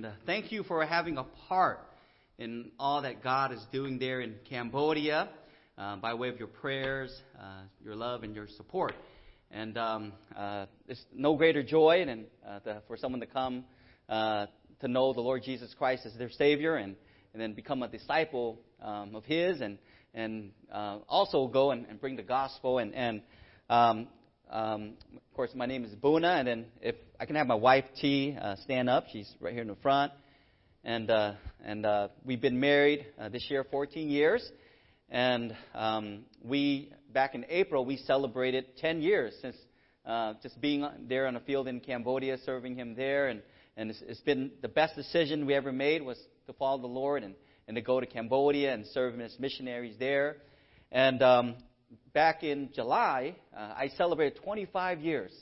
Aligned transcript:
And 0.00 0.06
uh, 0.06 0.12
thank 0.24 0.50
you 0.50 0.62
for 0.62 0.82
having 0.86 1.18
a 1.18 1.24
part 1.46 1.78
in 2.38 2.70
all 2.78 3.02
that 3.02 3.22
God 3.22 3.52
is 3.52 3.62
doing 3.70 3.98
there 3.98 4.22
in 4.22 4.36
Cambodia 4.48 5.28
uh, 5.76 5.96
by 5.96 6.14
way 6.14 6.30
of 6.30 6.38
your 6.38 6.48
prayers, 6.48 7.14
uh, 7.38 7.64
your 7.84 7.94
love, 7.94 8.22
and 8.22 8.34
your 8.34 8.48
support. 8.56 8.94
And 9.50 9.76
um, 9.76 10.14
uh, 10.34 10.64
there's 10.86 11.04
no 11.14 11.36
greater 11.36 11.62
joy 11.62 12.02
than 12.06 12.24
uh, 12.48 12.60
to, 12.60 12.82
for 12.88 12.96
someone 12.96 13.20
to 13.20 13.26
come 13.26 13.66
uh, 14.08 14.46
to 14.80 14.88
know 14.88 15.12
the 15.12 15.20
Lord 15.20 15.42
Jesus 15.42 15.74
Christ 15.76 16.06
as 16.06 16.14
their 16.14 16.30
Savior 16.30 16.76
and, 16.76 16.96
and 17.34 17.42
then 17.42 17.52
become 17.52 17.82
a 17.82 17.88
disciple 17.88 18.58
um, 18.82 19.14
of 19.14 19.26
His 19.26 19.60
and, 19.60 19.76
and 20.14 20.52
also 21.10 21.46
go 21.46 21.72
and, 21.72 21.84
and 21.90 22.00
bring 22.00 22.16
the 22.16 22.22
gospel. 22.22 22.78
And, 22.78 22.94
and 22.94 23.20
um, 23.68 24.08
um, 24.50 24.94
of 25.14 25.34
course, 25.34 25.50
my 25.54 25.66
name 25.66 25.84
is 25.84 25.94
Bounna, 25.94 26.38
and 26.38 26.48
then 26.48 26.66
if 26.82 26.96
I 27.20 27.24
can 27.24 27.36
have 27.36 27.46
my 27.46 27.54
wife 27.54 27.84
T 28.00 28.36
uh, 28.40 28.56
stand 28.56 28.90
up, 28.90 29.04
she's 29.12 29.32
right 29.40 29.52
here 29.52 29.62
in 29.62 29.68
the 29.68 29.76
front, 29.76 30.12
and 30.82 31.08
uh, 31.08 31.34
and 31.64 31.86
uh, 31.86 32.08
we've 32.24 32.40
been 32.40 32.58
married 32.58 33.06
uh, 33.18 33.28
this 33.28 33.46
year 33.48 33.64
14 33.70 34.10
years, 34.10 34.42
and 35.08 35.56
um, 35.72 36.24
we 36.42 36.92
back 37.12 37.36
in 37.36 37.46
April 37.48 37.84
we 37.84 37.96
celebrated 37.96 38.76
10 38.78 39.02
years 39.02 39.34
since 39.40 39.56
uh, 40.04 40.34
just 40.42 40.60
being 40.60 40.84
there 41.08 41.28
on 41.28 41.34
the 41.34 41.40
field 41.40 41.68
in 41.68 41.78
Cambodia, 41.78 42.36
serving 42.44 42.74
Him 42.74 42.96
there, 42.96 43.28
and 43.28 43.42
and 43.76 43.90
it's, 43.90 44.02
it's 44.02 44.20
been 44.20 44.50
the 44.62 44.68
best 44.68 44.96
decision 44.96 45.46
we 45.46 45.54
ever 45.54 45.70
made 45.70 46.02
was 46.02 46.18
to 46.48 46.52
follow 46.54 46.80
the 46.80 46.88
Lord 46.88 47.22
and 47.22 47.36
and 47.68 47.76
to 47.76 47.82
go 47.82 48.00
to 48.00 48.06
Cambodia 48.06 48.74
and 48.74 48.84
serve 48.86 49.14
Him 49.14 49.20
as 49.20 49.36
missionaries 49.38 49.94
there, 50.00 50.38
and 50.90 51.22
um, 51.22 51.54
back 52.12 52.42
in 52.42 52.70
July, 52.74 53.36
uh, 53.56 53.74
I 53.76 53.88
celebrated 53.96 54.40
25 54.42 55.00
years 55.00 55.32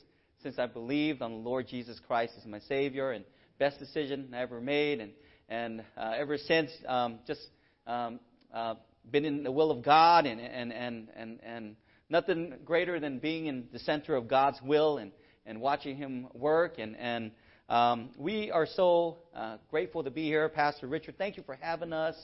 since 0.41 0.57
I 0.57 0.67
believed 0.67 1.21
on 1.21 1.31
the 1.31 1.49
Lord 1.49 1.67
Jesus 1.67 1.99
Christ 2.07 2.33
as 2.37 2.45
my 2.45 2.59
Savior 2.59 3.11
and 3.11 3.25
best 3.57 3.79
decision 3.79 4.29
I 4.33 4.41
ever 4.41 4.61
made. 4.61 4.99
And, 4.99 5.11
and 5.49 5.83
uh, 5.97 6.13
ever 6.17 6.37
since, 6.37 6.71
um, 6.87 7.19
just 7.27 7.41
um, 7.85 8.19
uh, 8.53 8.75
been 9.11 9.25
in 9.25 9.43
the 9.43 9.51
will 9.51 9.71
of 9.71 9.83
God 9.83 10.25
and, 10.25 10.39
and, 10.39 10.71
and, 10.71 11.07
and, 11.15 11.39
and 11.43 11.75
nothing 12.09 12.53
greater 12.65 12.99
than 12.99 13.19
being 13.19 13.47
in 13.47 13.67
the 13.71 13.79
center 13.79 14.15
of 14.15 14.27
God's 14.27 14.61
will 14.63 14.97
and, 14.97 15.11
and 15.45 15.59
watching 15.59 15.97
Him 15.97 16.27
work. 16.33 16.75
And, 16.77 16.95
and 16.95 17.31
um, 17.67 18.09
we 18.17 18.49
are 18.51 18.65
so 18.65 19.17
uh, 19.35 19.57
grateful 19.69 20.03
to 20.03 20.11
be 20.11 20.25
here. 20.25 20.47
Pastor 20.49 20.87
Richard, 20.87 21.17
thank 21.17 21.37
you 21.37 21.43
for 21.43 21.57
having 21.59 21.93
us. 21.93 22.15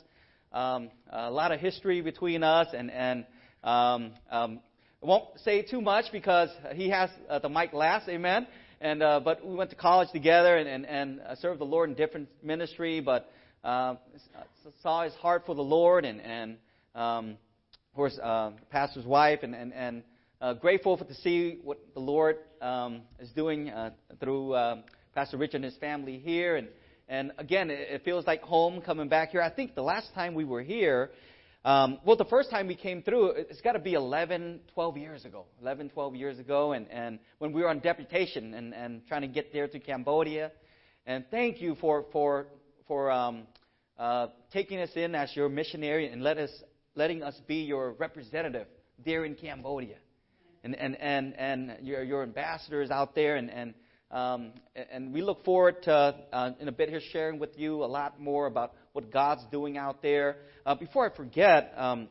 Um, 0.53 0.89
a 1.11 1.29
lot 1.29 1.51
of 1.51 1.59
history 1.59 2.01
between 2.01 2.41
us, 2.41 2.67
and, 2.73 2.89
and 2.89 3.25
um, 3.65 4.11
um, 4.29 4.59
I 5.01 5.07
won't 5.07 5.39
say 5.43 5.63
too 5.63 5.81
much 5.81 6.05
because 6.11 6.49
he 6.75 6.89
has 6.89 7.09
uh, 7.27 7.39
the 7.39 7.49
mic 7.49 7.73
last, 7.73 8.07
amen. 8.07 8.45
And 8.79 9.01
uh, 9.01 9.19
but 9.21 9.43
we 9.43 9.55
went 9.55 9.71
to 9.71 9.75
college 9.75 10.09
together 10.11 10.55
and 10.57 10.69
and, 10.69 10.85
and 10.85 11.19
uh, 11.21 11.35
served 11.35 11.59
the 11.59 11.65
Lord 11.65 11.89
in 11.89 11.95
different 11.95 12.29
ministry, 12.43 13.01
but 13.01 13.27
uh, 13.63 13.95
saw 14.83 15.03
his 15.03 15.13
heart 15.15 15.43
for 15.47 15.55
the 15.55 15.63
Lord 15.63 16.05
and 16.05 16.21
and 16.21 16.57
um, 16.93 17.37
of 17.89 17.95
course 17.95 18.19
uh, 18.21 18.51
pastor's 18.69 19.05
wife 19.05 19.39
and 19.41 19.55
and 19.55 19.73
and 19.73 20.03
uh, 20.41 20.53
grateful 20.53 20.95
for, 20.95 21.05
to 21.05 21.15
see 21.15 21.57
what 21.63 21.79
the 21.95 21.99
Lord 21.99 22.37
um, 22.61 23.01
is 23.19 23.31
doing 23.31 23.71
uh, 23.71 23.91
through 24.19 24.53
uh, 24.53 24.81
Pastor 25.15 25.37
Richard 25.37 25.55
and 25.55 25.65
his 25.65 25.77
family 25.77 26.19
here 26.19 26.55
and. 26.55 26.67
And 27.07 27.33
again, 27.37 27.69
it, 27.69 27.87
it 27.91 28.03
feels 28.03 28.25
like 28.25 28.41
home 28.41 28.81
coming 28.81 29.09
back 29.09 29.29
here. 29.29 29.39
I 29.39 29.51
think 29.51 29.75
the 29.75 29.83
last 29.83 30.11
time 30.15 30.33
we 30.33 30.43
were 30.43 30.63
here, 30.63 31.11
um, 31.65 31.97
well, 32.05 32.15
the 32.15 32.25
first 32.25 32.51
time 32.51 32.67
we 32.67 32.75
came 32.75 33.01
through, 33.01 33.31
it's 33.31 33.59
got 33.61 33.71
to 33.71 33.79
be 33.79 33.95
11, 33.95 34.59
12 34.75 34.97
years 34.97 35.25
ago. 35.25 35.45
11, 35.63 35.89
12 35.89 36.15
years 36.15 36.37
ago, 36.37 36.73
and, 36.73 36.87
and 36.91 37.17
when 37.39 37.51
we 37.53 37.63
were 37.63 37.69
on 37.69 37.79
deputation 37.79 38.53
and, 38.53 38.71
and 38.71 39.01
trying 39.07 39.21
to 39.21 39.27
get 39.27 39.51
there 39.51 39.67
to 39.67 39.79
Cambodia. 39.79 40.51
And 41.07 41.25
thank 41.31 41.59
you 41.61 41.73
for, 41.81 42.05
for, 42.11 42.45
for 42.87 43.09
um, 43.09 43.47
uh, 43.97 44.27
taking 44.53 44.79
us 44.79 44.91
in 44.95 45.15
as 45.15 45.35
your 45.35 45.49
missionary 45.49 46.07
and 46.11 46.21
let 46.21 46.37
us, 46.37 46.51
letting 46.93 47.23
us 47.23 47.35
be 47.47 47.63
your 47.63 47.93
representative 47.93 48.67
there 49.03 49.25
in 49.25 49.33
Cambodia. 49.33 49.97
And, 50.63 50.75
and, 50.75 50.95
and, 51.01 51.33
and 51.35 51.77
your, 51.81 52.03
your 52.03 52.21
ambassadors 52.21 52.91
out 52.91 53.15
there. 53.15 53.37
And, 53.37 53.49
and, 53.49 53.73
um, 54.11 54.53
and 54.91 55.11
we 55.11 55.23
look 55.23 55.43
forward 55.43 55.81
to, 55.83 56.15
uh, 56.31 56.51
in 56.59 56.67
a 56.67 56.71
bit 56.71 56.89
here, 56.89 57.01
sharing 57.11 57.39
with 57.39 57.57
you 57.57 57.83
a 57.83 57.87
lot 57.87 58.19
more 58.19 58.45
about 58.45 58.73
what 58.95 59.11
God's 59.11 59.43
doing 59.51 59.77
out 59.77 60.01
there. 60.01 60.37
Uh, 60.65 60.73
before 60.73 61.11
I 61.11 61.13
forget, 61.13 61.73
um, 61.75 62.07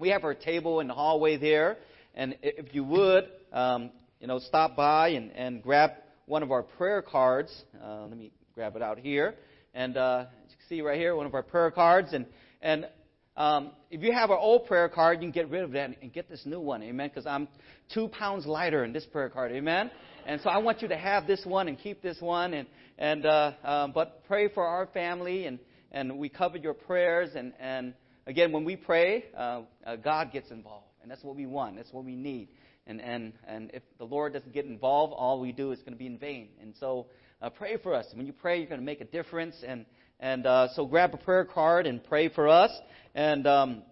we 0.00 0.08
have 0.08 0.24
our 0.24 0.34
table 0.34 0.80
in 0.80 0.88
the 0.88 0.94
hallway 0.94 1.36
there, 1.36 1.76
and 2.14 2.36
if 2.42 2.74
you 2.74 2.84
would, 2.84 3.24
um, 3.52 3.90
you 4.18 4.26
know, 4.26 4.38
stop 4.38 4.74
by 4.74 5.08
and, 5.08 5.30
and 5.32 5.62
grab 5.62 5.90
one 6.24 6.42
of 6.42 6.50
our 6.50 6.62
prayer 6.62 7.02
cards. 7.02 7.52
Uh, 7.84 8.06
let 8.06 8.16
me 8.16 8.32
grab 8.54 8.76
it 8.76 8.82
out 8.82 8.98
here, 8.98 9.34
and 9.74 9.98
uh, 9.98 10.24
you 10.48 10.56
can 10.56 10.68
see 10.70 10.80
right 10.80 10.98
here 10.98 11.14
one 11.14 11.26
of 11.26 11.34
our 11.34 11.42
prayer 11.42 11.70
cards, 11.70 12.14
and 12.14 12.24
and 12.62 12.88
um, 13.36 13.72
if 13.90 14.02
you 14.02 14.12
have 14.12 14.30
our 14.30 14.38
old 14.38 14.66
prayer 14.66 14.88
card, 14.88 15.18
you 15.18 15.30
can 15.30 15.32
get 15.32 15.50
rid 15.50 15.64
of 15.64 15.72
that 15.72 15.98
and 16.00 16.12
get 16.14 16.30
this 16.30 16.46
new 16.46 16.60
one, 16.60 16.82
amen. 16.82 17.10
Because 17.10 17.26
I'm 17.26 17.46
two 17.92 18.08
pounds 18.08 18.46
lighter 18.46 18.84
in 18.84 18.94
this 18.94 19.04
prayer 19.04 19.28
card, 19.28 19.52
amen. 19.52 19.90
And 20.24 20.40
so 20.40 20.48
I 20.48 20.58
want 20.58 20.80
you 20.80 20.88
to 20.88 20.96
have 20.96 21.26
this 21.26 21.44
one 21.44 21.68
and 21.68 21.78
keep 21.78 22.00
this 22.00 22.22
one, 22.22 22.54
and 22.54 22.66
and 22.96 23.26
uh, 23.26 23.52
um, 23.62 23.92
but 23.92 24.24
pray 24.26 24.48
for 24.48 24.66
our 24.66 24.86
family 24.86 25.44
and 25.44 25.58
and 25.92 26.18
we 26.18 26.28
covered 26.28 26.64
your 26.64 26.74
prayers. 26.74 27.30
And, 27.36 27.52
and 27.60 27.94
again, 28.26 28.50
when 28.50 28.64
we 28.64 28.76
pray, 28.76 29.26
uh, 29.36 29.62
uh, 29.86 29.96
God 29.96 30.32
gets 30.32 30.50
involved. 30.50 30.86
And 31.02 31.10
that's 31.10 31.22
what 31.22 31.36
we 31.36 31.46
want, 31.46 31.76
that's 31.76 31.92
what 31.92 32.04
we 32.04 32.16
need. 32.16 32.48
And, 32.86 33.00
and, 33.00 33.32
and 33.46 33.70
if 33.74 33.82
the 33.98 34.04
Lord 34.04 34.32
doesn't 34.32 34.52
get 34.52 34.64
involved, 34.64 35.12
all 35.16 35.40
we 35.40 35.52
do 35.52 35.70
is 35.70 35.78
going 35.80 35.92
to 35.92 35.98
be 35.98 36.06
in 36.06 36.18
vain. 36.18 36.48
And 36.60 36.74
so 36.80 37.06
uh, 37.40 37.50
pray 37.50 37.76
for 37.76 37.94
us. 37.94 38.06
When 38.14 38.26
you 38.26 38.32
pray, 38.32 38.58
you're 38.58 38.68
going 38.68 38.80
to 38.80 38.84
make 38.84 39.00
a 39.00 39.04
difference. 39.04 39.54
And, 39.64 39.86
and 40.18 40.46
uh, 40.46 40.68
so 40.74 40.86
grab 40.86 41.14
a 41.14 41.16
prayer 41.16 41.44
card 41.44 41.86
and 41.86 42.02
pray 42.02 42.28
for 42.28 42.48
us. 42.48 42.72
And 43.14 43.46
um, 43.46 43.82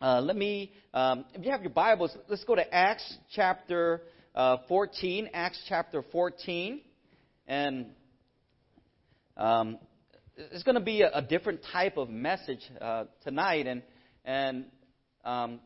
uh, 0.00 0.20
let 0.22 0.36
me, 0.36 0.72
um, 0.94 1.26
if 1.34 1.44
you 1.44 1.50
have 1.50 1.62
your 1.62 1.70
Bibles, 1.70 2.16
let's 2.28 2.44
go 2.44 2.54
to 2.54 2.74
Acts 2.74 3.18
chapter 3.34 4.02
uh, 4.34 4.58
14. 4.68 5.30
Acts 5.34 5.62
chapter 5.68 6.02
14. 6.10 6.80
And 7.46 7.86
um, 9.36 9.78
it's 10.52 10.62
going 10.62 10.76
to 10.76 10.80
be 10.80 11.02
a, 11.02 11.10
a, 11.12 11.22
different 11.22 11.60
type 11.72 11.96
of 11.96 12.08
message 12.08 12.60
uh, 12.80 13.04
tonight, 13.22 13.66
and 13.66 13.82
and 14.24 14.64
um, 15.24 15.60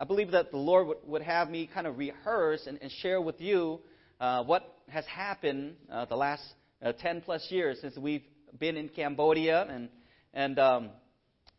I 0.00 0.04
believe 0.04 0.30
that 0.30 0.50
the 0.50 0.56
Lord 0.56 0.86
would, 0.86 0.96
would 1.04 1.22
have 1.22 1.50
me 1.50 1.68
kind 1.72 1.86
of 1.86 1.98
rehearse 1.98 2.66
and, 2.66 2.78
and 2.80 2.90
share 2.90 3.20
with 3.20 3.40
you 3.40 3.80
uh, 4.20 4.44
what 4.44 4.76
has 4.88 5.04
happened 5.06 5.76
uh, 5.90 6.04
the 6.06 6.16
last 6.16 6.42
uh, 6.82 6.92
10 6.92 7.22
plus 7.22 7.46
years 7.50 7.78
since 7.80 7.96
we've 7.96 8.22
been 8.58 8.76
in 8.76 8.88
Cambodia, 8.88 9.66
and 9.68 9.88
and 10.32 10.58
um, 10.58 10.90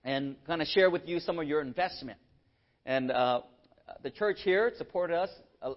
and 0.03 0.36
kind 0.47 0.62
of 0.62 0.68
share 0.68 0.90
with 0.90 1.08
you 1.08 1.20
some 1.20 1.38
of 1.40 1.47
your 1.47 1.62
investment. 1.62 2.18
And 2.86 3.12
uh, 3.12 3.41
the 4.03 4.09
church 4.09 4.38
here 4.44 4.72
supported 4.78 5.16
us 5.16 5.30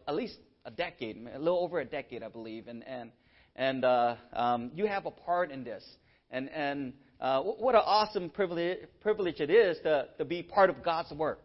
at 0.06 0.14
least 0.14 0.36
a 0.64 0.70
decade, 0.70 1.16
a 1.34 1.38
little 1.38 1.58
over 1.58 1.80
a 1.80 1.84
decade, 1.84 2.22
I 2.22 2.28
believe, 2.28 2.68
and 2.68 2.86
and 2.86 3.10
and 3.54 3.84
uh, 3.84 4.16
um, 4.32 4.70
you 4.74 4.86
have 4.86 5.06
a 5.06 5.10
part 5.10 5.50
in 5.50 5.64
this. 5.64 5.84
And, 6.32 6.48
and 6.48 6.94
uh, 7.20 7.42
what 7.42 7.74
an 7.74 7.82
awesome 7.84 8.30
privilege, 8.30 8.78
privilege 9.02 9.38
it 9.40 9.50
is 9.50 9.76
to, 9.84 10.08
to 10.18 10.24
be 10.24 10.42
part 10.42 10.70
of 10.70 10.82
God's 10.82 11.12
work. 11.12 11.40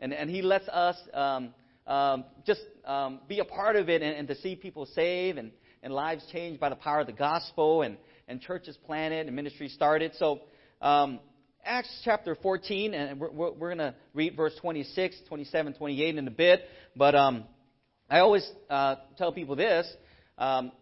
And, 0.00 0.12
and 0.12 0.28
He 0.28 0.42
lets 0.42 0.68
us 0.68 0.96
um, 1.14 1.54
um, 1.86 2.24
just 2.44 2.60
um, 2.84 3.20
be 3.28 3.38
a 3.38 3.44
part 3.44 3.76
of 3.76 3.88
it 3.88 4.02
and, 4.02 4.16
and 4.16 4.28
to 4.28 4.34
see 4.36 4.56
people 4.56 4.86
saved 4.86 5.38
and, 5.38 5.52
and 5.82 5.94
lives 5.94 6.24
changed 6.32 6.60
by 6.60 6.68
the 6.68 6.76
power 6.76 7.00
of 7.00 7.06
the 7.06 7.12
gospel 7.12 7.82
and, 7.82 7.96
and 8.26 8.40
churches 8.40 8.76
planted 8.84 9.28
and 9.28 9.36
ministry 9.36 9.68
started. 9.68 10.12
So, 10.18 10.40
um, 10.82 11.20
Acts 11.66 12.02
chapter 12.04 12.34
14, 12.34 12.92
and 12.92 13.18
we're, 13.18 13.30
we're 13.30 13.74
going 13.74 13.78
to 13.78 13.94
read 14.12 14.36
verse 14.36 14.52
26, 14.60 15.16
27, 15.28 15.74
28 15.74 16.16
in 16.16 16.28
a 16.28 16.30
bit. 16.30 16.60
But 16.94 17.14
um, 17.14 17.44
I 18.10 18.18
always 18.18 18.46
uh, 18.68 18.96
tell 19.16 19.32
people 19.32 19.56
this 19.56 19.90
um, 20.36 20.72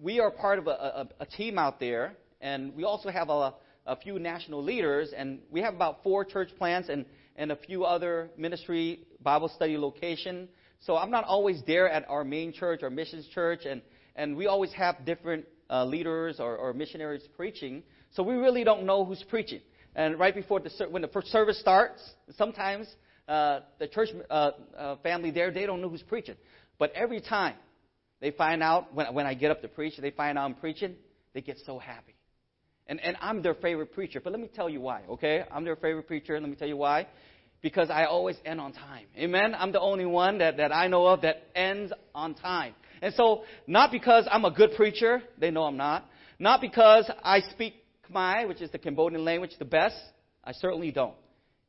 we 0.00 0.20
are 0.20 0.30
part 0.30 0.58
of 0.58 0.66
a, 0.66 0.70
a, 0.70 1.08
a 1.20 1.26
team 1.26 1.58
out 1.58 1.80
there 1.80 2.16
and 2.44 2.76
we 2.76 2.84
also 2.84 3.08
have 3.08 3.30
a, 3.30 3.54
a 3.86 3.96
few 3.96 4.18
national 4.18 4.62
leaders, 4.62 5.12
and 5.16 5.38
we 5.50 5.62
have 5.62 5.74
about 5.74 6.02
four 6.02 6.26
church 6.26 6.50
plants 6.58 6.90
and, 6.90 7.06
and 7.36 7.50
a 7.50 7.56
few 7.56 7.84
other 7.84 8.30
ministry 8.36 9.00
Bible 9.22 9.48
study 9.48 9.78
location. 9.78 10.48
So 10.80 10.98
I'm 10.98 11.10
not 11.10 11.24
always 11.24 11.62
there 11.66 11.88
at 11.88 12.08
our 12.08 12.22
main 12.22 12.52
church, 12.52 12.82
our 12.82 12.90
missions 12.90 13.26
church, 13.34 13.60
and, 13.64 13.80
and 14.14 14.36
we 14.36 14.46
always 14.46 14.70
have 14.74 15.06
different 15.06 15.46
uh, 15.70 15.86
leaders 15.86 16.38
or, 16.38 16.54
or 16.56 16.74
missionaries 16.74 17.22
preaching. 17.34 17.82
So 18.10 18.22
we 18.22 18.34
really 18.34 18.62
don't 18.62 18.84
know 18.84 19.06
who's 19.06 19.24
preaching. 19.30 19.62
And 19.96 20.18
right 20.18 20.34
before 20.34 20.60
the 20.60 20.70
when 20.90 21.00
the 21.00 21.08
first 21.08 21.28
service 21.28 21.58
starts, 21.58 22.02
sometimes 22.36 22.88
uh, 23.26 23.60
the 23.78 23.88
church 23.88 24.10
uh, 24.28 24.50
uh, 24.76 24.96
family 24.96 25.30
there 25.30 25.50
they 25.50 25.64
don't 25.64 25.80
know 25.80 25.88
who's 25.88 26.02
preaching. 26.02 26.34
But 26.78 26.92
every 26.94 27.22
time 27.22 27.54
they 28.20 28.32
find 28.32 28.62
out 28.62 28.92
when 28.92 29.14
when 29.14 29.24
I 29.24 29.32
get 29.32 29.50
up 29.50 29.62
to 29.62 29.68
preach, 29.68 29.96
they 29.96 30.10
find 30.10 30.36
out 30.36 30.44
I'm 30.44 30.54
preaching, 30.54 30.96
they 31.32 31.40
get 31.40 31.58
so 31.64 31.78
happy. 31.78 32.13
And, 32.86 33.00
and 33.00 33.16
I'm 33.20 33.42
their 33.42 33.54
favorite 33.54 33.92
preacher. 33.92 34.20
But 34.22 34.32
let 34.32 34.40
me 34.40 34.48
tell 34.54 34.68
you 34.68 34.80
why, 34.80 35.02
okay? 35.08 35.44
I'm 35.50 35.64
their 35.64 35.76
favorite 35.76 36.06
preacher. 36.06 36.38
Let 36.38 36.48
me 36.48 36.56
tell 36.56 36.68
you 36.68 36.76
why. 36.76 37.06
Because 37.62 37.88
I 37.88 38.04
always 38.04 38.36
end 38.44 38.60
on 38.60 38.72
time. 38.72 39.06
Amen? 39.16 39.54
I'm 39.56 39.72
the 39.72 39.80
only 39.80 40.04
one 40.04 40.38
that, 40.38 40.58
that 40.58 40.70
I 40.74 40.88
know 40.88 41.06
of 41.06 41.22
that 41.22 41.44
ends 41.54 41.92
on 42.14 42.34
time. 42.34 42.74
And 43.00 43.14
so, 43.14 43.44
not 43.66 43.90
because 43.90 44.28
I'm 44.30 44.44
a 44.44 44.50
good 44.50 44.72
preacher, 44.76 45.22
they 45.38 45.50
know 45.50 45.62
I'm 45.64 45.76
not, 45.78 46.04
Not 46.38 46.60
because 46.60 47.10
I 47.22 47.40
speak 47.52 47.74
Khmer, 48.10 48.46
which 48.48 48.60
is 48.60 48.70
the 48.70 48.78
Cambodian 48.78 49.24
language, 49.24 49.52
the 49.58 49.64
best. 49.64 49.96
I 50.44 50.52
certainly 50.52 50.90
don't. 50.90 51.14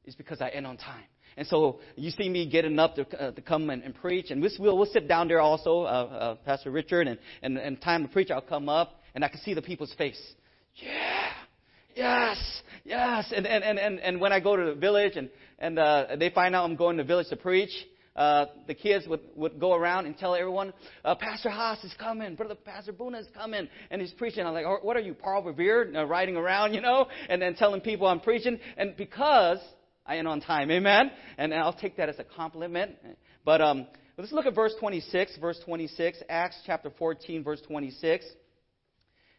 It's 0.04 0.16
because 0.16 0.42
I 0.42 0.50
end 0.50 0.68
on 0.68 0.78
time. 0.78 1.04
And 1.38 1.48
so 1.48 1.80
you 1.96 2.12
see 2.12 2.30
me 2.30 2.50
getting 2.50 2.80
up 2.80 2.96
to, 2.96 3.22
uh, 3.22 3.32
to 3.32 3.42
come 3.42 3.70
and, 3.70 3.84
and 3.84 3.94
preach, 3.94 4.32
and 4.32 4.42
we'll, 4.42 4.78
we'll 4.78 4.86
sit 4.86 5.08
down 5.08 5.28
there 5.28 5.42
also, 5.42 5.82
uh, 5.82 5.86
uh, 5.86 6.36
Pastor 6.46 6.72
Richard, 6.72 7.08
and, 7.08 7.20
and, 7.42 7.58
and 7.58 7.82
time 7.82 8.04
to 8.04 8.10
preach, 8.10 8.32
I'll 8.32 8.42
come 8.42 8.70
up, 8.70 9.02
and 9.14 9.24
I 9.24 9.28
can 9.28 9.40
see 9.42 9.54
the 9.54 9.62
people's 9.62 9.94
face. 9.98 10.22
Yeah, 10.76 11.30
yes, 11.96 12.62
yes. 12.84 13.32
And, 13.36 13.48
and, 13.48 13.64
and, 13.64 13.80
and, 13.80 14.00
and 14.00 14.20
when 14.20 14.34
I 14.34 14.40
go 14.42 14.56
to 14.56 14.66
the 14.66 14.76
village 14.76 15.14
and, 15.16 15.30
and 15.58 15.80
uh, 15.80 16.18
they 16.20 16.30
find 16.30 16.54
out 16.54 16.66
I'm 16.66 16.76
going 16.76 16.98
to 16.98 17.04
the 17.04 17.08
village 17.08 17.30
to 17.30 17.38
preach, 17.38 17.72
uh, 18.16 18.46
the 18.68 18.74
kids 18.74 19.08
would, 19.08 19.22
would 19.36 19.60
go 19.60 19.74
around 19.74 20.06
and 20.06 20.18
tell 20.18 20.36
everyone, 20.36 20.74
uh, 21.04 21.16
Pastor 21.16 21.50
Has 21.50 21.82
is 21.84 21.94
coming, 21.98 22.36
Brother 22.36 22.56
Pastor 22.56 22.92
Bounna 22.92 23.22
is 23.22 23.28
coming, 23.34 23.70
and 23.90 24.02
he's 24.02 24.12
preaching. 24.12 24.46
I'm 24.46 24.54
like, 24.54 24.66
what 24.84 24.98
are 24.98 25.02
you, 25.02 25.14
Paul 25.14 25.44
Revere, 25.44 25.94
uh, 25.96 26.04
riding 26.06 26.36
around, 26.36 26.74
you 26.74 26.82
know, 26.82 27.08
and 27.30 27.42
then 27.42 27.56
telling 27.56 27.82
people 27.82 28.08
I'm 28.08 28.20
preaching? 28.22 28.60
And 28.78 28.98
because 28.98 29.60
I 30.06 30.18
end 30.18 30.28
on 30.28 30.42
time, 30.42 30.72
amen? 30.72 31.12
And 31.38 31.54
I'll 31.54 31.74
take 31.74 31.98
that 31.98 32.10
as 32.10 32.20
a 32.20 32.24
compliment. 32.24 32.96
But 33.46 33.62
um, 33.62 33.88
let's 34.18 34.32
look 34.34 34.46
at 34.46 34.56
verse 34.56 34.74
26, 34.80 35.38
verse 35.38 35.60
26, 35.66 36.24
Acts 36.30 36.58
chapter 36.66 36.92
14, 36.98 37.44
verse 37.44 37.62
26 37.68 38.26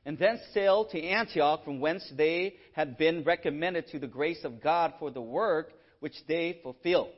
and 0.06 0.16
then 0.16 0.40
sailed 0.54 0.88
to 0.90 1.02
Antioch, 1.02 1.64
from 1.64 1.80
whence 1.80 2.08
they 2.16 2.54
had 2.72 2.96
been 2.96 3.24
recommended 3.24 3.88
to 3.88 3.98
the 3.98 4.06
grace 4.06 4.44
of 4.44 4.62
God 4.62 4.94
for 5.00 5.10
the 5.10 5.20
work 5.20 5.72
which 5.98 6.14
they 6.28 6.60
fulfilled. 6.62 7.10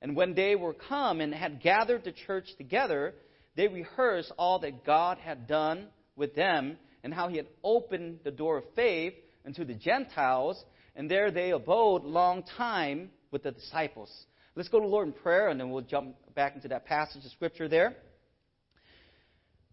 And 0.00 0.14
when 0.14 0.34
they 0.34 0.54
were 0.54 0.72
come 0.72 1.20
and 1.20 1.34
had 1.34 1.60
gathered 1.60 2.04
the 2.04 2.12
church 2.12 2.46
together, 2.56 3.14
they 3.56 3.66
rehearsed 3.66 4.32
all 4.38 4.60
that 4.60 4.86
God 4.86 5.18
had 5.18 5.48
done 5.48 5.88
with 6.14 6.36
them 6.36 6.78
and 7.02 7.12
how 7.12 7.26
he 7.26 7.36
had 7.36 7.48
opened 7.64 8.20
the 8.22 8.30
door 8.30 8.58
of 8.58 8.64
faith 8.76 9.14
unto 9.44 9.64
the 9.64 9.74
Gentiles, 9.74 10.62
and 10.94 11.10
there 11.10 11.32
they 11.32 11.50
abode 11.50 12.04
long 12.04 12.44
time 12.56 13.10
with 13.32 13.42
the 13.42 13.50
disciples. 13.50 14.10
Let's 14.54 14.68
go 14.68 14.78
to 14.78 14.86
Lord 14.86 15.08
in 15.08 15.14
prayer, 15.14 15.48
and 15.48 15.58
then 15.58 15.70
we'll 15.70 15.82
jump 15.82 16.14
back 16.36 16.54
into 16.54 16.68
that 16.68 16.86
passage 16.86 17.24
of 17.24 17.32
Scripture 17.32 17.68
there. 17.68 17.96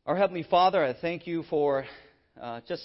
Our 0.07 0.15
Heavenly 0.15 0.43
Father, 0.49 0.83
I 0.83 0.95
thank 0.99 1.27
you 1.27 1.43
for 1.49 1.85
uh, 2.41 2.61
just 2.67 2.83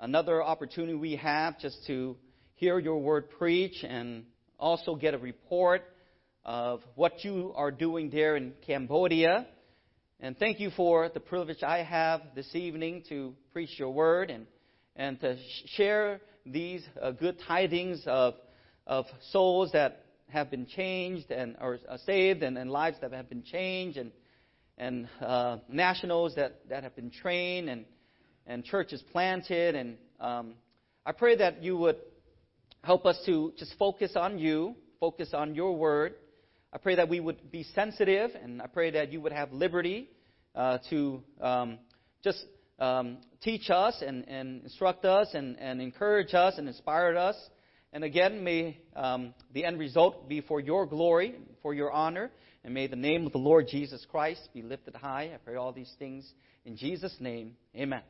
another 0.00 0.42
opportunity 0.42 0.94
we 0.94 1.16
have 1.16 1.58
just 1.58 1.76
to 1.86 2.16
hear 2.54 2.78
your 2.78 3.00
word 3.00 3.30
preach 3.38 3.82
and 3.82 4.24
also 4.58 4.94
get 4.94 5.14
a 5.14 5.18
report 5.18 5.82
of 6.44 6.80
what 6.94 7.24
you 7.24 7.52
are 7.56 7.70
doing 7.70 8.10
there 8.10 8.36
in 8.36 8.52
Cambodia. 8.66 9.46
And 10.20 10.36
thank 10.38 10.60
you 10.60 10.70
for 10.70 11.08
the 11.08 11.20
privilege 11.20 11.62
I 11.62 11.82
have 11.82 12.20
this 12.34 12.54
evening 12.54 13.02
to 13.08 13.34
preach 13.52 13.78
your 13.78 13.90
word 13.90 14.30
and, 14.30 14.46
and 14.96 15.20
to 15.20 15.36
share 15.76 16.20
these 16.46 16.82
uh, 17.00 17.12
good 17.12 17.38
tidings 17.46 18.02
of, 18.06 18.34
of 18.86 19.06
souls 19.32 19.70
that 19.72 20.04
have 20.28 20.50
been 20.50 20.66
changed 20.66 21.30
and 21.30 21.56
are 21.60 21.78
saved 22.04 22.42
and, 22.42 22.58
and 22.58 22.70
lives 22.70 22.96
that 23.00 23.12
have 23.12 23.28
been 23.28 23.42
changed 23.42 23.98
and, 23.98 24.12
and 24.76 25.08
uh, 25.20 25.58
nationals 25.68 26.34
that, 26.36 26.60
that 26.68 26.82
have 26.82 26.94
been 26.96 27.10
trained 27.10 27.68
and, 27.68 27.84
and 28.46 28.64
churches 28.64 29.02
planted. 29.12 29.74
And 29.74 29.96
um, 30.20 30.54
I 31.04 31.12
pray 31.12 31.36
that 31.36 31.62
you 31.62 31.76
would 31.76 31.96
help 32.82 33.06
us 33.06 33.18
to 33.26 33.52
just 33.58 33.74
focus 33.78 34.12
on 34.16 34.38
you, 34.38 34.74
focus 35.00 35.30
on 35.32 35.54
your 35.54 35.76
word, 35.76 36.14
I 36.74 36.78
pray 36.78 36.96
that 36.96 37.08
we 37.08 37.20
would 37.20 37.52
be 37.52 37.62
sensitive, 37.62 38.32
and 38.34 38.60
I 38.60 38.66
pray 38.66 38.90
that 38.90 39.12
you 39.12 39.20
would 39.20 39.30
have 39.30 39.52
liberty 39.52 40.10
uh, 40.56 40.78
to 40.90 41.22
um, 41.40 41.78
just 42.24 42.44
um, 42.80 43.18
teach 43.42 43.70
us 43.70 44.02
and, 44.04 44.28
and 44.28 44.64
instruct 44.64 45.04
us 45.04 45.28
and, 45.34 45.56
and, 45.60 45.80
encourage 45.80 46.34
us 46.34 46.54
and 46.58 46.66
inspire 46.66 47.16
us. 47.16 47.36
And 47.92 48.02
again, 48.02 48.42
may 48.42 48.80
um, 48.96 49.34
the 49.52 49.64
end 49.64 49.78
result 49.78 50.28
be 50.28 50.40
for 50.40 50.58
your 50.58 50.84
glory, 50.84 51.36
for 51.62 51.74
your 51.74 51.92
honor, 51.92 52.32
and 52.64 52.74
may 52.74 52.88
the 52.88 52.96
name 52.96 53.24
of 53.24 53.30
the 53.30 53.38
Lord 53.38 53.68
Jesus 53.68 54.04
Christ 54.10 54.48
be 54.52 54.62
lifted 54.62 54.96
high. 54.96 55.30
I 55.32 55.36
pray 55.44 55.54
all 55.54 55.72
these 55.72 55.92
things 56.00 56.28
in 56.64 56.76
Jesus' 56.76 57.14
name. 57.20 57.52
Amen. 57.76 58.02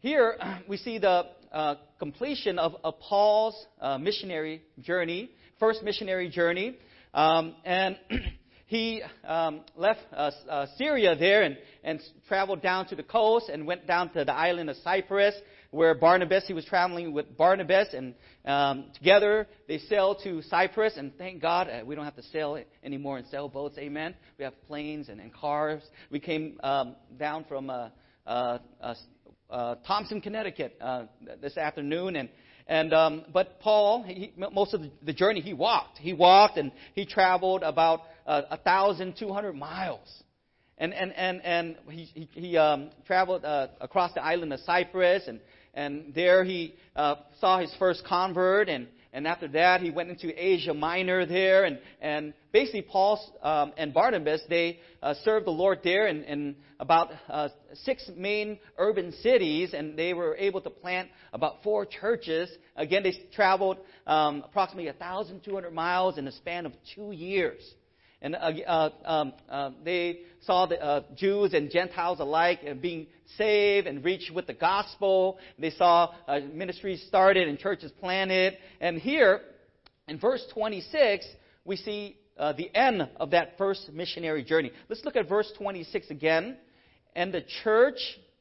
Here 0.00 0.36
we 0.68 0.76
see 0.76 0.98
the 0.98 1.24
uh, 1.50 1.74
completion 1.98 2.60
of, 2.60 2.76
of 2.84 3.00
Paul's 3.00 3.66
uh, 3.80 3.98
missionary 3.98 4.62
journey, 4.80 5.28
first 5.58 5.82
missionary 5.82 6.28
journey. 6.28 6.76
Um, 7.12 7.56
and 7.64 7.98
he 8.66 9.02
um, 9.26 9.62
left 9.74 9.98
uh, 10.12 10.30
uh, 10.48 10.66
Syria 10.76 11.16
there 11.16 11.42
and, 11.42 11.58
and 11.82 12.00
traveled 12.28 12.62
down 12.62 12.86
to 12.90 12.94
the 12.94 13.02
coast 13.02 13.48
and 13.48 13.66
went 13.66 13.88
down 13.88 14.10
to 14.10 14.24
the 14.24 14.32
island 14.32 14.70
of 14.70 14.76
Cyprus, 14.84 15.34
where 15.72 15.96
Barnabas, 15.96 16.44
he 16.46 16.52
was 16.52 16.64
traveling 16.64 17.12
with 17.12 17.36
Barnabas, 17.36 17.88
and 17.92 18.14
um, 18.44 18.92
together 18.94 19.48
they 19.66 19.78
sailed 19.78 20.20
to 20.22 20.42
Cyprus. 20.42 20.96
And 20.96 21.12
thank 21.18 21.42
God 21.42 21.68
uh, 21.68 21.84
we 21.84 21.96
don't 21.96 22.04
have 22.04 22.16
to 22.16 22.22
sail 22.22 22.62
anymore 22.84 23.18
in 23.18 23.24
sailboats. 23.26 23.76
Amen. 23.78 24.14
We 24.38 24.44
have 24.44 24.54
planes 24.68 25.08
and, 25.08 25.20
and 25.20 25.34
cars. 25.34 25.82
We 26.08 26.20
came 26.20 26.60
um, 26.62 26.94
down 27.18 27.46
from 27.48 27.68
uh, 27.68 27.88
uh, 28.28 28.58
uh, 29.50 29.76
Thompson, 29.86 30.20
Connecticut 30.20 30.76
uh, 30.80 31.04
this 31.40 31.56
afternoon, 31.56 32.16
and 32.16 32.28
and 32.66 32.92
um, 32.92 33.24
but 33.32 33.60
Paul, 33.60 34.02
he, 34.02 34.32
most 34.36 34.74
of 34.74 34.82
the, 34.82 34.90
the 35.02 35.12
journey 35.12 35.40
he 35.40 35.54
walked. 35.54 35.98
He 35.98 36.12
walked 36.12 36.58
and 36.58 36.70
he 36.94 37.06
traveled 37.06 37.62
about 37.62 38.02
uh, 38.26 38.42
1,200 38.50 39.54
miles, 39.54 40.22
and 40.76 40.92
and 40.92 41.12
and 41.14 41.40
and 41.44 41.76
he 41.90 42.04
he, 42.04 42.28
he 42.32 42.56
um, 42.56 42.90
traveled 43.06 43.44
uh, 43.44 43.68
across 43.80 44.12
the 44.12 44.22
island 44.22 44.52
of 44.52 44.60
Cyprus, 44.60 45.22
and 45.26 45.40
and 45.72 46.12
there 46.14 46.44
he 46.44 46.74
uh, 46.94 47.16
saw 47.40 47.58
his 47.58 47.74
first 47.78 48.04
convert, 48.04 48.68
and 48.68 48.86
and 49.12 49.26
after 49.26 49.48
that, 49.48 49.80
he 49.80 49.90
went 49.90 50.10
into 50.10 50.32
Asia 50.36 50.74
Minor 50.74 51.24
there, 51.24 51.64
and, 51.64 51.78
and 52.00 52.34
basically 52.52 52.82
Paul 52.82 53.18
um, 53.42 53.72
and 53.76 53.94
Barnabas, 53.94 54.42
they 54.48 54.80
uh, 55.02 55.14
served 55.24 55.46
the 55.46 55.50
Lord 55.50 55.80
there 55.82 56.08
in, 56.08 56.24
in 56.24 56.56
about 56.78 57.10
uh, 57.28 57.48
six 57.72 58.10
main 58.16 58.58
urban 58.76 59.12
cities, 59.22 59.72
and 59.72 59.98
they 59.98 60.12
were 60.12 60.36
able 60.36 60.60
to 60.60 60.70
plant 60.70 61.08
about 61.32 61.62
four 61.62 61.86
churches. 61.86 62.50
Again, 62.76 63.02
they 63.02 63.14
traveled 63.34 63.78
um, 64.06 64.42
approximately 64.44 64.86
1,200 64.86 65.72
miles 65.72 66.18
in 66.18 66.26
the 66.26 66.32
span 66.32 66.66
of 66.66 66.72
two 66.94 67.12
years. 67.12 67.62
And 68.20 68.34
uh, 68.34 68.38
uh, 68.38 68.90
um, 69.04 69.32
uh, 69.48 69.70
they 69.84 70.20
saw 70.40 70.66
the 70.66 70.82
uh, 70.82 71.02
Jews 71.14 71.54
and 71.54 71.70
Gentiles 71.70 72.18
alike 72.18 72.60
uh, 72.68 72.74
being 72.74 73.06
saved 73.36 73.86
and 73.86 74.04
reached 74.04 74.32
with 74.34 74.46
the 74.48 74.54
gospel. 74.54 75.38
They 75.58 75.70
saw 75.70 76.12
uh, 76.26 76.40
ministries 76.52 77.04
started 77.06 77.46
and 77.46 77.58
churches 77.58 77.92
planted. 78.00 78.54
And 78.80 78.98
here, 78.98 79.42
in 80.08 80.18
verse 80.18 80.44
26, 80.52 81.26
we 81.64 81.76
see 81.76 82.16
the 82.36 82.70
end 82.74 83.08
of 83.16 83.30
that 83.30 83.58
first 83.58 83.90
missionary 83.92 84.44
journey. 84.44 84.72
Let's 84.88 85.04
look 85.04 85.16
at 85.16 85.28
verse 85.28 85.52
26 85.58 86.10
again. 86.10 86.56
And 87.14 87.32
the 87.32 87.42
church, 87.64 87.98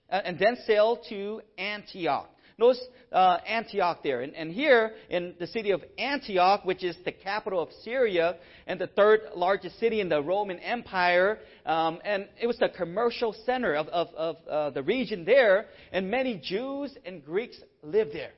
and 0.10 0.38
then 0.38 0.58
sailed 0.66 1.00
to 1.10 1.42
Antioch. 1.58 2.30
Notice 2.60 2.84
uh, 3.12 3.38
Antioch 3.46 4.00
there. 4.02 4.22
And, 4.22 4.34
and, 4.34 4.52
here 4.52 4.94
in 5.12 5.36
the 5.40 5.46
city 5.46 5.70
of 5.70 5.84
Antioch, 6.00 6.66
which 6.66 6.84
is 6.84 6.98
the 7.06 7.12
capital 7.12 7.62
of 7.62 7.70
Syria 7.84 8.38
and 8.66 8.82
the 8.82 8.88
third 8.88 9.22
largest 9.36 9.80
city 9.80 10.02
in 10.02 10.10
the 10.10 10.24
Roman 10.24 10.58
Empire, 10.60 11.38
um, 11.68 12.00
and 12.04 12.28
it 12.42 12.48
was 12.48 12.58
the 12.58 12.70
commercial 12.70 13.36
center 13.46 13.76
of, 13.76 13.88
of, 13.90 14.08
of 14.16 14.36
uh, 14.50 14.70
the 14.72 14.82
region 14.82 15.24
there, 15.24 15.68
and 15.92 16.10
many 16.10 16.42
Jews 16.44 16.98
and 17.06 17.24
Greeks 17.24 17.58
lived 17.84 18.14
there. 18.14 18.32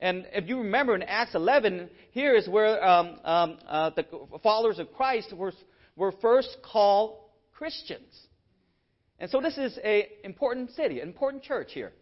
And 0.00 0.26
if 0.32 0.48
you 0.48 0.58
remember 0.58 0.96
in 0.96 1.04
Acts 1.04 1.36
11, 1.36 1.88
here 2.10 2.34
is 2.34 2.48
where 2.48 2.84
um, 2.84 3.20
um, 3.24 3.58
uh, 3.68 3.90
the 3.90 4.04
followers 4.42 4.80
of 4.80 4.92
Christ 4.92 5.32
were, 5.32 5.52
were 5.94 6.10
first 6.20 6.56
called 6.64 7.18
Christians. 7.52 8.12
And 9.20 9.30
so 9.30 9.40
this 9.40 9.56
is 9.56 9.78
an 9.84 10.02
important 10.24 10.72
city, 10.72 10.98
an 10.98 11.06
important 11.06 11.44
church 11.44 11.68
here. 11.70 11.92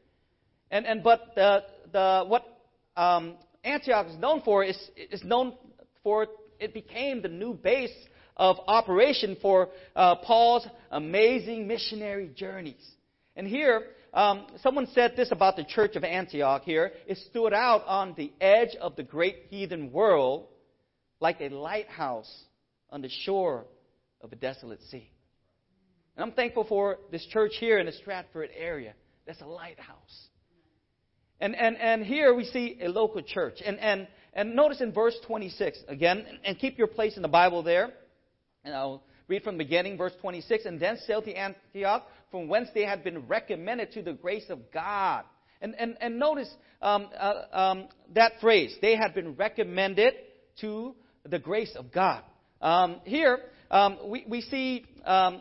And, 0.71 0.87
and 0.87 1.03
but 1.03 1.33
the, 1.35 1.65
the, 1.93 2.25
what 2.27 2.45
um, 2.97 3.35
Antioch 3.65 4.07
is 4.09 4.17
known 4.19 4.43
for 4.43 4.65
is, 4.65 4.79
is 4.97 5.23
known 5.25 5.55
for 6.03 6.27
it 6.59 6.75
became 6.75 7.23
the 7.23 7.29
new 7.29 7.55
base 7.55 7.95
of 8.37 8.57
operation 8.67 9.37
for 9.43 9.69
uh, 9.97 10.17
Paul's 10.17 10.67
amazing 10.91 11.67
missionary 11.67 12.31
journeys. 12.35 12.85
And 13.37 13.47
here, 13.47 13.85
um, 14.13 14.47
someone 14.63 14.87
said 14.95 15.15
this 15.17 15.31
about 15.31 15.57
the 15.57 15.65
church 15.65 15.97
of 15.97 16.05
Antioch 16.05 16.63
here. 16.65 16.93
It 17.07 17.19
stood 17.31 17.53
out 17.53 17.85
on 17.87 18.15
the 18.17 18.33
edge 18.41 18.77
of 18.81 18.97
the 18.97 19.03
great 19.03 19.47
heathen 19.49 19.93
world 19.93 20.47
like 21.21 21.41
a 21.41 21.49
lighthouse 21.49 22.45
on 22.91 23.03
the 23.03 23.11
shore 23.25 23.67
of 24.21 24.33
a 24.33 24.37
desolate 24.37 24.81
sea. 24.91 25.11
And 26.17 26.25
I'm 26.25 26.33
thankful 26.33 26.65
for 26.65 26.99
this 27.11 27.25
church 27.27 27.53
here 27.61 27.79
in 27.79 27.87
the 27.87 27.93
Stratford 27.93 28.51
area. 28.57 28.95
That's 29.27 29.41
a 29.41 29.47
lighthouse. 29.47 30.29
And, 31.41 31.57
and, 31.57 31.77
and 31.79 32.05
here 32.05 32.35
we 32.35 32.45
see 32.45 32.79
a 32.83 32.89
local 32.89 33.23
church. 33.23 33.59
And, 33.65 33.79
and, 33.79 34.07
and 34.35 34.55
notice 34.55 34.81
in 34.81 34.93
verse 34.93 35.17
26, 35.27 35.79
again, 35.89 36.25
and 36.45 36.59
keep 36.59 36.79
your 36.79 36.87
place 36.87 37.17
in 37.17 37.23
the 37.23 37.29
Bible 37.29 37.63
there. 37.63 37.91
And 38.65 38.75
I'll 38.75 39.03
read 39.27 39.43
from 39.43 39.57
the 39.57 39.65
beginning, 39.65 39.97
verse 39.97 40.13
26. 40.21 40.67
And 40.67 40.79
then 40.79 40.99
sailed 41.07 41.25
to 41.25 41.33
Antioch, 41.33 42.07
from 42.31 42.49
whence 42.49 42.69
they 42.75 42.85
had 42.85 43.03
been 43.03 43.27
recommended 43.27 43.93
to 43.93 44.03
the 44.03 44.13
grace 44.13 44.51
of 44.51 44.71
God. 44.71 45.25
And, 45.63 45.75
and, 45.79 45.97
and 46.01 46.19
notice 46.19 46.49
um, 46.83 47.09
uh, 47.19 47.43
um, 47.53 47.89
that 48.15 48.33
phrase, 48.41 48.75
they 48.81 48.97
had 48.97 49.15
been 49.15 49.35
recommended 49.35 50.15
to 50.61 50.95
the 51.25 51.39
grace 51.39 51.75
of 51.77 51.93
God. 51.93 52.23
Um, 52.61 53.01
here, 53.05 53.39
um, 53.71 53.99
we, 54.07 54.25
we 54.29 54.41
see 54.43 54.85
um, 55.05 55.41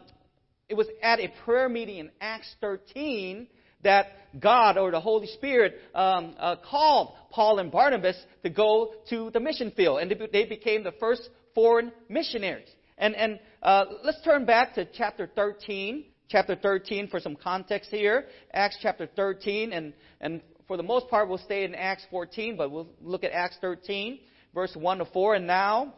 it 0.69 0.75
was 0.75 0.87
at 1.01 1.19
a 1.19 1.31
prayer 1.43 1.67
meeting 1.67 1.97
in 1.97 2.11
Acts 2.21 2.53
13 2.61 3.47
that 3.83 4.07
God 4.39 4.77
or 4.77 4.91
the 4.91 4.99
Holy 4.99 5.27
Spirit 5.27 5.75
um, 5.95 6.35
uh, 6.37 6.57
called 6.69 7.13
Paul 7.31 7.59
and 7.59 7.71
Barnabas 7.71 8.17
to 8.43 8.49
go 8.49 8.93
to 9.09 9.31
the 9.31 9.39
mission 9.39 9.71
field, 9.71 9.99
and 9.99 10.13
they 10.31 10.45
became 10.45 10.83
the 10.83 10.93
first 10.99 11.29
foreign 11.55 11.91
missionaries. 12.09 12.69
And, 12.97 13.15
and 13.15 13.39
uh, 13.63 13.85
let's 14.03 14.21
turn 14.23 14.45
back 14.45 14.75
to 14.75 14.85
chapter 14.85 15.29
13, 15.33 16.05
chapter 16.27 16.55
13 16.55 17.07
for 17.07 17.19
some 17.19 17.35
context 17.35 17.89
here. 17.89 18.25
Acts 18.53 18.77
chapter 18.81 19.07
13, 19.15 19.73
and, 19.73 19.93
and 20.21 20.41
for 20.67 20.77
the 20.77 20.83
most 20.83 21.09
part, 21.09 21.27
we'll 21.27 21.37
stay 21.39 21.63
in 21.63 21.73
Acts 21.73 22.05
14, 22.11 22.55
but 22.57 22.69
we'll 22.71 22.89
look 23.01 23.23
at 23.23 23.31
Acts 23.31 23.57
13, 23.61 24.19
verse 24.53 24.75
1 24.75 24.97
to 24.99 25.05
4. 25.05 25.35
And 25.35 25.47
now, 25.47 25.93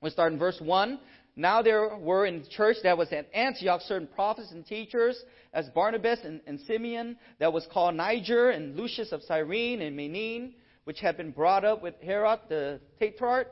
we'll 0.00 0.12
start 0.12 0.32
in 0.32 0.38
verse 0.38 0.58
1. 0.60 0.98
Now 1.36 1.60
there 1.60 1.94
were 1.98 2.24
in 2.24 2.42
the 2.42 2.48
church 2.48 2.78
that 2.82 2.96
was 2.96 3.12
at 3.12 3.28
Antioch 3.34 3.82
certain 3.82 4.08
prophets 4.08 4.50
and 4.52 4.64
teachers, 4.64 5.22
as 5.52 5.68
Barnabas 5.74 6.20
and, 6.24 6.40
and 6.46 6.58
Simeon, 6.60 7.18
that 7.38 7.52
was 7.52 7.66
called 7.70 7.94
Niger, 7.94 8.50
and 8.50 8.74
Lucius 8.74 9.12
of 9.12 9.22
Cyrene, 9.22 9.82
and 9.82 9.94
Manaen, 9.94 10.54
which 10.84 11.00
had 11.00 11.18
been 11.18 11.32
brought 11.32 11.64
up 11.64 11.82
with 11.82 11.94
Herod 12.02 12.40
the 12.48 12.80
Tetrarch. 12.98 13.48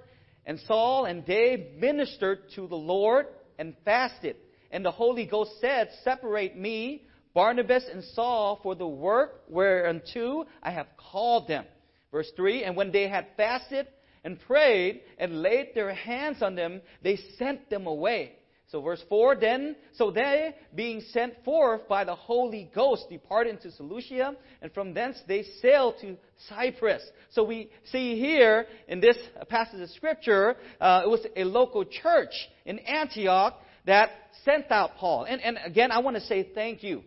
And 0.46 0.58
Saul 0.60 1.04
and 1.04 1.24
they 1.26 1.72
ministered 1.78 2.50
to 2.54 2.66
the 2.66 2.74
Lord 2.74 3.26
and 3.58 3.74
fasted. 3.84 4.36
And 4.70 4.84
the 4.84 4.90
Holy 4.90 5.26
Ghost 5.26 5.52
said, 5.60 5.90
Separate 6.02 6.56
me, 6.56 7.02
Barnabas 7.34 7.84
and 7.92 8.02
Saul, 8.02 8.60
for 8.62 8.74
the 8.74 8.86
work 8.86 9.42
whereunto 9.48 10.46
I 10.62 10.70
have 10.70 10.86
called 10.96 11.48
them. 11.48 11.64
Verse 12.12 12.30
3 12.36 12.64
And 12.64 12.76
when 12.76 12.92
they 12.92 13.08
had 13.08 13.26
fasted 13.36 13.88
and 14.24 14.40
prayed 14.40 15.02
and 15.18 15.42
laid 15.42 15.68
their 15.74 15.92
hands 15.94 16.42
on 16.42 16.54
them, 16.54 16.80
they 17.02 17.18
sent 17.38 17.70
them 17.70 17.86
away. 17.86 18.32
So 18.68 18.80
verse 18.80 19.04
4, 19.08 19.36
then, 19.36 19.76
so 19.92 20.10
they, 20.10 20.54
being 20.74 21.02
sent 21.12 21.44
forth 21.44 21.86
by 21.86 22.02
the 22.04 22.14
Holy 22.14 22.70
Ghost, 22.74 23.06
departed 23.08 23.50
into 23.50 23.70
Seleucia, 23.70 24.34
and 24.62 24.72
from 24.72 24.94
thence 24.94 25.16
they 25.28 25.44
sailed 25.60 25.96
to 26.00 26.16
Cyprus. 26.48 27.02
So 27.30 27.44
we 27.44 27.70
see 27.92 28.18
here 28.18 28.66
in 28.88 29.00
this 29.00 29.16
passage 29.48 29.80
of 29.80 29.90
Scripture, 29.90 30.56
uh, 30.80 31.02
it 31.04 31.08
was 31.08 31.24
a 31.36 31.44
local 31.44 31.84
church 31.84 32.32
in 32.64 32.78
Antioch 32.80 33.54
that 33.86 34.10
sent 34.44 34.70
out 34.72 34.96
Paul. 34.96 35.24
And, 35.24 35.40
and 35.42 35.58
again, 35.64 35.92
I 35.92 35.98
want 35.98 36.16
to 36.16 36.22
say 36.22 36.48
thank 36.54 36.82
you 36.82 37.02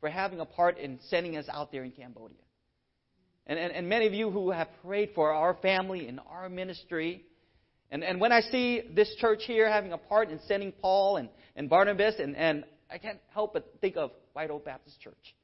for 0.00 0.08
having 0.08 0.40
a 0.40 0.44
part 0.44 0.78
in 0.78 1.00
sending 1.08 1.36
us 1.36 1.46
out 1.50 1.72
there 1.72 1.84
in 1.84 1.90
Cambodia. 1.90 2.36
And, 3.48 3.58
and, 3.58 3.72
and 3.72 3.88
many 3.88 4.06
of 4.06 4.12
you 4.12 4.30
who 4.30 4.50
have 4.50 4.68
prayed 4.84 5.10
for 5.14 5.32
our 5.32 5.54
family 5.54 6.06
and 6.06 6.20
our 6.30 6.48
ministry. 6.48 7.24
And, 7.90 8.04
and 8.04 8.20
when 8.20 8.30
I 8.30 8.40
see 8.40 8.82
this 8.94 9.14
church 9.18 9.40
here 9.46 9.68
having 9.70 9.92
a 9.92 9.98
part 9.98 10.30
in 10.30 10.38
sending 10.46 10.72
Paul 10.72 11.16
and, 11.16 11.30
and 11.56 11.70
Barnabas, 11.70 12.16
and, 12.18 12.36
and 12.36 12.64
I 12.90 12.98
can't 12.98 13.18
help 13.32 13.54
but 13.54 13.66
think 13.80 13.96
of 13.96 14.10
White 14.34 14.50
Oak 14.50 14.66
Baptist 14.66 15.00
Church. 15.00 15.34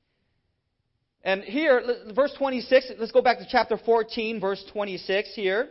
And 1.23 1.43
here, 1.43 1.83
verse 2.15 2.35
26, 2.37 2.93
let's 2.99 3.11
go 3.11 3.23
back 3.23 3.39
to 3.39 3.47
chapter 3.51 3.79
14, 3.79 4.41
verse 4.41 4.63
26 4.73 5.35
here. 5.35 5.71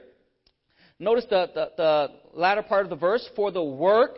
Notice 0.98 1.25
the, 1.30 1.48
the, 1.54 1.72
the 1.78 2.08
latter 2.34 2.63
part 2.63 2.86
of 2.86 2.90
the 2.90 2.96
verse, 2.96 3.28
for 3.36 3.52
the 3.52 3.63
work 3.63 4.18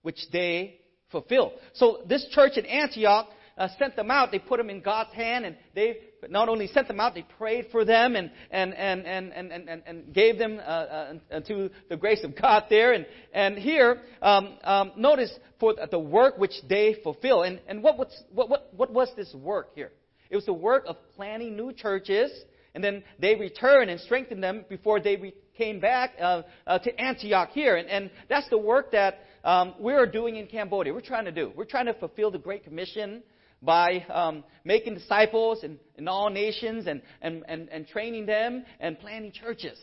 which 0.00 0.18
they 0.32 0.80
fulfill. 1.10 1.52
So 1.74 1.98
this 2.08 2.26
church 2.30 2.56
in 2.56 2.64
Antioch 2.64 3.28
uh, 3.56 3.68
sent 3.78 3.96
them 3.96 4.10
out. 4.10 4.30
They 4.30 4.38
put 4.38 4.58
them 4.58 4.70
in 4.70 4.80
God's 4.80 5.12
hand, 5.12 5.44
and 5.44 5.56
they 5.74 5.96
not 6.28 6.48
only 6.48 6.66
sent 6.68 6.88
them 6.88 7.00
out, 7.00 7.14
they 7.14 7.26
prayed 7.38 7.66
for 7.70 7.84
them 7.84 8.16
and 8.16 8.30
and 8.50 8.74
and 8.74 9.06
and 9.06 9.32
and 9.32 9.52
and, 9.52 9.82
and 9.86 10.14
gave 10.14 10.38
them 10.38 10.58
uh, 10.58 11.14
uh, 11.30 11.40
to 11.40 11.70
the 11.88 11.96
grace 11.96 12.22
of 12.24 12.40
God 12.40 12.64
there. 12.70 12.92
And 12.92 13.06
and 13.32 13.58
here, 13.58 14.00
um, 14.20 14.58
um, 14.64 14.92
notice 14.96 15.32
for 15.58 15.74
the 15.90 15.98
work 15.98 16.38
which 16.38 16.54
they 16.68 16.96
fulfill. 17.02 17.42
And 17.42 17.60
and 17.66 17.82
what 17.82 17.98
was 17.98 18.22
what 18.32 18.48
what 18.48 18.74
what 18.74 18.92
was 18.92 19.10
this 19.16 19.32
work 19.34 19.74
here? 19.74 19.92
It 20.30 20.36
was 20.36 20.46
the 20.46 20.54
work 20.54 20.84
of 20.86 20.96
planting 21.14 21.56
new 21.56 21.72
churches, 21.72 22.32
and 22.74 22.82
then 22.82 23.04
they 23.18 23.34
returned 23.34 23.90
and 23.90 24.00
strengthened 24.00 24.42
them 24.42 24.64
before 24.68 24.98
they 24.98 25.16
re- 25.16 25.34
came 25.58 25.78
back 25.78 26.12
uh, 26.18 26.42
uh, 26.66 26.78
to 26.78 27.00
Antioch 27.00 27.50
here. 27.50 27.76
And, 27.76 27.88
and 27.88 28.10
that's 28.30 28.48
the 28.48 28.56
work 28.56 28.92
that 28.92 29.18
um, 29.44 29.74
we're 29.78 30.06
doing 30.06 30.36
in 30.36 30.46
Cambodia. 30.46 30.94
We're 30.94 31.02
trying 31.02 31.26
to 31.26 31.32
do. 31.32 31.52
We're 31.54 31.66
trying 31.66 31.86
to 31.86 31.94
fulfill 31.94 32.30
the 32.30 32.38
Great 32.38 32.64
Commission 32.64 33.22
by 33.62 34.04
um, 34.12 34.44
making 34.64 34.94
disciples 34.94 35.62
in, 35.62 35.78
in 35.96 36.08
all 36.08 36.30
nations 36.30 36.86
and, 36.86 37.00
and, 37.20 37.44
and, 37.48 37.68
and, 37.68 37.86
training 37.86 38.26
them 38.26 38.64
and 38.80 38.98
planting 38.98 39.32
churches. 39.32 39.78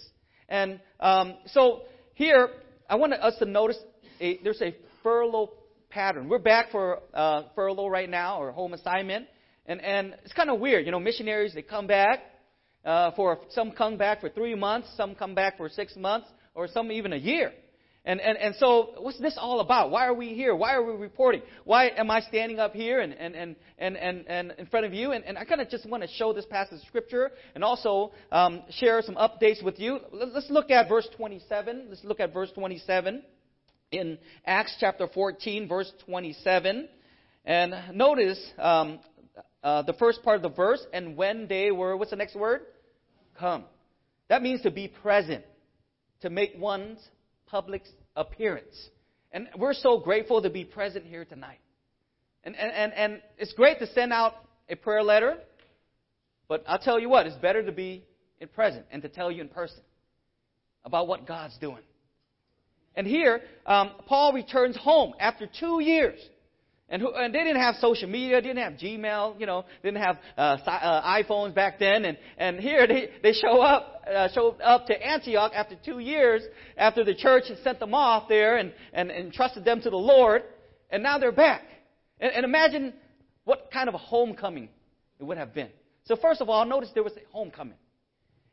And 0.49 0.79
um, 0.99 1.35
so 1.47 1.83
here, 2.13 2.49
I 2.89 2.95
want 2.95 3.13
us 3.13 3.35
to 3.39 3.45
notice 3.45 3.77
a, 4.19 4.39
there's 4.43 4.61
a 4.61 4.75
furlough 5.01 5.51
pattern. 5.89 6.27
We're 6.27 6.39
back 6.39 6.71
for 6.71 6.99
uh, 7.13 7.43
furlough 7.55 7.87
right 7.87 8.09
now 8.09 8.41
or 8.41 8.51
home 8.51 8.73
assignment. 8.73 9.27
And, 9.65 9.81
and 9.81 10.15
it's 10.23 10.33
kind 10.33 10.49
of 10.49 10.59
weird. 10.59 10.85
You 10.85 10.91
know, 10.91 10.99
missionaries, 10.99 11.53
they 11.53 11.61
come 11.61 11.87
back 11.87 12.19
uh, 12.83 13.11
for, 13.11 13.39
some 13.51 13.71
come 13.71 13.97
back 13.97 14.19
for 14.19 14.29
three 14.29 14.55
months, 14.55 14.89
some 14.97 15.15
come 15.15 15.35
back 15.35 15.57
for 15.57 15.69
six 15.69 15.95
months, 15.95 16.27
or 16.53 16.67
some 16.67 16.91
even 16.91 17.13
a 17.13 17.17
year. 17.17 17.53
And, 18.05 18.21
and, 18.21 18.37
and 18.37 18.55
so, 18.55 18.91
what's 18.99 19.19
this 19.19 19.37
all 19.37 19.59
about? 19.59 19.91
Why 19.91 20.07
are 20.07 20.13
we 20.13 20.33
here? 20.33 20.55
Why 20.55 20.73
are 20.73 20.83
we 20.83 20.93
reporting? 20.93 21.41
Why 21.65 21.89
am 21.89 22.09
I 22.09 22.21
standing 22.21 22.57
up 22.57 22.73
here 22.73 23.01
and, 23.01 23.13
and, 23.13 23.35
and, 23.35 23.55
and, 23.77 23.97
and, 23.97 24.25
and 24.27 24.53
in 24.57 24.65
front 24.67 24.85
of 24.85 24.93
you? 24.93 25.11
And, 25.11 25.25
and 25.25 25.37
I 25.37 25.43
kind 25.43 25.59
of 25.59 25.69
just 25.69 25.87
want 25.87 26.03
to 26.03 26.09
show 26.09 26.31
this 26.31 26.45
passage 26.45 26.81
of 26.81 26.87
Scripture 26.87 27.31
and 27.55 27.63
also 27.63 28.13
um, 28.31 28.63
share 28.69 29.01
some 29.01 29.15
updates 29.15 29.61
with 29.63 29.79
you. 29.79 29.99
Let's 30.13 30.49
look 30.49 30.71
at 30.71 30.87
verse 30.87 31.07
27. 31.17 31.87
Let's 31.89 32.03
look 32.05 32.21
at 32.21 32.33
verse 32.33 32.49
27 32.55 33.21
in 33.91 34.17
Acts 34.45 34.77
chapter 34.79 35.07
14, 35.07 35.67
verse 35.67 35.91
27. 36.05 36.87
And 37.45 37.73
notice 37.93 38.39
um, 38.57 38.99
uh, 39.63 39.81
the 39.81 39.93
first 39.93 40.23
part 40.23 40.37
of 40.37 40.41
the 40.41 40.49
verse, 40.49 40.85
and 40.93 41.17
when 41.17 41.47
they 41.47 41.71
were, 41.71 41.97
what's 41.97 42.11
the 42.11 42.17
next 42.17 42.35
word? 42.35 42.61
Come. 43.37 43.65
That 44.29 44.41
means 44.41 44.61
to 44.61 44.71
be 44.71 44.87
present, 44.87 45.43
to 46.21 46.29
make 46.29 46.53
one's 46.57 46.99
public 47.49 47.83
appearance. 48.15 48.89
And 49.31 49.47
we're 49.57 49.73
so 49.73 49.99
grateful 49.99 50.41
to 50.41 50.49
be 50.49 50.63
present 50.63 51.05
here 51.05 51.25
tonight. 51.25 51.59
And, 52.43 52.55
and, 52.55 52.71
and, 52.71 52.93
and 52.93 53.21
it's 53.37 53.53
great 53.53 53.79
to 53.79 53.87
send 53.93 54.13
out 54.13 54.33
a 54.69 54.75
prayer 54.75 55.03
letter, 55.03 55.37
but 56.47 56.63
I'll 56.67 56.79
tell 56.79 56.99
you 56.99 57.09
what, 57.09 57.27
it's 57.27 57.35
better 57.37 57.63
to 57.63 57.71
be 57.71 58.03
in 58.39 58.47
present 58.47 58.85
and 58.91 59.01
to 59.01 59.09
tell 59.09 59.31
you 59.31 59.41
in 59.41 59.49
person 59.49 59.81
about 60.85 61.07
what 61.07 61.27
God's 61.27 61.57
doing. 61.57 61.83
And 62.95 63.05
here, 63.05 63.41
um, 63.65 63.91
Paul 64.07 64.33
returns 64.33 64.77
home 64.77 65.13
after 65.19 65.47
two 65.59 65.79
years. 65.81 66.19
And, 66.91 67.01
who, 67.01 67.13
and, 67.13 67.33
they 67.33 67.43
didn't 67.43 67.61
have 67.61 67.75
social 67.75 68.09
media, 68.09 68.41
didn't 68.41 68.63
have 68.63 68.73
Gmail, 68.73 69.39
you 69.39 69.45
know, 69.45 69.65
didn't 69.83 70.01
have 70.01 70.17
uh, 70.37 70.57
uh, 70.65 71.21
iPhones 71.21 71.53
back 71.53 71.77
then. 71.77 72.03
And, 72.05 72.17
and 72.37 72.59
here 72.59 72.87
they, 72.87 73.09
they 73.21 73.33
show 73.33 73.61
up, 73.61 74.03
uh, 74.11 74.27
show 74.33 74.55
up 74.63 74.87
to 74.87 75.07
Antioch 75.07 75.51
after 75.53 75.75
two 75.85 75.99
years, 75.99 76.41
after 76.77 77.03
the 77.03 77.13
church 77.13 77.43
had 77.47 77.59
sent 77.59 77.79
them 77.79 77.93
off 77.93 78.27
there 78.27 78.57
and, 78.57 78.73
and, 78.91 79.11
and 79.11 79.31
trusted 79.31 79.63
them 79.63 79.81
to 79.81 79.89
the 79.89 79.97
Lord. 79.97 80.43
And 80.89 81.03
now 81.03 81.19
they're 81.19 81.31
back. 81.31 81.63
And, 82.19 82.31
and 82.31 82.43
imagine 82.43 82.93
what 83.43 83.69
kind 83.71 83.87
of 83.87 83.93
a 83.93 83.99
homecoming 83.99 84.69
it 85.19 85.23
would 85.23 85.37
have 85.37 85.53
been. 85.53 85.69
So 86.05 86.15
first 86.15 86.41
of 86.41 86.49
all, 86.49 86.65
notice 86.65 86.89
there 86.95 87.03
was 87.03 87.13
a 87.13 87.21
homecoming. 87.31 87.77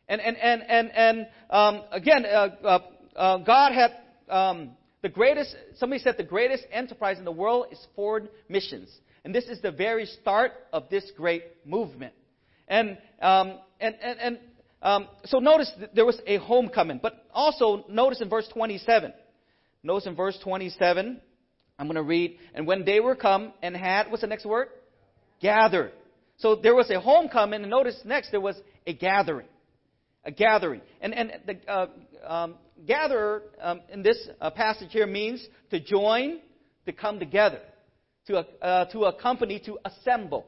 And, 0.09 0.21
and, 0.21 0.37
and, 0.37 0.62
and, 0.69 0.90
and 0.95 1.26
um, 1.49 1.83
again, 1.90 2.26
uh, 2.26 2.49
uh, 2.62 2.78
uh, 3.16 3.38
God 3.38 3.73
had 3.73 3.93
um, 4.28 4.71
the 5.03 5.09
greatest, 5.09 5.55
somebody 5.76 6.03
said 6.03 6.17
the 6.17 6.25
greatest 6.25 6.65
enterprise 6.73 7.19
in 7.19 7.25
the 7.25 7.33
world 7.33 7.67
is 7.71 7.79
foreign 7.95 8.29
missions. 8.49 8.88
And 9.25 9.35
this 9.35 9.45
is 9.45 9.61
the 9.61 9.71
very 9.71 10.07
start 10.07 10.53
of 10.73 10.88
this 10.88 11.11
great 11.17 11.45
movement. 11.65 12.15
And, 12.69 12.99
um, 13.21 13.59
and, 13.81 13.95
and, 14.03 14.19
and 14.21 14.38
um, 14.83 15.09
so 15.25 15.38
notice 15.38 15.71
there 15.95 16.07
was 16.07 16.21
a 16.26 16.38
homecoming. 16.38 17.00
But 17.03 17.25
also 17.33 17.85
notice 17.88 18.21
in 18.21 18.29
verse 18.29 18.49
27. 18.53 19.12
Notice 19.83 20.07
in 20.07 20.17
verse 20.17 20.38
27, 20.43 21.21
I'm 21.79 21.87
going 21.87 21.97
to 21.97 22.03
read, 22.03 22.38
and 22.55 22.67
when 22.67 22.85
they 22.85 23.00
were 23.00 23.15
come 23.15 23.53
and 23.62 23.76
had, 23.76 24.11
what's 24.11 24.23
the 24.23 24.26
next 24.26 24.47
word? 24.47 24.69
Gathered. 25.41 25.93
So 26.38 26.57
there 26.57 26.75
was 26.75 26.91
a 26.91 27.00
homecoming, 27.00 27.62
and 27.62 27.71
notice 27.71 27.97
next 28.05 28.31
there 28.31 28.41
was 28.41 28.57
a 28.87 28.93
gathering. 28.93 29.47
A 30.25 30.31
gathering. 30.31 30.81
And, 31.00 31.15
and 31.15 31.33
the, 31.47 31.71
uh, 31.71 31.87
um, 32.26 32.55
gather 32.87 33.42
um, 33.61 33.80
in 33.90 34.02
this 34.02 34.28
uh, 34.40 34.50
passage 34.50 34.88
here 34.90 35.06
means 35.06 35.47
to 35.71 35.80
join, 35.80 36.40
to 36.85 36.92
come 36.92 37.18
together, 37.18 37.61
to, 38.26 38.38
uh, 38.38 38.85
to 38.87 39.04
accompany, 39.04 39.61
to 39.61 39.78
assemble. 39.85 40.47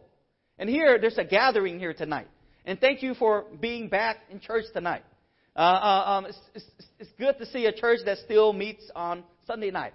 And 0.59 0.69
here, 0.69 0.99
there's 0.99 1.19
a 1.19 1.25
gathering 1.25 1.79
here 1.79 1.95
tonight. 1.95 2.29
And 2.65 2.81
thank 2.81 3.03
you 3.03 3.15
for 3.15 3.45
being 3.61 3.89
back 3.89 4.19
in 4.31 4.41
church 4.41 4.65
tonight. 4.73 5.05
Uh, 5.57 5.61
uh 5.61 6.05
um, 6.11 6.27
it's, 6.27 6.39
it's, 6.55 6.65
it's, 6.99 7.11
good 7.19 7.39
to 7.39 7.47
see 7.47 7.67
a 7.67 7.73
church 7.73 8.01
that 8.05 8.19
still 8.19 8.53
meets 8.53 8.91
on 8.95 9.25
Sunday 9.47 9.71
night. 9.71 9.95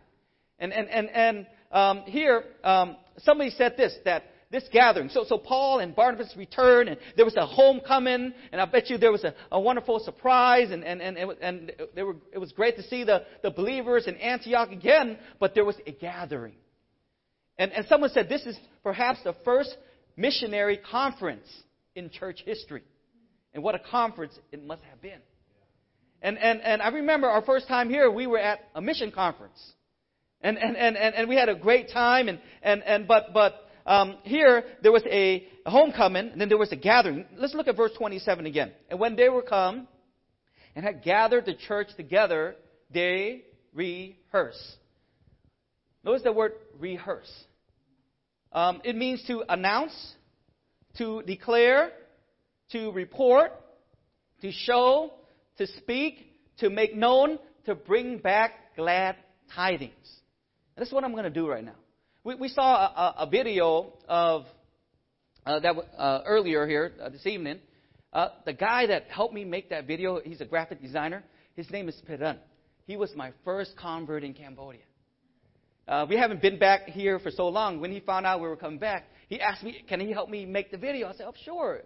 And, 0.59 0.73
and, 0.73 0.89
and, 0.89 1.09
and 1.09 1.47
um, 1.71 2.01
here, 2.05 2.43
um, 2.63 2.97
somebody 3.19 3.51
said 3.51 3.75
this 3.77 3.95
that 4.05 4.23
this 4.53 4.63
gathering. 4.71 5.09
So, 5.09 5.25
so 5.27 5.39
Paul 5.39 5.79
and 5.79 5.95
Barnabas 5.95 6.31
returned, 6.37 6.87
and 6.87 6.97
there 7.17 7.25
was 7.25 7.35
a 7.35 7.45
homecoming, 7.45 8.33
and 8.51 8.61
I 8.61 8.65
bet 8.65 8.87
you 8.87 8.99
there 8.99 9.11
was 9.11 9.23
a, 9.23 9.33
a 9.51 9.59
wonderful 9.59 9.99
surprise, 9.99 10.69
and, 10.69 10.83
and, 10.83 11.01
and, 11.01 11.17
and 11.41 11.71
they 11.95 12.03
were, 12.03 12.15
it 12.31 12.37
was 12.37 12.51
great 12.51 12.77
to 12.77 12.83
see 12.83 13.03
the, 13.03 13.25
the 13.41 13.49
believers 13.49 14.05
in 14.05 14.15
Antioch 14.17 14.71
again, 14.71 15.17
but 15.39 15.55
there 15.55 15.65
was 15.65 15.75
a 15.87 15.91
gathering. 15.91 16.53
And, 17.57 17.71
and 17.71 17.87
someone 17.87 18.11
said 18.11 18.29
this 18.29 18.45
is 18.45 18.55
perhaps 18.83 19.19
the 19.23 19.35
first 19.43 19.75
missionary 20.15 20.77
conference 20.77 21.47
in 21.95 22.11
church 22.11 22.43
history. 22.45 22.83
And 23.55 23.63
what 23.63 23.73
a 23.73 23.79
conference 23.79 24.37
it 24.51 24.63
must 24.63 24.83
have 24.83 25.01
been. 25.01 25.19
And, 26.21 26.37
and, 26.37 26.61
and 26.61 26.79
I 26.79 26.89
remember 26.89 27.27
our 27.27 27.41
first 27.41 27.67
time 27.67 27.89
here, 27.89 28.09
we 28.09 28.27
were 28.27 28.39
at 28.39 28.59
a 28.75 28.81
mission 28.81 29.11
conference. 29.11 29.59
And, 30.41 30.57
and, 30.57 30.77
and, 30.77 30.95
and, 30.95 31.15
and 31.15 31.29
we 31.29 31.35
had 31.35 31.49
a 31.49 31.55
great 31.55 31.89
time. 31.91 32.27
And, 32.27 32.39
and, 32.61 32.83
and, 32.83 33.07
but, 33.07 33.33
but 33.33 33.62
um, 33.85 34.17
here, 34.23 34.63
there 34.81 34.91
was 34.91 35.03
a, 35.05 35.47
homecoming, 35.65 36.29
and 36.29 36.39
then 36.41 36.49
there 36.49 36.57
was 36.57 36.71
a 36.71 36.75
gathering. 36.75 37.25
Let's 37.37 37.53
look 37.53 37.67
at 37.67 37.77
verse 37.77 37.91
27 37.97 38.45
again. 38.45 38.71
And 38.89 38.99
when 38.99 39.15
they 39.15 39.29
were 39.29 39.41
come 39.41 39.87
and 40.75 40.85
had 40.85 41.03
gathered 41.03 41.45
the 41.45 41.53
church 41.53 41.87
together, 41.95 42.55
they 42.93 43.43
rehearse. 43.73 44.75
Notice 46.03 46.23
the 46.23 46.33
word 46.33 46.53
rehearse. 46.79 47.31
Um, 48.51 48.81
it 48.83 48.95
means 48.95 49.23
to 49.27 49.43
announce, 49.47 49.93
to 50.97 51.23
declare, 51.23 51.91
to 52.71 52.91
report, 52.91 53.51
to 54.41 54.51
show, 54.51 55.13
to 55.57 55.67
speak, 55.77 56.29
to 56.59 56.69
make 56.69 56.95
known, 56.95 57.39
to 57.65 57.75
bring 57.75 58.17
back 58.17 58.75
glad 58.75 59.15
tidings. 59.55 59.93
Is 60.77 60.91
what 60.91 61.03
I'm 61.03 61.11
going 61.11 61.23
to 61.23 61.29
do 61.29 61.47
right 61.47 61.63
now. 61.63 61.75
We, 62.25 62.35
we 62.35 62.47
saw 62.47 62.75
a, 62.75 63.15
a, 63.19 63.29
video 63.29 63.91
of 64.07 64.45
uh, 65.45 65.59
that 65.59 65.75
uh, 65.97 66.21
earlier 66.25 66.65
here 66.65 66.93
uh, 67.01 67.09
this 67.09 67.25
evening. 67.25 67.59
Uh, 68.13 68.29
the 68.45 68.53
guy 68.53 68.87
that 68.87 69.07
helped 69.09 69.33
me 69.33 69.43
make 69.43 69.69
that 69.71 69.87
video, 69.87 70.21
he's 70.23 70.39
a 70.39 70.45
graphic 70.45 70.81
designer. 70.81 71.23
His 71.55 71.69
name 71.69 71.89
is 71.89 72.01
Peran. 72.07 72.37
He 72.85 72.95
was 72.95 73.11
my 73.13 73.33
first 73.43 73.75
convert 73.75 74.23
in 74.23 74.33
Cambodia. 74.33 74.83
Uh, 75.85 76.05
we 76.07 76.15
haven't 76.15 76.41
been 76.41 76.57
back 76.57 76.85
here 76.85 77.19
for 77.19 77.29
so 77.29 77.49
long. 77.49 77.81
When 77.81 77.91
he 77.91 77.99
found 77.99 78.25
out 78.25 78.39
we 78.39 78.47
were 78.47 78.55
coming 78.55 78.79
back, 78.79 79.03
he 79.27 79.41
asked 79.41 79.61
me, 79.61 79.83
"Can 79.89 79.99
he 79.99 80.13
help 80.13 80.29
me 80.29 80.45
make 80.45 80.71
the 80.71 80.77
video?" 80.77 81.09
I 81.09 81.13
said, 81.13 81.25
"Oh, 81.27 81.33
sure." 81.43 81.81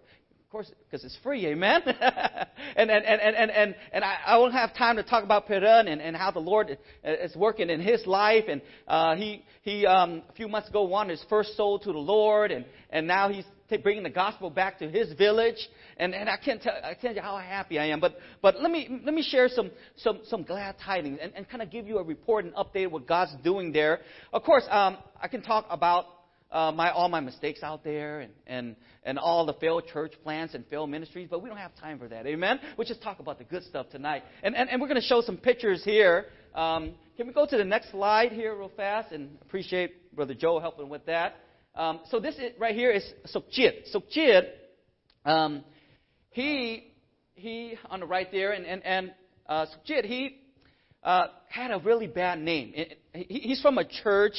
Of 0.48 0.52
course, 0.52 0.72
because 0.90 1.04
it's 1.04 1.18
free, 1.24 1.46
amen. 1.48 1.82
and 1.86 2.90
and 2.90 3.04
and 3.04 3.22
and 3.22 3.52
and 3.52 3.76
and 3.92 4.02
I, 4.02 4.16
I 4.28 4.38
won't 4.38 4.54
have 4.54 4.74
time 4.74 4.96
to 4.96 5.04
talk 5.04 5.26
about 5.26 5.46
Peran 5.46 5.92
and, 5.92 6.02
and 6.02 6.16
how 6.16 6.32
the 6.32 6.40
Lord 6.40 6.78
is 7.04 7.36
working 7.36 7.70
in 7.70 7.82
his 7.82 8.08
life. 8.08 8.46
And 8.48 8.62
uh, 8.88 9.18
he 9.18 9.44
he 9.64 9.86
um, 9.86 10.24
a 10.30 10.32
few 10.32 10.48
months 10.48 10.70
ago 10.70 10.84
won 10.84 11.10
his 11.10 11.22
first 11.30 11.58
soul 11.58 11.80
to 11.80 11.92
the 11.92 11.98
Lord, 12.00 12.52
and 12.54 12.64
and 12.92 13.06
now 13.06 13.28
he's 13.28 13.44
t- 13.70 13.76
bringing 13.76 14.04
the 14.04 14.10
gospel 14.10 14.50
back 14.50 14.80
to 14.80 14.90
his 14.90 15.12
village. 15.18 15.58
And 15.98 16.16
and 16.16 16.30
I 16.30 16.38
can't 16.38 16.62
tell 16.62 16.76
I 16.82 16.94
can't 16.94 17.02
tell 17.02 17.16
you 17.16 17.22
how 17.22 17.36
happy 17.40 17.78
I 17.78 17.88
am. 17.88 18.00
But 18.00 18.16
but 18.42 18.62
let 18.62 18.72
me 18.72 19.02
let 19.04 19.14
me 19.14 19.24
share 19.24 19.50
some 19.50 19.70
some 19.98 20.22
some 20.28 20.44
glad 20.44 20.76
tidings 20.80 21.20
and, 21.22 21.34
and 21.36 21.50
kind 21.50 21.62
of 21.62 21.70
give 21.70 21.88
you 21.88 21.98
a 21.98 22.04
report 22.04 22.46
and 22.46 22.54
update 22.54 22.90
what 22.90 23.06
God's 23.06 23.36
doing 23.44 23.74
there. 23.74 24.00
Of 24.32 24.44
course, 24.44 24.64
um, 24.70 24.96
I 25.22 25.28
can 25.28 25.42
talk 25.42 25.66
about 25.70 26.06
uh, 26.52 26.72
my, 26.72 26.92
all 26.92 27.10
my 27.10 27.20
mistakes 27.20 27.62
out 27.64 27.84
there 27.84 28.22
and, 28.22 28.34
and, 28.46 28.76
and 29.04 29.20
all 29.20 29.46
the 29.46 29.54
failed 29.54 29.84
church 29.92 30.14
plants 30.24 30.54
and 30.54 30.66
failed 30.68 30.90
ministries, 30.90 31.28
but 31.30 31.42
we 31.42 31.50
don't 31.50 31.58
have 31.58 31.76
time 31.76 32.00
for 32.00 32.08
that. 32.08 32.26
Amen? 32.26 32.60
We'll 32.78 32.88
just 32.88 33.02
talk 33.02 33.20
about 33.20 33.38
the 33.38 33.44
good 33.44 33.64
stuff 33.64 33.90
tonight. 33.90 34.24
And, 34.44 34.56
and, 34.56 34.70
and 34.70 34.82
we're 34.82 34.88
going 34.88 35.02
to 35.02 35.08
show 35.08 35.22
some 35.22 35.38
pictures 35.38 35.84
here. 35.84 36.26
Um, 36.56 36.94
can 37.18 37.28
we 37.28 37.34
go 37.34 37.46
to 37.46 37.58
the 37.58 37.66
next 37.66 37.92
slide 37.92 38.32
here 38.32 38.56
real 38.56 38.72
fast? 38.76 39.12
And 39.12 39.38
appreciate 39.42 40.16
Brother 40.16 40.34
Joe 40.34 40.60
helping 40.60 40.90
with 40.90 41.06
that. 41.06 41.36
Um, 41.76 42.00
so 42.10 42.20
this 42.20 42.36
is, 42.36 42.54
right 42.58 42.76
here 42.76 42.92
is 42.92 43.04
Sokjit. 43.34 43.94
Sokjit, 43.94 44.48
um, 45.26 45.64
he, 46.30 46.94
he, 47.36 47.76
on 47.90 48.00
the 48.00 48.06
right 48.06 48.32
there, 48.32 48.54
and, 48.54 48.66
and, 48.66 48.84
and 48.86 49.14
uh, 49.48 49.66
he 49.86 50.38
uh, 51.04 51.28
had 51.50 51.72
a 51.72 51.80
really 51.80 52.08
bad 52.08 52.40
name. 52.40 52.74
He, 53.14 53.40
he's 53.40 53.62
from 53.62 53.78
a 53.78 53.86
church 53.86 54.36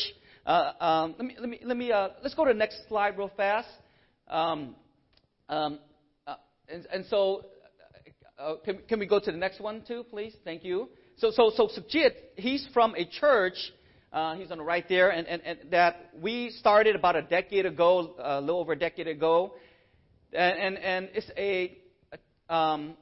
uh, 0.49 0.73
um, 0.81 1.15
let 1.19 1.27
me, 1.27 1.37
let 1.39 1.49
me, 1.49 1.61
let 1.63 1.77
me 1.77 1.93
uh, 1.93 2.09
let's 2.23 2.35
go 2.35 2.47
to 2.47 2.53
the 2.55 2.59
next 2.59 2.89
slide 2.89 3.19
real 3.19 3.31
fast. 3.37 3.69
Um, 4.29 4.75
um, 5.51 5.79
uh, 6.27 6.37
and, 6.69 6.87
and, 6.91 7.05
so, 7.07 7.45
uh, 8.39 8.43
uh, 8.43 8.57
can, 8.65 8.79
can 8.89 8.99
we 8.99 9.07
go 9.07 9.21
to 9.21 9.31
the 9.31 9.37
next 9.37 9.61
one 9.61 9.83
too, 9.87 10.05
please? 10.09 10.35
Thank 10.45 10.65
you. 10.65 10.89
So, 11.19 11.31
so, 11.31 11.51
so 11.55 11.69
Sukjit, 11.69 12.13
he's 12.37 12.67
from 12.73 12.95
a 12.97 13.05
church. 13.05 13.57
Uh, 14.11 14.37
he's 14.37 14.51
on 14.51 14.57
the 14.57 14.65
right 14.65 14.89
there, 14.89 15.11
and, 15.11 15.27
and, 15.27 15.43
and 15.43 15.59
that 15.71 16.13
we 16.19 16.49
started 16.49 16.97
about 16.97 17.15
a 17.15 17.23
decade 17.23 17.67
ago, 17.67 18.15
a 18.19 18.41
little 18.41 18.61
over 18.61 18.73
a 18.73 18.79
decade 18.79 19.07
ago, 19.07 19.53
and 20.33 20.59
and, 20.59 20.79
and 20.79 21.09
it's 21.13 21.31
a 21.37 21.77
um, 22.49 22.97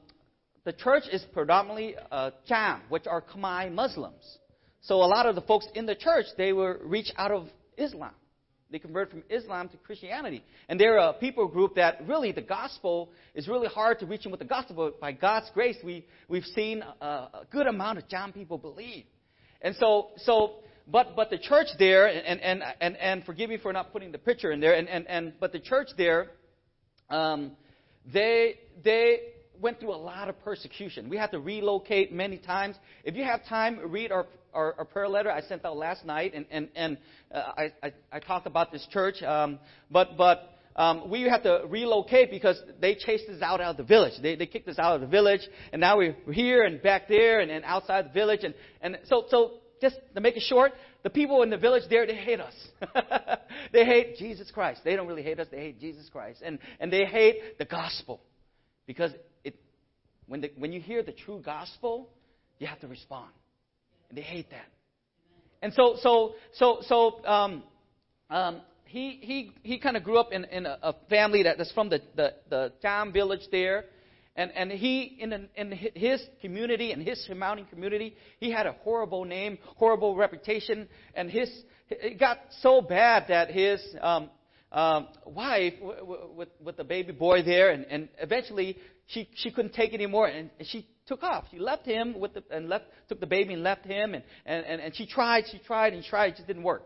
the 0.65 0.73
church 0.73 1.03
is 1.09 1.23
predominantly 1.31 1.95
uh, 2.11 2.31
Cham, 2.45 2.81
which 2.89 3.07
are 3.07 3.21
Khmer 3.21 3.71
Muslims. 3.71 4.37
So 4.87 5.03
a 5.03 5.05
lot 5.05 5.25
of 5.25 5.35
the 5.35 5.41
folks 5.41 5.67
in 5.75 5.85
the 5.85 5.95
church, 5.95 6.27
they 6.37 6.53
were 6.53 6.79
reached 6.81 7.11
out 7.17 7.29
of 7.29 7.49
Islam. 7.77 8.13
They 8.71 8.79
converted 8.79 9.11
from 9.11 9.23
Islam 9.29 9.67
to 9.69 9.77
Christianity. 9.77 10.41
And 10.69 10.79
they're 10.79 10.97
a 10.97 11.11
people 11.11 11.45
group 11.49 11.75
that 11.75 12.07
really 12.07 12.31
the 12.31 12.41
gospel 12.41 13.09
is 13.35 13.49
really 13.49 13.67
hard 13.67 13.99
to 13.99 14.05
reach 14.05 14.23
them 14.23 14.31
with 14.31 14.39
the 14.39 14.45
gospel. 14.45 14.75
But 14.75 15.01
by 15.01 15.11
God's 15.11 15.51
grace, 15.53 15.75
we, 15.83 16.05
we've 16.29 16.45
seen 16.55 16.83
a, 17.01 17.05
a 17.05 17.47
good 17.51 17.67
amount 17.67 17.97
of 17.97 18.07
Cham 18.07 18.31
people 18.31 18.57
believe. 18.57 19.03
And 19.61 19.75
so, 19.75 20.07
so 20.17 20.55
but, 20.89 21.17
but 21.17 21.29
the 21.29 21.37
church 21.37 21.67
there, 21.77 22.07
and, 22.07 22.39
and, 22.39 22.63
and, 22.79 22.95
and 22.95 23.25
forgive 23.25 23.49
me 23.49 23.57
for 23.57 23.73
not 23.73 23.91
putting 23.91 24.13
the 24.13 24.17
picture 24.17 24.53
in 24.53 24.61
there, 24.61 24.73
and, 24.73 24.87
and, 24.87 25.05
and, 25.07 25.33
but 25.37 25.51
the 25.51 25.59
church 25.59 25.89
there, 25.97 26.27
um, 27.09 27.51
they, 28.13 28.55
they, 28.85 29.19
went 29.59 29.79
through 29.79 29.93
a 29.93 29.97
lot 29.97 30.29
of 30.29 30.39
persecution. 30.43 31.09
We 31.09 31.17
had 31.17 31.31
to 31.31 31.39
relocate 31.39 32.11
many 32.11 32.37
times. 32.37 32.75
If 33.03 33.15
you 33.15 33.23
have 33.23 33.45
time, 33.45 33.79
read 33.89 34.11
our, 34.11 34.27
our, 34.53 34.75
our 34.77 34.85
prayer 34.85 35.07
letter 35.07 35.31
I 35.31 35.41
sent 35.41 35.65
out 35.65 35.77
last 35.77 36.05
night, 36.05 36.33
and, 36.33 36.45
and, 36.51 36.69
and 36.75 36.97
uh, 37.33 37.43
I, 37.57 37.73
I, 37.83 37.93
I, 38.11 38.19
talked 38.19 38.47
about 38.47 38.71
this 38.71 38.85
church. 38.91 39.21
Um, 39.21 39.59
but 39.91 40.17
but 40.17 40.57
um, 40.77 41.09
we 41.09 41.23
had 41.23 41.43
to 41.43 41.63
relocate 41.67 42.29
because 42.29 42.61
they 42.79 42.95
chased 42.95 43.27
us 43.29 43.41
out 43.41 43.59
of 43.61 43.77
the 43.77 43.83
village. 43.83 44.13
They, 44.21 44.35
they 44.35 44.45
kicked 44.45 44.67
us 44.67 44.77
out 44.77 44.95
of 44.95 45.01
the 45.01 45.07
village, 45.07 45.41
and 45.73 45.79
now 45.79 45.97
we're 45.97 46.15
here 46.31 46.63
and 46.63 46.81
back 46.81 47.07
there 47.07 47.39
and, 47.39 47.49
and 47.49 47.65
outside 47.65 48.05
the 48.05 48.13
village. 48.13 48.41
And, 48.43 48.53
and 48.81 48.97
so, 49.05 49.25
so 49.29 49.53
just 49.81 49.95
to 50.13 50.21
make 50.21 50.37
it 50.37 50.43
short, 50.43 50.73
the 51.03 51.09
people 51.09 51.41
in 51.41 51.49
the 51.49 51.57
village 51.57 51.83
there, 51.89 52.05
they 52.05 52.15
hate 52.15 52.39
us. 52.39 52.53
they 53.73 53.85
hate 53.85 54.17
Jesus 54.17 54.51
Christ. 54.51 54.81
They 54.83 54.95
don't 54.95 55.07
really 55.07 55.23
hate 55.23 55.39
us, 55.39 55.47
they 55.49 55.57
hate 55.57 55.79
Jesus 55.79 56.09
Christ. 56.09 56.41
And, 56.45 56.59
and 56.79 56.93
they 56.93 57.05
hate 57.05 57.57
the 57.57 57.65
gospel 57.65 58.21
because 58.85 59.11
it, 59.43 59.55
when, 60.27 60.41
the, 60.41 60.51
when 60.57 60.71
you 60.71 60.79
hear 60.79 61.01
the 61.01 61.11
true 61.11 61.41
gospel, 61.43 62.09
you 62.59 62.67
have 62.67 62.79
to 62.81 62.87
respond. 62.87 63.31
And 64.09 64.17
they 64.17 64.21
hate 64.21 64.49
that. 64.51 64.67
And 65.61 65.73
so, 65.73 65.95
so, 66.01 66.35
so, 66.53 66.79
so, 66.81 67.25
um, 67.25 67.63
um, 68.29 68.61
he, 68.85 69.19
he, 69.21 69.51
he 69.63 69.79
kind 69.79 69.97
of 69.97 70.03
grew 70.03 70.17
up 70.17 70.31
in, 70.31 70.45
in 70.45 70.65
a, 70.65 70.77
a 70.81 70.95
family 71.09 71.43
that, 71.43 71.57
that's 71.57 71.71
from 71.71 71.89
the, 71.89 72.01
the, 72.15 72.33
the 72.49 72.73
town 72.81 73.11
village 73.11 73.41
there. 73.51 73.85
And, 74.35 74.51
and 74.51 74.71
he, 74.71 75.17
in, 75.19 75.33
an, 75.33 75.49
in 75.55 75.71
his 75.71 76.21
community 76.41 76.91
and 76.91 77.01
his 77.01 77.19
surrounding 77.25 77.65
community, 77.65 78.15
he 78.39 78.51
had 78.51 78.67
a 78.67 78.73
horrible 78.83 79.25
name, 79.25 79.57
horrible 79.75 80.15
reputation. 80.15 80.87
And 81.15 81.29
his, 81.29 81.49
it 81.89 82.19
got 82.19 82.37
so 82.61 82.81
bad 82.81 83.25
that 83.29 83.49
his 83.49 83.81
um, 83.99 84.29
um, 84.71 85.07
wife, 85.25 85.73
w- 85.79 85.99
w- 85.99 86.29
with, 86.35 86.49
with 86.63 86.77
the 86.77 86.83
baby 86.83 87.13
boy 87.13 87.41
there, 87.41 87.71
and, 87.71 87.85
and 87.85 88.09
eventually 88.19 88.77
she, 89.07 89.27
she 89.35 89.49
couldn't 89.49 89.73
take 89.73 89.91
it 89.93 89.95
anymore, 89.95 90.27
and 90.27 90.49
she 90.65 90.87
took 91.07 91.23
off. 91.23 91.45
She 91.51 91.59
left 91.59 91.85
him 91.85 92.19
with 92.19 92.33
the, 92.33 92.43
and 92.51 92.69
left, 92.69 92.85
took 93.09 93.19
the 93.19 93.27
baby 93.27 93.53
and 93.53 93.63
left 93.63 93.85
him, 93.85 94.13
and, 94.13 94.23
and, 94.45 94.65
and, 94.65 94.81
and 94.81 94.95
she 94.95 95.07
tried, 95.07 95.45
she 95.51 95.59
tried 95.59 95.93
and 95.93 96.03
tried, 96.03 96.33
it 96.33 96.35
just 96.37 96.47
didn't 96.47 96.63
work. 96.63 96.83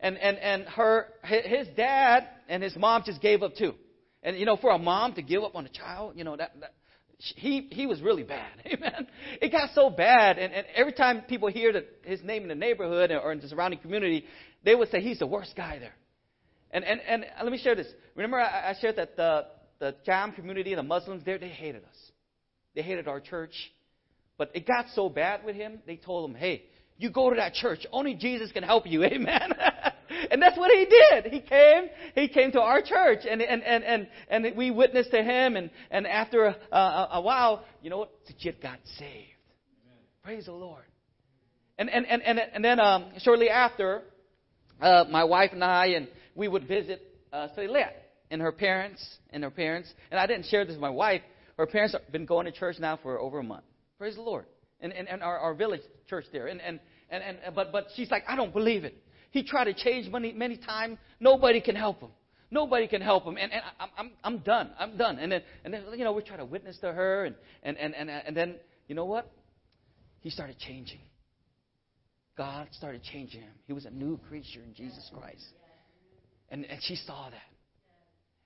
And, 0.00 0.16
and, 0.16 0.38
and 0.38 0.62
her, 0.64 1.08
his 1.22 1.68
dad 1.76 2.26
and 2.48 2.62
his 2.62 2.74
mom 2.76 3.02
just 3.04 3.20
gave 3.20 3.42
up 3.42 3.54
too. 3.54 3.74
And, 4.22 4.38
you 4.38 4.46
know, 4.46 4.56
for 4.56 4.70
a 4.70 4.78
mom 4.78 5.14
to 5.14 5.22
give 5.22 5.42
up 5.42 5.54
on 5.54 5.66
a 5.66 5.68
child, 5.68 6.14
you 6.16 6.24
know, 6.24 6.36
that, 6.36 6.52
that 6.60 6.74
he, 7.18 7.68
he 7.70 7.86
was 7.86 8.00
really 8.00 8.22
bad. 8.22 8.50
Amen. 8.66 9.06
It 9.42 9.52
got 9.52 9.70
so 9.74 9.90
bad, 9.90 10.38
and, 10.38 10.52
and 10.52 10.66
every 10.74 10.92
time 10.92 11.22
people 11.28 11.48
hear 11.48 11.72
the, 11.72 11.84
his 12.02 12.22
name 12.22 12.42
in 12.42 12.48
the 12.48 12.54
neighborhood 12.54 13.10
or 13.10 13.32
in 13.32 13.40
the 13.40 13.48
surrounding 13.48 13.80
community, 13.80 14.24
they 14.64 14.74
would 14.74 14.90
say 14.90 15.00
he's 15.00 15.18
the 15.18 15.26
worst 15.26 15.54
guy 15.56 15.78
there. 15.78 15.94
And, 16.70 16.84
and, 16.84 17.00
and 17.00 17.24
let 17.42 17.50
me 17.50 17.58
share 17.58 17.74
this. 17.74 17.88
Remember, 18.14 18.38
I, 18.38 18.70
I 18.70 18.74
shared 18.80 18.96
that 18.96 19.16
the, 19.16 19.46
the 19.80 19.96
Cham 20.06 20.32
community, 20.32 20.74
the 20.74 20.82
Muslims 20.82 21.24
there, 21.24 21.38
they 21.38 21.48
hated 21.48 21.82
us. 21.84 22.09
They 22.74 22.82
hated 22.82 23.08
our 23.08 23.20
church. 23.20 23.52
But 24.38 24.50
it 24.54 24.66
got 24.66 24.86
so 24.94 25.08
bad 25.08 25.44
with 25.44 25.56
him, 25.56 25.80
they 25.86 25.96
told 25.96 26.30
him, 26.30 26.36
hey, 26.36 26.64
you 26.96 27.10
go 27.10 27.30
to 27.30 27.36
that 27.36 27.54
church. 27.54 27.86
Only 27.92 28.14
Jesus 28.14 28.52
can 28.52 28.62
help 28.62 28.86
you. 28.86 29.04
Amen. 29.04 29.52
and 30.30 30.40
that's 30.40 30.56
what 30.58 30.70
he 30.70 30.86
did. 30.86 31.32
He 31.32 31.40
came, 31.40 31.84
he 32.14 32.28
came 32.28 32.52
to 32.52 32.60
our 32.60 32.82
church 32.82 33.20
and, 33.28 33.40
and, 33.40 33.62
and, 33.62 33.84
and, 33.84 34.08
and 34.28 34.56
we 34.56 34.70
witnessed 34.70 35.10
to 35.10 35.22
him. 35.22 35.56
And, 35.56 35.70
and 35.90 36.06
after 36.06 36.44
a, 36.44 36.56
a, 36.76 37.08
a 37.12 37.20
while, 37.20 37.64
you 37.82 37.90
know 37.90 37.98
what? 37.98 38.12
Sajid 38.26 38.62
got 38.62 38.78
saved. 38.98 39.28
Amen. 39.84 39.98
Praise 40.22 40.46
the 40.46 40.52
Lord. 40.52 40.84
And, 41.78 41.88
and, 41.88 42.06
and, 42.06 42.22
and, 42.22 42.38
and 42.38 42.64
then 42.64 42.78
um, 42.78 43.06
shortly 43.18 43.48
after, 43.48 44.02
uh, 44.80 45.04
my 45.10 45.24
wife 45.24 45.50
and 45.52 45.64
I, 45.64 45.86
and 45.88 46.08
we 46.34 46.48
would 46.48 46.66
visit 46.68 47.02
uh, 47.32 47.48
Celia 47.54 47.90
and 48.30 48.40
her 48.40 48.52
parents 48.52 49.04
and 49.30 49.42
her 49.42 49.50
parents. 49.50 49.92
And 50.10 50.20
I 50.20 50.26
didn't 50.26 50.46
share 50.46 50.64
this 50.64 50.74
with 50.74 50.80
my 50.80 50.90
wife. 50.90 51.22
Her 51.60 51.66
parents 51.66 51.92
have 51.92 52.10
been 52.10 52.24
going 52.24 52.46
to 52.46 52.52
church 52.52 52.76
now 52.78 52.98
for 53.02 53.20
over 53.20 53.38
a 53.38 53.42
month. 53.42 53.64
Praise 53.98 54.14
the 54.14 54.22
Lord. 54.22 54.46
And, 54.80 54.94
and, 54.94 55.06
and 55.06 55.22
our, 55.22 55.36
our 55.36 55.52
village 55.52 55.82
church 56.08 56.24
there. 56.32 56.46
And, 56.46 56.58
and, 56.58 56.80
and, 57.10 57.22
and, 57.22 57.54
but, 57.54 57.70
but 57.70 57.88
she's 57.94 58.10
like, 58.10 58.22
I 58.26 58.34
don't 58.34 58.54
believe 58.54 58.84
it. 58.84 58.96
He 59.30 59.42
tried 59.42 59.64
to 59.64 59.74
change 59.74 60.10
many, 60.10 60.32
many 60.32 60.56
times. 60.56 60.96
Nobody 61.20 61.60
can 61.60 61.76
help 61.76 62.00
him. 62.00 62.08
Nobody 62.50 62.88
can 62.88 63.02
help 63.02 63.24
him. 63.24 63.36
And, 63.36 63.52
and 63.52 63.60
I'm, 63.78 63.90
I'm, 63.98 64.10
I'm 64.24 64.38
done. 64.38 64.70
I'm 64.78 64.96
done. 64.96 65.18
And 65.18 65.30
then, 65.30 65.42
and 65.62 65.74
then, 65.74 65.84
you 65.96 66.02
know, 66.02 66.12
we 66.12 66.22
try 66.22 66.38
to 66.38 66.46
witness 66.46 66.78
to 66.78 66.94
her. 66.94 67.26
And, 67.26 67.34
and, 67.62 67.76
and, 67.76 67.94
and, 67.94 68.08
and 68.08 68.34
then, 68.34 68.54
you 68.88 68.94
know 68.94 69.04
what? 69.04 69.30
He 70.20 70.30
started 70.30 70.58
changing. 70.58 71.00
God 72.38 72.68
started 72.72 73.02
changing 73.02 73.42
him. 73.42 73.52
He 73.66 73.74
was 73.74 73.84
a 73.84 73.90
new 73.90 74.18
creature 74.30 74.62
in 74.66 74.72
Jesus 74.72 75.10
Christ. 75.14 75.44
And, 76.48 76.64
and 76.64 76.80
she 76.84 76.96
saw 76.96 77.28
that. 77.28 77.49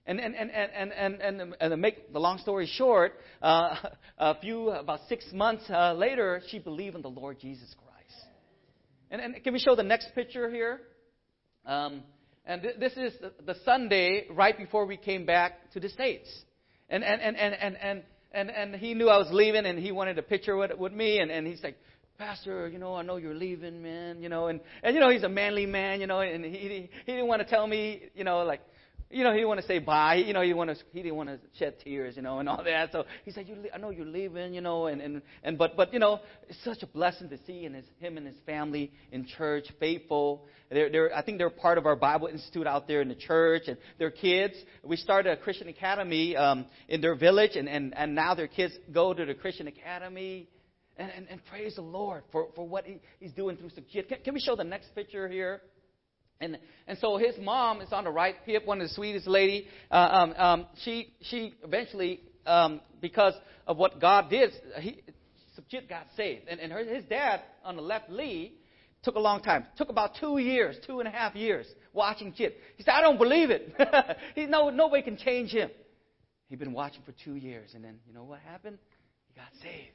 And, 0.06 0.20
and, 0.20 0.34
and, 0.34 0.50
and, 0.50 0.92
and, 0.92 1.20
and, 1.22 1.54
and 1.58 1.70
to 1.70 1.76
make 1.78 2.12
the 2.12 2.18
long 2.18 2.36
story 2.38 2.66
short, 2.66 3.14
uh, 3.40 3.74
a 4.18 4.38
few, 4.38 4.68
about 4.68 5.00
six 5.08 5.24
months 5.32 5.64
uh, 5.70 5.94
later, 5.94 6.42
she 6.48 6.58
believed 6.58 6.94
in 6.94 7.00
the 7.02 7.08
Lord 7.08 7.40
Jesus 7.40 7.74
Christ. 7.74 8.26
And, 9.10 9.20
and 9.20 9.42
can 9.42 9.54
we 9.54 9.58
show 9.58 9.74
the 9.74 9.82
next 9.82 10.14
picture 10.14 10.50
here? 10.50 10.80
Um, 11.64 12.02
and 12.44 12.60
th- 12.60 12.76
this 12.78 12.92
is 12.98 13.14
the 13.46 13.54
Sunday 13.64 14.26
right 14.30 14.56
before 14.56 14.84
we 14.84 14.98
came 14.98 15.24
back 15.24 15.70
to 15.72 15.80
the 15.80 15.88
States. 15.88 16.28
And, 16.90 17.02
and, 17.02 17.22
and, 17.22 17.36
and, 17.36 17.54
and, 17.54 17.76
and, 17.76 18.02
and, 18.32 18.50
and 18.50 18.76
he 18.76 18.92
knew 18.92 19.08
I 19.08 19.16
was 19.16 19.28
leaving 19.30 19.64
and 19.64 19.78
he 19.78 19.90
wanted 19.90 20.18
a 20.18 20.22
picture 20.22 20.54
with, 20.54 20.72
with 20.76 20.92
me. 20.92 21.20
And, 21.20 21.30
and 21.30 21.46
he's 21.46 21.62
like, 21.62 21.78
Pastor, 22.18 22.68
you 22.68 22.78
know, 22.78 22.94
I 22.94 23.02
know 23.02 23.16
you're 23.16 23.34
leaving, 23.34 23.82
man, 23.82 24.22
you 24.22 24.28
know, 24.28 24.48
and, 24.48 24.60
and 24.82 24.94
you 24.94 25.00
know, 25.00 25.08
he's 25.08 25.22
a 25.22 25.28
manly 25.28 25.66
man, 25.66 26.00
you 26.00 26.06
know, 26.06 26.20
and 26.20 26.44
he, 26.44 26.90
he 27.06 27.12
didn't 27.12 27.26
want 27.26 27.40
to 27.40 27.48
tell 27.48 27.66
me, 27.66 28.02
you 28.14 28.22
know, 28.22 28.44
like, 28.44 28.60
you 29.10 29.22
know, 29.22 29.30
he 29.30 29.36
didn't 29.36 29.48
want 29.48 29.60
to 29.60 29.66
say 29.66 29.78
bye. 29.78 30.16
You 30.16 30.32
know, 30.32 30.42
he 30.42 30.52
want 30.54 30.70
to, 30.70 30.76
he 30.92 31.02
didn't 31.02 31.16
want 31.16 31.28
to 31.28 31.38
shed 31.58 31.74
tears, 31.84 32.16
you 32.16 32.22
know, 32.22 32.38
and 32.38 32.48
all 32.48 32.62
that. 32.64 32.90
So 32.90 33.04
he 33.24 33.30
said, 33.30 33.46
"You, 33.46 33.56
I 33.72 33.78
know 33.78 33.90
you're 33.90 34.06
leaving, 34.06 34.54
you 34.54 34.60
know, 34.60 34.86
and 34.86 35.00
and 35.00 35.22
and 35.42 35.56
but 35.56 35.76
but 35.76 35.92
you 35.92 35.98
know, 35.98 36.20
it's 36.48 36.62
such 36.64 36.82
a 36.82 36.86
blessing 36.86 37.28
to 37.28 37.38
see 37.46 37.64
and 37.64 37.74
his 37.74 37.84
him 37.98 38.16
and 38.16 38.26
his 38.26 38.36
family 38.46 38.92
in 39.12 39.26
church, 39.26 39.66
faithful. 39.78 40.46
They're 40.70 40.90
they're 40.90 41.16
I 41.16 41.22
think 41.22 41.38
they're 41.38 41.50
part 41.50 41.78
of 41.78 41.86
our 41.86 41.96
Bible 41.96 42.26
Institute 42.26 42.66
out 42.66 42.88
there 42.88 43.02
in 43.02 43.08
the 43.08 43.14
church, 43.14 43.62
and 43.68 43.76
their 43.98 44.10
kids. 44.10 44.54
We 44.82 44.96
started 44.96 45.30
a 45.30 45.36
Christian 45.36 45.68
academy 45.68 46.36
um, 46.36 46.66
in 46.88 47.00
their 47.00 47.14
village, 47.14 47.52
and 47.56 47.68
and 47.68 47.96
and 47.96 48.14
now 48.14 48.34
their 48.34 48.48
kids 48.48 48.74
go 48.92 49.14
to 49.14 49.24
the 49.24 49.34
Christian 49.34 49.66
academy. 49.66 50.48
And, 50.96 51.10
and, 51.10 51.26
and 51.28 51.44
praise 51.46 51.74
the 51.74 51.82
Lord 51.82 52.22
for, 52.30 52.50
for 52.54 52.68
what 52.68 52.84
he, 52.84 53.00
he's 53.18 53.32
doing 53.32 53.56
through 53.56 53.70
Sukhjit. 53.70 54.08
Can, 54.08 54.18
can 54.24 54.32
we 54.32 54.38
show 54.38 54.54
the 54.54 54.62
next 54.62 54.94
picture 54.94 55.28
here? 55.28 55.60
And, 56.40 56.58
and 56.86 56.98
so 56.98 57.16
his 57.16 57.34
mom 57.40 57.80
is 57.80 57.92
on 57.92 58.04
the 58.04 58.10
right, 58.10 58.34
Pip, 58.44 58.66
one 58.66 58.80
of 58.80 58.88
the 58.88 58.94
sweetest 58.94 59.26
lady. 59.26 59.66
Uh, 59.90 59.94
um, 59.94 60.34
um, 60.36 60.66
she, 60.82 61.12
she 61.22 61.54
eventually, 61.62 62.20
um, 62.46 62.80
because 63.00 63.34
of 63.66 63.76
what 63.76 64.00
God 64.00 64.28
did, 64.30 64.50
he, 64.80 65.02
Sukhjit 65.58 65.88
got 65.88 66.06
saved. 66.16 66.48
And, 66.48 66.60
and 66.60 66.72
her, 66.72 66.84
his 66.84 67.04
dad 67.04 67.42
on 67.64 67.76
the 67.76 67.82
left, 67.82 68.10
Lee, 68.10 68.54
took 69.02 69.14
a 69.14 69.20
long 69.20 69.42
time. 69.42 69.64
Took 69.76 69.88
about 69.90 70.16
two 70.18 70.38
years, 70.38 70.76
two 70.86 70.98
and 71.00 71.08
a 71.08 71.12
half 71.12 71.34
years 71.34 71.66
watching 71.92 72.34
Jit. 72.34 72.56
He 72.76 72.82
said, 72.82 72.92
I 72.92 73.00
don't 73.00 73.18
believe 73.18 73.50
it. 73.50 73.72
he, 74.34 74.46
no, 74.46 74.70
nobody 74.70 75.02
can 75.02 75.16
change 75.16 75.50
him. 75.50 75.70
He'd 76.48 76.58
been 76.58 76.72
watching 76.72 77.02
for 77.06 77.12
two 77.24 77.36
years. 77.36 77.70
And 77.74 77.84
then, 77.84 77.98
you 78.06 78.12
know 78.12 78.24
what 78.24 78.40
happened? 78.40 78.78
He 79.28 79.34
got 79.34 79.48
saved. 79.62 79.92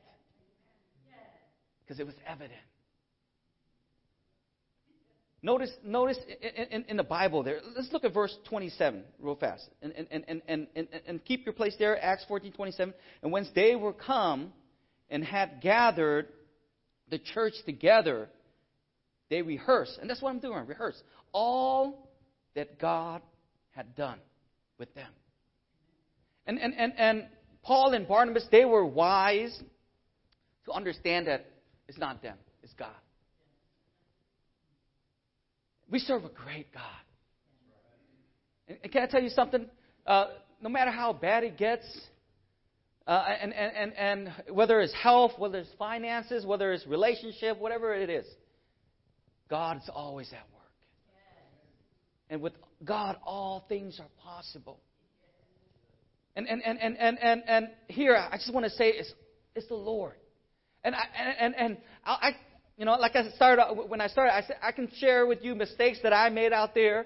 Because 1.83 1.99
it 1.99 2.05
was 2.05 2.15
evident. 2.27 2.53
Notice, 5.41 5.71
notice 5.85 6.17
in, 6.41 6.65
in, 6.65 6.85
in, 6.89 6.97
the 6.97 7.03
Bible 7.03 7.43
there. 7.43 7.59
Let's 7.75 7.91
look 7.93 8.03
at 8.03 8.13
verse 8.13 8.35
27 8.49 9.03
real 9.19 9.35
fast. 9.35 9.69
And, 9.81 9.93
and, 9.93 10.25
and, 10.27 10.41
and, 10.47 10.67
and, 10.75 10.87
and 11.07 11.25
keep 11.25 11.45
your 11.45 11.53
place 11.53 11.75
there, 11.79 12.03
Acts 12.03 12.25
14, 12.27 12.51
27. 12.51 12.93
And 13.23 13.31
whence 13.31 13.47
they 13.55 13.75
were 13.75 13.93
come 13.93 14.51
and 15.09 15.23
had 15.23 15.61
gathered 15.61 16.27
the 17.09 17.19
church 17.19 17.53
together, 17.65 18.27
they 19.29 19.41
rehearse. 19.41 19.97
And 20.01 20.09
that's 20.09 20.21
what 20.21 20.29
I'm 20.29 20.39
doing, 20.39 20.65
rehearse. 20.67 21.01
All 21.31 22.09
that 22.55 22.77
God 22.77 23.21
had 23.71 23.95
done 23.95 24.19
with 24.77 24.93
them. 24.93 25.11
And, 26.47 26.59
and, 26.59 26.73
and, 26.77 26.93
and 26.97 27.27
Paul 27.63 27.93
and 27.93 28.05
Barnabas, 28.05 28.45
they 28.51 28.65
were 28.65 28.85
wise 28.85 29.57
to 30.65 30.71
understand 30.73 31.27
that 31.27 31.45
it's 31.87 31.97
not 31.97 32.21
them, 32.21 32.37
it's 32.61 32.73
God. 32.73 32.89
We 35.91 35.99
serve 35.99 36.25
a 36.25 36.29
great 36.29 36.71
God. 36.73 36.83
And 38.67 38.91
can 38.91 39.03
I 39.03 39.07
tell 39.07 39.21
you 39.21 39.29
something? 39.29 39.65
Uh, 40.05 40.27
no 40.61 40.69
matter 40.69 40.91
how 40.91 41.13
bad 41.13 41.43
it 41.43 41.57
gets, 41.57 41.85
uh, 43.07 43.25
and, 43.41 43.53
and, 43.53 43.75
and, 43.75 43.93
and 43.97 44.55
whether 44.55 44.81
it's 44.81 44.93
health, 44.93 45.31
whether 45.37 45.59
it's 45.59 45.69
finances, 45.79 46.45
whether 46.45 46.71
it's 46.73 46.85
relationship, 46.85 47.57
whatever 47.57 47.95
it 47.95 48.09
is, 48.09 48.25
God 49.49 49.77
is 49.77 49.89
always 49.91 50.27
at 50.31 50.45
work. 50.53 50.59
And 52.29 52.41
with 52.41 52.53
God, 52.85 53.17
all 53.25 53.65
things 53.67 53.99
are 53.99 54.09
possible. 54.23 54.79
And, 56.35 56.47
and, 56.47 56.61
and, 56.63 56.79
and, 56.79 56.97
and, 56.99 57.17
and, 57.19 57.43
and 57.47 57.67
here, 57.87 58.15
I 58.15 58.37
just 58.37 58.53
want 58.53 58.65
to 58.65 58.69
say 58.71 58.89
it's, 58.89 59.11
it's 59.55 59.67
the 59.67 59.75
Lord. 59.75 60.13
And 60.83 60.93
I, 60.93 61.01
and, 61.39 61.55
and 61.55 61.77
I, 62.05 62.31
you 62.79 62.85
know, 62.85 62.93
like 62.93 63.13
I 63.17 63.29
started 63.31 63.65
when 63.89 63.99
I 63.99 64.07
started, 64.07 64.33
I 64.33 64.41
said 64.41 64.55
I 64.63 64.71
can 64.71 64.89
share 64.99 65.27
with 65.27 65.43
you 65.43 65.53
mistakes 65.53 65.99
that 66.01 66.13
I 66.13 66.29
made 66.29 66.53
out 66.53 66.73
there, 66.73 67.05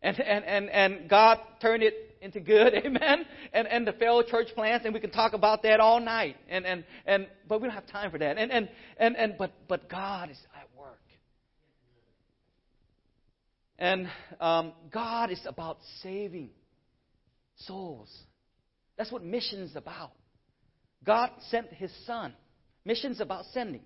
and 0.00 0.18
and 0.20 0.44
and 0.44 0.70
and 0.70 1.10
God 1.10 1.40
turned 1.60 1.82
it 1.82 2.16
into 2.22 2.38
good, 2.38 2.72
amen. 2.86 3.26
And 3.52 3.66
and 3.66 3.84
the 3.84 3.94
failed 3.94 4.28
church 4.28 4.46
plants, 4.54 4.84
and 4.84 4.94
we 4.94 5.00
can 5.00 5.10
talk 5.10 5.32
about 5.32 5.64
that 5.64 5.80
all 5.80 5.98
night. 5.98 6.36
And 6.48 6.64
and 6.64 6.84
and 7.04 7.26
but 7.48 7.60
we 7.60 7.66
don't 7.66 7.74
have 7.74 7.88
time 7.88 8.12
for 8.12 8.18
that. 8.18 8.38
And 8.38 8.52
and 8.52 8.68
and 8.96 9.16
and 9.16 9.34
but 9.36 9.50
but 9.66 9.90
God 9.90 10.30
is 10.30 10.38
at 10.54 10.68
work. 10.78 11.00
And 13.76 14.08
um, 14.40 14.72
God 14.92 15.32
is 15.32 15.40
about 15.46 15.78
saving 16.00 16.50
souls. 17.56 18.16
That's 18.96 19.10
what 19.10 19.24
mission 19.24 19.62
is 19.62 19.74
about. 19.74 20.12
God 21.04 21.30
sent 21.50 21.72
His 21.72 21.90
Son. 22.06 22.32
Mission's 22.84 23.20
about 23.20 23.46
sending. 23.52 23.82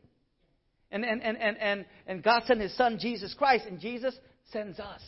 And, 0.93 1.07
and, 1.07 1.23
and, 1.23 1.39
and, 1.39 1.57
and, 1.59 1.85
and 2.07 2.23
God 2.23 2.43
sent 2.47 2.61
His 2.61 2.77
Son, 2.77 2.99
Jesus 3.01 3.35
Christ, 3.35 3.65
and 3.67 3.81
Jesus 3.81 4.15
sends 4.53 4.79
us. 4.79 5.01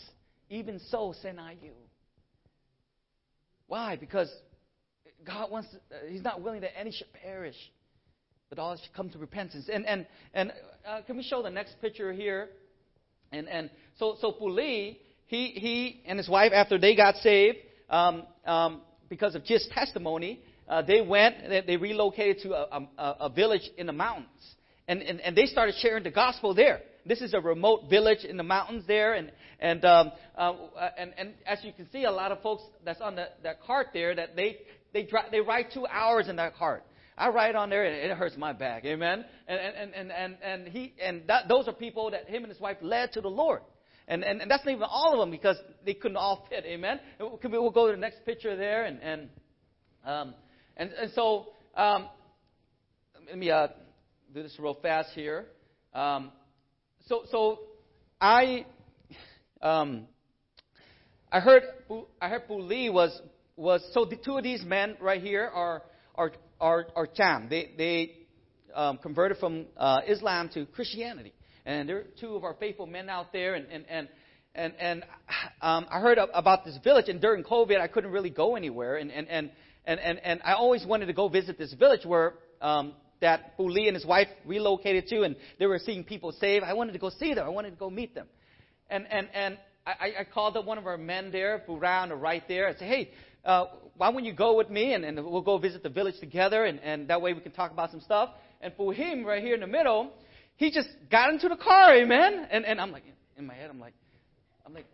Even 0.49 0.81
so, 0.89 1.15
send 1.21 1.39
I 1.39 1.57
you. 1.63 1.73
Why? 3.67 3.97
Because 3.97 4.33
God 5.27 5.51
wants, 5.51 5.69
to, 5.71 5.77
uh, 5.77 5.99
He's 6.09 6.23
not 6.23 6.41
willing 6.41 6.63
that 6.63 6.79
any 6.79 6.91
should 6.91 7.13
perish, 7.13 7.57
but 8.49 8.59
all 8.59 8.77
should 8.77 8.95
come 8.95 9.11
to 9.11 9.19
repentance. 9.19 9.69
And, 9.71 9.87
and, 9.87 10.07
and 10.33 10.53
uh, 10.89 11.03
can 11.03 11.19
we 11.19 11.23
show 11.23 11.43
the 11.43 11.51
next 11.51 11.79
picture 11.83 12.13
here? 12.15 12.49
And, 13.31 13.47
and 13.47 13.71
so, 13.99 14.17
so 14.21 14.33
Puli, 14.33 14.97
he, 15.27 15.49
he 15.49 16.03
and 16.07 16.19
his 16.19 16.31
wife, 16.31 16.53
after 16.55 16.79
they 16.79 16.97
got 16.97 17.17
saved, 17.17 17.59
um, 17.91 18.23
um, 18.47 18.81
because 19.11 19.35
of 19.35 19.45
just 19.45 19.71
testimony, 19.71 20.41
uh, 20.67 20.81
they 20.81 21.03
went, 21.03 21.37
they, 21.47 21.61
they 21.61 21.77
relocated 21.77 22.43
to 22.43 22.55
a, 22.55 22.89
a, 22.97 23.17
a 23.21 23.29
village 23.29 23.69
in 23.77 23.87
the 23.87 23.93
mountains 23.93 24.55
and, 24.89 25.03
and, 25.03 25.21
and 25.21 25.37
they 25.37 25.47
started 25.47 25.75
sharing 25.81 26.05
the 26.05 26.11
gospel 26.11 26.55
there. 26.55 26.81
This 27.07 27.21
is 27.21 27.35
a 27.35 27.41
remote 27.41 27.91
village 27.91 28.25
in 28.25 28.37
the 28.37 28.43
mountains 28.43 28.85
there, 28.87 29.15
and 29.15 29.31
and 29.61 29.85
um, 29.85 30.13
uh, 30.37 30.53
and, 30.97 31.13
and 31.19 31.35
as 31.47 31.59
you 31.63 31.73
can 31.73 31.91
see, 31.91 32.05
a 32.05 32.11
lot 32.11 32.33
of 32.33 32.41
folks 32.43 32.63
that's 32.85 33.01
on 33.01 33.17
the, 33.17 33.29
that 33.43 33.63
cart 33.63 33.89
there 33.93 34.15
that 34.15 34.37
they 34.37 34.59
they 34.93 35.03
dri- 35.05 35.29
they 35.31 35.41
ride 35.41 35.67
two 35.73 35.87
hours 35.87 36.29
in 36.29 36.37
that 36.37 36.57
cart. 36.57 36.83
I 37.17 37.29
ride 37.29 37.55
on 37.55 37.71
there 37.71 37.85
and 37.85 38.11
it 38.11 38.17
hurts 38.17 38.37
my 38.37 38.53
back, 38.53 38.85
amen. 38.85 39.25
And 39.47 39.61
and 39.61 39.95
and 39.95 40.13
and, 40.13 40.37
and 40.43 40.69
he 40.69 40.95
and 41.01 41.23
that, 41.29 41.47
those 41.47 41.69
are 41.69 41.75
people 41.75 42.11
that 42.11 42.29
him 42.29 42.43
and 42.43 42.51
his 42.51 42.61
wife 42.61 42.79
led 42.81 43.13
to 43.13 43.21
the 43.21 43.29
Lord. 43.29 43.61
And, 44.07 44.23
and, 44.23 44.43
and 44.43 44.51
that's 44.51 44.63
not 44.67 44.73
even 44.73 44.87
all 44.87 45.15
of 45.15 45.19
them 45.19 45.31
because 45.31 45.57
they 45.87 45.95
couldn't 45.95 46.19
all 46.19 46.47
fit. 46.51 46.65
Amen. 46.67 47.01
We'll 47.19 47.71
go 47.71 47.87
to 47.87 47.93
the 47.93 47.99
next 47.99 48.25
picture 48.27 48.55
there, 48.55 48.85
and 48.85 49.01
and 49.01 49.29
um, 50.05 50.35
and, 50.77 50.91
and 50.93 51.11
so 51.13 51.47
um, 51.75 52.09
let 53.27 53.39
me 53.39 53.51
uh, 53.51 53.69
do 54.35 54.43
this 54.43 54.59
real 54.59 54.75
fast 54.75 55.11
here. 55.15 55.47
Um, 55.95 56.33
so, 57.07 57.23
so 57.31 57.61
I, 58.21 58.67
um, 59.63 60.09
I 61.31 61.39
heard, 61.39 61.63
I 62.21 62.29
heard 62.29 62.49
Puli 62.49 62.93
was 62.93 63.17
was 63.57 63.89
so 63.93 64.05
the 64.05 64.17
two 64.17 64.37
of 64.37 64.43
these 64.43 64.65
men 64.65 64.97
right 65.01 65.23
here 65.23 65.49
are 65.55 65.83
are 66.17 66.33
are, 66.61 66.87
are 66.97 67.07
Cham. 67.07 67.47
They 67.49 67.71
they 67.79 68.13
um, 68.75 68.99
converted 68.99 69.39
from 69.39 69.67
uh, 69.77 70.01
Islam 70.09 70.51
to 70.55 70.67
Christianity, 70.67 71.33
and 71.65 71.89
they're 71.89 72.07
two 72.19 72.35
of 72.35 72.43
our 72.43 72.55
faithful 72.55 72.87
men 72.87 73.09
out 73.09 73.33
there. 73.33 73.55
And 73.55 73.67
and 73.71 73.85
and 73.89 74.09
and, 74.57 74.75
and 74.81 75.05
um, 75.63 75.87
I 75.89 76.01
heard 76.01 76.19
about 76.19 76.65
this 76.65 76.77
village, 76.83 77.09
and 77.09 77.21
during 77.21 77.45
COVID, 77.45 77.81
I 77.81 77.87
couldn't 77.87 78.11
really 78.11 78.31
go 78.31 78.57
anywhere, 78.57 78.97
and 78.97 79.13
and 79.13 79.29
and 79.29 79.51
and 79.85 80.01
and, 80.01 80.19
and 80.25 80.41
I 80.45 80.55
always 80.55 80.85
wanted 80.85 81.07
to 81.07 81.13
go 81.13 81.29
visit 81.29 81.57
this 81.57 81.73
village 81.75 82.05
where 82.05 82.35
um, 82.61 82.95
that 83.25 83.59
Puli 83.59 83.87
and 83.87 83.97
his 83.97 84.07
wife 84.07 84.29
relocated 84.45 85.09
to, 85.09 85.23
and 85.23 85.35
they 85.59 85.67
were 85.67 85.79
seeing 85.79 86.05
people 86.05 86.31
saved. 86.33 86.65
I 86.65 86.75
wanted 86.75 86.93
to 86.93 86.99
go 86.99 87.11
see 87.11 87.35
them. 87.35 87.45
I 87.45 87.49
wanted 87.49 87.71
to 87.71 87.77
go 87.77 87.91
meet 87.91 88.15
them. 88.15 88.27
And, 88.91 89.07
and, 89.11 89.29
and 89.35 89.59
I, 89.87 90.13
I 90.21 90.25
called 90.25 90.57
up 90.57 90.65
one 90.65 90.79
of 90.79 90.87
our 90.87 90.99
men 90.99 91.31
there, 91.33 91.63
Buran, 91.67 92.21
right 92.21 92.47
there. 92.49 92.69
I 92.69 92.75
said, 92.75 92.89
hey, 92.89 93.11
uh, 93.45 93.65
why 93.97 94.09
wouldn't 94.09 94.27
you 94.27 94.35
go 94.35 94.57
with 94.57 94.71
me 94.71 94.95
and, 94.95 95.05
and 95.05 95.17
we'll 95.25 95.43
go 95.43 95.59
visit 95.59 95.83
the 95.83 95.89
village 95.89 96.19
together 96.21 96.65
and, 96.65 96.81
and 96.81 97.09
that 97.09 97.21
way 97.23 97.33
we 97.33 97.41
can 97.41 97.53
talk 97.53 97.71
about 97.71 97.91
some 97.91 98.01
stuff. 98.01 98.31
And 98.61 98.73
for 98.77 98.93
him, 98.93 99.25
right 99.25 99.43
here 99.43 99.55
in 99.55 99.61
the 99.61 99.67
middle, 99.67 100.13
he 100.57 100.71
just 100.71 100.89
got 101.11 101.31
into 101.31 101.49
the 101.49 101.57
car, 101.57 101.95
amen. 101.95 102.47
And, 102.51 102.65
and 102.65 102.81
I'm 102.81 102.93
like, 102.93 103.05
in 103.37 103.47
my 103.47 103.55
head, 103.55 103.71
I'm 103.71 103.81
like, 103.81 103.95
I'm 104.67 104.75
like, 104.75 104.87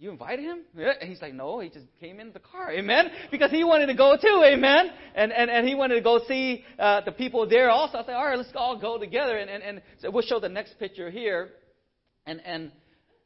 you 0.00 0.10
invited 0.10 0.46
him? 0.46 0.60
Yeah. 0.74 0.94
And 0.98 1.10
he's 1.10 1.20
like, 1.20 1.34
no, 1.34 1.60
he 1.60 1.68
just 1.68 1.84
came 2.00 2.20
in 2.20 2.32
the 2.32 2.38
car, 2.40 2.72
amen. 2.72 3.10
Because 3.30 3.50
he 3.50 3.64
wanted 3.64 3.86
to 3.86 3.94
go 3.94 4.16
too, 4.16 4.42
amen. 4.46 4.90
And 5.14 5.30
and, 5.30 5.50
and 5.50 5.68
he 5.68 5.74
wanted 5.74 5.96
to 5.96 6.00
go 6.00 6.20
see 6.26 6.64
uh, 6.78 7.02
the 7.02 7.12
people 7.12 7.46
there 7.46 7.70
also. 7.70 7.98
I 7.98 8.04
said, 8.06 8.14
all 8.14 8.24
right, 8.24 8.38
let's 8.38 8.50
all 8.54 8.80
go 8.80 8.98
together. 8.98 9.36
And 9.36 9.50
and, 9.50 9.62
and 9.62 9.82
so 9.98 10.10
we'll 10.10 10.22
show 10.22 10.40
the 10.40 10.48
next 10.48 10.78
picture 10.78 11.10
here. 11.10 11.50
And 12.24 12.40
and 12.46 12.72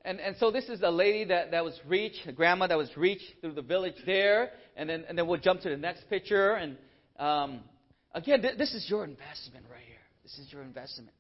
and 0.05 0.19
and 0.19 0.37
so 0.39 0.51
this 0.51 0.69
is 0.69 0.83
a 0.83 0.91
lady 0.91 1.25
that 1.27 1.53
that 1.53 1.65
was 1.65 1.79
reached, 1.87 2.27
a 2.27 2.33
grandma 2.33 2.67
that 2.67 2.77
was 2.77 2.95
reached 2.97 3.41
through 3.41 3.53
the 3.53 3.63
village 3.63 3.95
there. 4.05 4.51
And 4.77 4.91
then 4.91 5.05
and 5.09 5.17
then 5.17 5.29
we'll 5.29 5.41
jump 5.41 5.61
to 5.61 5.69
the 5.69 5.77
next 5.77 6.11
picture. 6.11 6.55
And 6.55 6.77
um, 7.21 7.61
again, 8.13 8.43
th- 8.43 8.59
this 8.59 8.75
is 8.75 8.91
your 8.91 9.05
investment 9.05 9.67
right 9.71 9.85
here. 9.87 9.97
This 10.25 10.39
is 10.39 10.53
your 10.53 10.63
investment. 10.63 11.11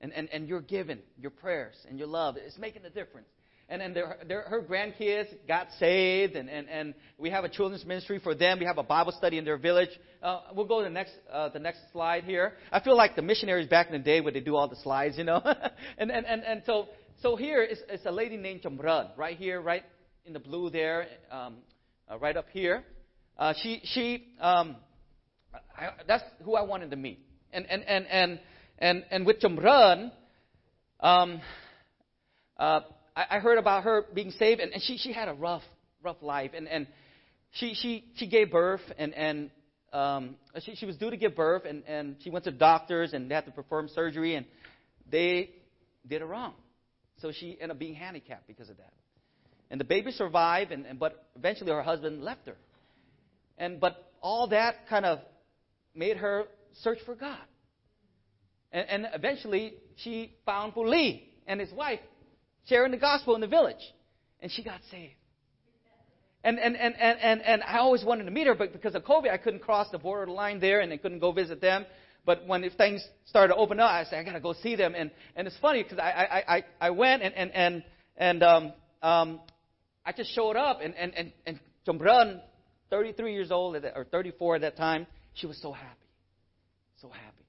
And, 0.00 0.12
and, 0.12 0.28
and 0.32 0.48
your 0.48 0.60
giving, 0.60 0.98
your 1.16 1.30
prayers, 1.30 1.76
and 1.88 1.96
your 1.96 2.08
love 2.08 2.36
is 2.36 2.58
making 2.58 2.84
a 2.84 2.90
difference 2.90 3.28
and 3.68 3.80
then 3.80 3.94
their, 3.94 4.16
their, 4.26 4.42
her 4.42 4.62
grandkids 4.62 5.28
got 5.48 5.68
saved, 5.78 6.36
and, 6.36 6.48
and, 6.48 6.68
and 6.68 6.94
we 7.18 7.30
have 7.30 7.44
a 7.44 7.48
children's 7.48 7.84
ministry 7.84 8.18
for 8.18 8.34
them. 8.34 8.58
We 8.58 8.66
have 8.66 8.78
a 8.78 8.82
Bible 8.82 9.12
study 9.12 9.38
in 9.38 9.44
their 9.44 9.56
village. 9.56 9.88
Uh, 10.22 10.40
we'll 10.54 10.66
go 10.66 10.78
to 10.80 10.84
the 10.84 10.90
next, 10.90 11.12
uh, 11.32 11.48
the 11.48 11.58
next 11.58 11.80
slide 11.92 12.24
here. 12.24 12.54
I 12.70 12.80
feel 12.80 12.96
like 12.96 13.16
the 13.16 13.22
missionaries 13.22 13.68
back 13.68 13.86
in 13.86 13.92
the 13.92 13.98
day 13.98 14.20
where 14.20 14.32
they 14.32 14.40
do 14.40 14.56
all 14.56 14.68
the 14.68 14.76
slides, 14.76 15.16
you 15.16 15.24
know. 15.24 15.40
and, 15.98 16.10
and, 16.10 16.26
and, 16.26 16.42
and 16.42 16.62
so, 16.66 16.88
so 17.22 17.36
here 17.36 17.62
is, 17.62 17.78
is 17.90 18.00
a 18.04 18.12
lady 18.12 18.36
named 18.36 18.62
Jamrun, 18.62 19.16
right 19.16 19.36
here, 19.36 19.60
right 19.60 19.84
in 20.26 20.32
the 20.32 20.40
blue 20.40 20.70
there, 20.70 21.06
um, 21.30 21.56
uh, 22.10 22.18
right 22.18 22.36
up 22.36 22.46
here. 22.52 22.84
Uh, 23.38 23.54
she, 23.62 23.80
she, 23.84 24.34
um, 24.40 24.76
I, 25.76 25.90
that's 26.06 26.24
who 26.44 26.54
I 26.54 26.62
wanted 26.62 26.90
to 26.90 26.96
meet. 26.96 27.24
And, 27.52 27.66
and, 27.70 27.82
and, 27.84 28.06
and, 28.06 28.40
and, 28.78 29.04
and 29.10 29.26
with 29.26 29.40
Jamrun, 29.40 30.10
um, 31.00 31.40
uh, 32.58 32.80
I, 33.16 33.24
I 33.30 33.38
heard 33.38 33.58
about 33.58 33.84
her 33.84 34.06
being 34.14 34.30
saved, 34.32 34.60
and, 34.60 34.72
and 34.72 34.82
she, 34.82 34.96
she 34.96 35.12
had 35.12 35.28
a 35.28 35.34
rough, 35.34 35.62
rough 36.02 36.22
life. 36.22 36.52
And, 36.54 36.68
and 36.68 36.86
she, 37.52 37.74
she, 37.74 38.04
she 38.16 38.26
gave 38.26 38.50
birth, 38.50 38.80
and, 38.98 39.14
and 39.14 39.50
um, 39.92 40.36
she, 40.60 40.74
she 40.74 40.86
was 40.86 40.96
due 40.96 41.10
to 41.10 41.16
give 41.16 41.36
birth, 41.36 41.64
and, 41.64 41.84
and 41.86 42.16
she 42.22 42.30
went 42.30 42.44
to 42.44 42.50
doctors, 42.50 43.12
and 43.12 43.30
they 43.30 43.34
had 43.34 43.46
to 43.46 43.52
perform 43.52 43.88
surgery, 43.88 44.34
and 44.34 44.46
they 45.10 45.50
did 46.08 46.22
it 46.22 46.24
wrong. 46.24 46.54
So 47.20 47.30
she 47.32 47.52
ended 47.52 47.70
up 47.70 47.78
being 47.78 47.94
handicapped 47.94 48.46
because 48.46 48.68
of 48.68 48.78
that. 48.78 48.92
And 49.70 49.80
the 49.80 49.84
baby 49.84 50.10
survived, 50.10 50.72
and, 50.72 50.86
and 50.86 50.98
but 50.98 51.26
eventually 51.36 51.70
her 51.70 51.82
husband 51.82 52.22
left 52.22 52.46
her. 52.46 52.56
And 53.58 53.80
but 53.80 54.12
all 54.20 54.48
that 54.48 54.88
kind 54.88 55.06
of 55.06 55.20
made 55.94 56.16
her 56.16 56.44
search 56.82 56.98
for 57.06 57.14
God. 57.14 57.38
And, 58.72 58.88
and 58.88 59.08
eventually 59.14 59.74
she 59.96 60.34
found 60.44 60.72
Lee 60.76 61.28
and 61.46 61.60
his 61.60 61.72
wife 61.72 62.00
sharing 62.68 62.92
the 62.92 62.98
gospel 62.98 63.34
in 63.34 63.40
the 63.40 63.46
village. 63.46 63.76
And 64.40 64.50
she 64.50 64.62
got 64.62 64.80
saved. 64.90 65.14
And, 66.44 66.58
and, 66.58 66.76
and, 66.76 66.94
and, 66.98 67.18
and, 67.20 67.42
and 67.42 67.62
I 67.62 67.78
always 67.78 68.04
wanted 68.04 68.24
to 68.24 68.32
meet 68.32 68.48
her, 68.48 68.54
but 68.54 68.72
because 68.72 68.94
of 68.96 69.04
COVID, 69.04 69.30
I 69.30 69.36
couldn't 69.36 69.60
cross 69.60 69.88
the 69.92 69.98
border 69.98 70.30
line 70.30 70.58
there 70.58 70.80
and 70.80 70.92
I 70.92 70.96
couldn't 70.96 71.20
go 71.20 71.30
visit 71.30 71.60
them. 71.60 71.86
But 72.24 72.46
when 72.46 72.68
things 72.70 73.06
started 73.26 73.54
to 73.54 73.58
open 73.58 73.80
up, 73.80 73.90
I 73.90 74.04
said, 74.04 74.18
I 74.18 74.24
got 74.24 74.32
to 74.32 74.40
go 74.40 74.52
see 74.54 74.76
them. 74.76 74.94
And, 74.96 75.10
and 75.36 75.46
it's 75.46 75.56
funny 75.60 75.82
because 75.82 75.98
I, 75.98 76.10
I, 76.10 76.56
I, 76.56 76.64
I 76.80 76.90
went 76.90 77.22
and, 77.22 77.34
and, 77.34 77.50
and, 77.52 77.84
and 78.16 78.42
um, 78.42 78.72
um, 79.02 79.40
I 80.04 80.12
just 80.12 80.34
showed 80.34 80.56
up. 80.56 80.80
And, 80.82 80.94
and, 80.94 81.14
and, 81.14 81.32
and 81.46 81.60
Jambrun, 81.86 82.40
33 82.90 83.34
years 83.34 83.50
old, 83.50 83.76
or 83.76 84.04
34 84.04 84.56
at 84.56 84.60
that 84.62 84.76
time, 84.76 85.06
she 85.34 85.46
was 85.46 85.60
so 85.60 85.72
happy. 85.72 85.88
So 87.00 87.08
happy. 87.08 87.46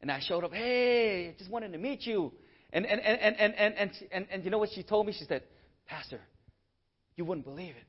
And 0.00 0.10
I 0.10 0.20
showed 0.20 0.44
up, 0.44 0.52
hey, 0.52 1.30
I 1.34 1.38
just 1.38 1.50
wanted 1.50 1.72
to 1.72 1.78
meet 1.78 2.06
you. 2.06 2.32
And, 2.72 2.84
and, 2.86 3.00
and, 3.00 3.20
and, 3.20 3.36
and, 3.38 3.54
and, 3.54 3.74
and, 3.74 3.90
and, 4.12 4.26
and 4.30 4.44
you 4.44 4.50
know 4.50 4.58
what 4.58 4.70
she 4.74 4.82
told 4.82 5.06
me? 5.06 5.12
She 5.12 5.24
said, 5.24 5.42
Pastor, 5.86 6.20
you 7.16 7.24
wouldn't 7.24 7.46
believe 7.46 7.74
it. 7.76 7.86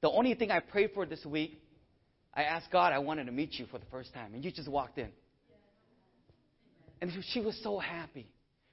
The 0.00 0.10
only 0.10 0.34
thing 0.34 0.50
I 0.50 0.60
prayed 0.60 0.90
for 0.94 1.04
this 1.04 1.24
week, 1.24 1.60
I 2.34 2.44
asked 2.44 2.70
God, 2.70 2.92
I 2.92 2.98
wanted 2.98 3.26
to 3.26 3.32
meet 3.32 3.54
you 3.58 3.66
for 3.66 3.78
the 3.78 3.86
first 3.90 4.14
time, 4.14 4.34
and 4.34 4.44
you 4.44 4.50
just 4.50 4.68
walked 4.68 4.98
in. 4.98 5.08
And 7.02 7.12
she 7.32 7.40
was 7.40 7.58
so 7.62 7.78
happy. 7.78 8.26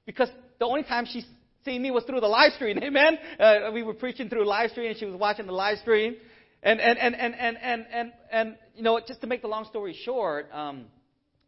Because 0.06 0.30
the 0.58 0.64
only 0.64 0.84
time 0.84 1.06
she 1.06 1.22
seen 1.64 1.82
me 1.82 1.90
was 1.90 2.04
through 2.04 2.20
the 2.20 2.28
live 2.28 2.52
stream, 2.52 2.78
amen? 2.78 3.18
Uh, 3.38 3.70
we 3.72 3.82
were 3.82 3.94
preaching 3.94 4.28
through 4.28 4.46
live 4.46 4.70
stream, 4.70 4.90
and 4.90 4.98
she 4.98 5.04
was 5.04 5.16
watching 5.16 5.46
the 5.46 5.52
live 5.52 5.78
stream. 5.78 6.16
And, 6.62 6.80
and, 6.80 6.98
and, 6.98 7.14
and, 7.14 7.34
and, 7.34 7.56
and, 7.62 7.86
and, 7.92 8.12
and 8.32 8.56
you 8.74 8.82
know, 8.82 9.00
just 9.06 9.20
to 9.20 9.26
make 9.26 9.42
the 9.42 9.48
long 9.48 9.64
story 9.66 9.96
short, 10.04 10.48
um, 10.52 10.86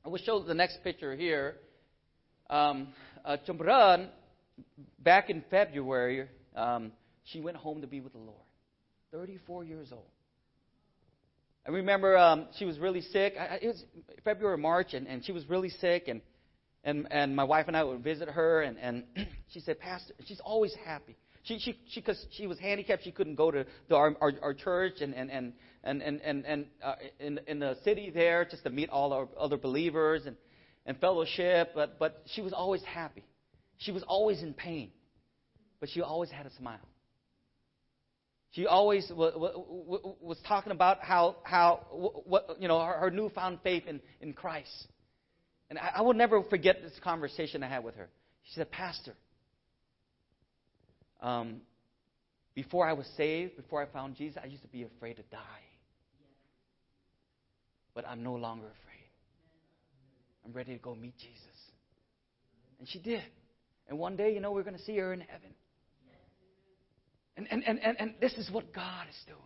I 0.05 0.09
will 0.09 0.19
show 0.19 0.43
the 0.43 0.55
next 0.55 0.83
picture 0.85 1.17
here. 1.17 1.57
Um, 2.49 2.89
uh, 3.25 3.37
Chambran, 3.47 4.09
back 4.99 5.31
in 5.31 5.45
February, 5.51 6.29
um, 6.57 6.93
she 7.25 7.41
went 7.41 7.57
home 7.57 7.81
to 7.81 7.87
be 7.87 8.01
with 8.01 8.13
the 8.13 8.19
Lord. 8.19 8.37
34 9.13 9.65
years 9.65 9.89
old. 9.93 10.05
I 11.67 11.71
remember 11.71 12.17
um, 12.17 12.47
she 12.59 12.65
was 12.65 12.79
really 12.79 13.03
sick. 13.03 13.35
I, 13.39 13.59
it 13.63 13.67
was 13.67 13.85
February, 14.25 14.59
March, 14.59 14.95
and, 14.95 15.07
and 15.07 15.25
she 15.25 15.33
was 15.33 15.49
really 15.49 15.69
sick, 15.69 16.09
and 16.09 16.21
and 16.85 17.07
and 17.11 17.37
my 17.37 17.45
wife 17.45 17.67
and 17.69 17.77
I 17.77 17.85
would 17.85 18.03
visit 18.03 18.29
her, 18.29 18.63
and 18.63 18.79
and 18.79 19.05
she 19.53 19.61
said, 19.61 19.79
Pastor, 19.79 20.15
she's 20.27 20.41
always 20.41 20.75
happy. 20.85 21.17
She 21.43 21.59
she 21.59 21.79
she 21.91 22.01
because 22.01 22.25
she 22.31 22.47
was 22.47 22.59
handicapped, 22.59 23.05
she 23.05 23.13
couldn't 23.13 23.35
go 23.35 23.51
to 23.51 23.67
the, 23.89 23.97
our, 23.97 24.15
our 24.21 24.33
our 24.43 24.55
church 24.55 25.01
and 25.01 25.15
and 25.15 25.31
and 25.31 25.53
and 25.85 26.03
and 26.03 26.21
and, 26.23 26.45
and 26.47 26.67
uh, 26.83 26.95
in 27.19 27.41
in 27.47 27.59
the 27.59 27.77
city 27.85 28.11
there 28.11 28.45
just 28.45 28.65
to 28.65 28.71
meet 28.71 28.89
all 28.89 29.13
our 29.13 29.29
other 29.39 29.57
believers 29.57 30.23
and 30.27 30.37
and 30.87 30.99
fellowship, 30.99 31.73
but, 31.75 31.99
but 31.99 32.23
she 32.35 32.41
was 32.41 32.53
always 32.53 32.83
happy. 32.83 33.25
She 33.79 33.93
was 33.93 34.03
always 34.03 34.43
in 34.43 34.55
pain, 34.55 34.91
but 35.79 35.89
she 35.89 36.03
always 36.03 36.31
had 36.31 36.47
a 36.47 36.53
smile. 36.55 36.79
She 38.53 38.67
always 38.67 39.07
w- 39.09 39.31
w- 39.31 40.15
was 40.21 40.39
talking 40.47 40.73
about 40.73 40.99
how, 41.01 41.37
how 41.45 41.87
what, 41.93 42.57
you 42.59 42.67
know, 42.67 42.85
her, 42.85 42.95
her 42.95 43.11
newfound 43.11 43.61
faith 43.63 43.85
in, 43.87 44.01
in 44.21 44.33
Christ. 44.33 44.89
And 45.69 45.79
I, 45.79 45.93
I 45.97 46.03
will 46.03 46.15
never 46.15 46.43
forget 46.43 46.83
this 46.83 46.93
conversation 47.03 47.63
I 47.63 47.69
had 47.69 47.85
with 47.85 47.95
her. 47.95 48.09
She 48.45 48.55
said, 48.55 48.71
Pastor, 48.73 49.15
um, 51.21 51.61
before 52.55 52.89
I 52.89 52.95
was 52.95 53.07
saved, 53.17 53.57
before 53.57 53.81
I 53.81 53.87
found 53.87 54.17
Jesus, 54.17 54.41
I 54.43 54.47
used 54.49 54.63
to 54.63 54.69
be 54.69 54.83
afraid 54.83 55.15
to 55.15 55.23
die. 55.31 55.39
But 57.95 58.07
I'm 58.09 58.25
no 58.25 58.35
longer 58.35 58.67
afraid. 58.67 58.90
I'm 60.51 60.57
ready 60.57 60.73
to 60.73 60.83
go 60.83 60.97
meet 60.97 61.17
Jesus. 61.17 61.59
And 62.81 62.89
she 62.89 62.99
did. 62.99 63.23
And 63.89 64.01
one 64.01 64.17
day, 64.17 64.35
you 64.35 64.41
know, 64.41 64.51
we're 64.51 64.65
going 64.65 64.77
to 64.77 64.83
see 64.83 64.97
her 64.97 65.13
in 65.13 65.21
heaven. 65.21 65.51
And, 67.37 67.47
and, 67.53 67.63
and, 67.65 67.79
and, 67.79 67.97
and 68.01 68.15
this 68.21 68.33
is 68.33 68.51
what 68.51 68.73
God 68.75 69.07
is 69.09 69.17
doing. 69.27 69.39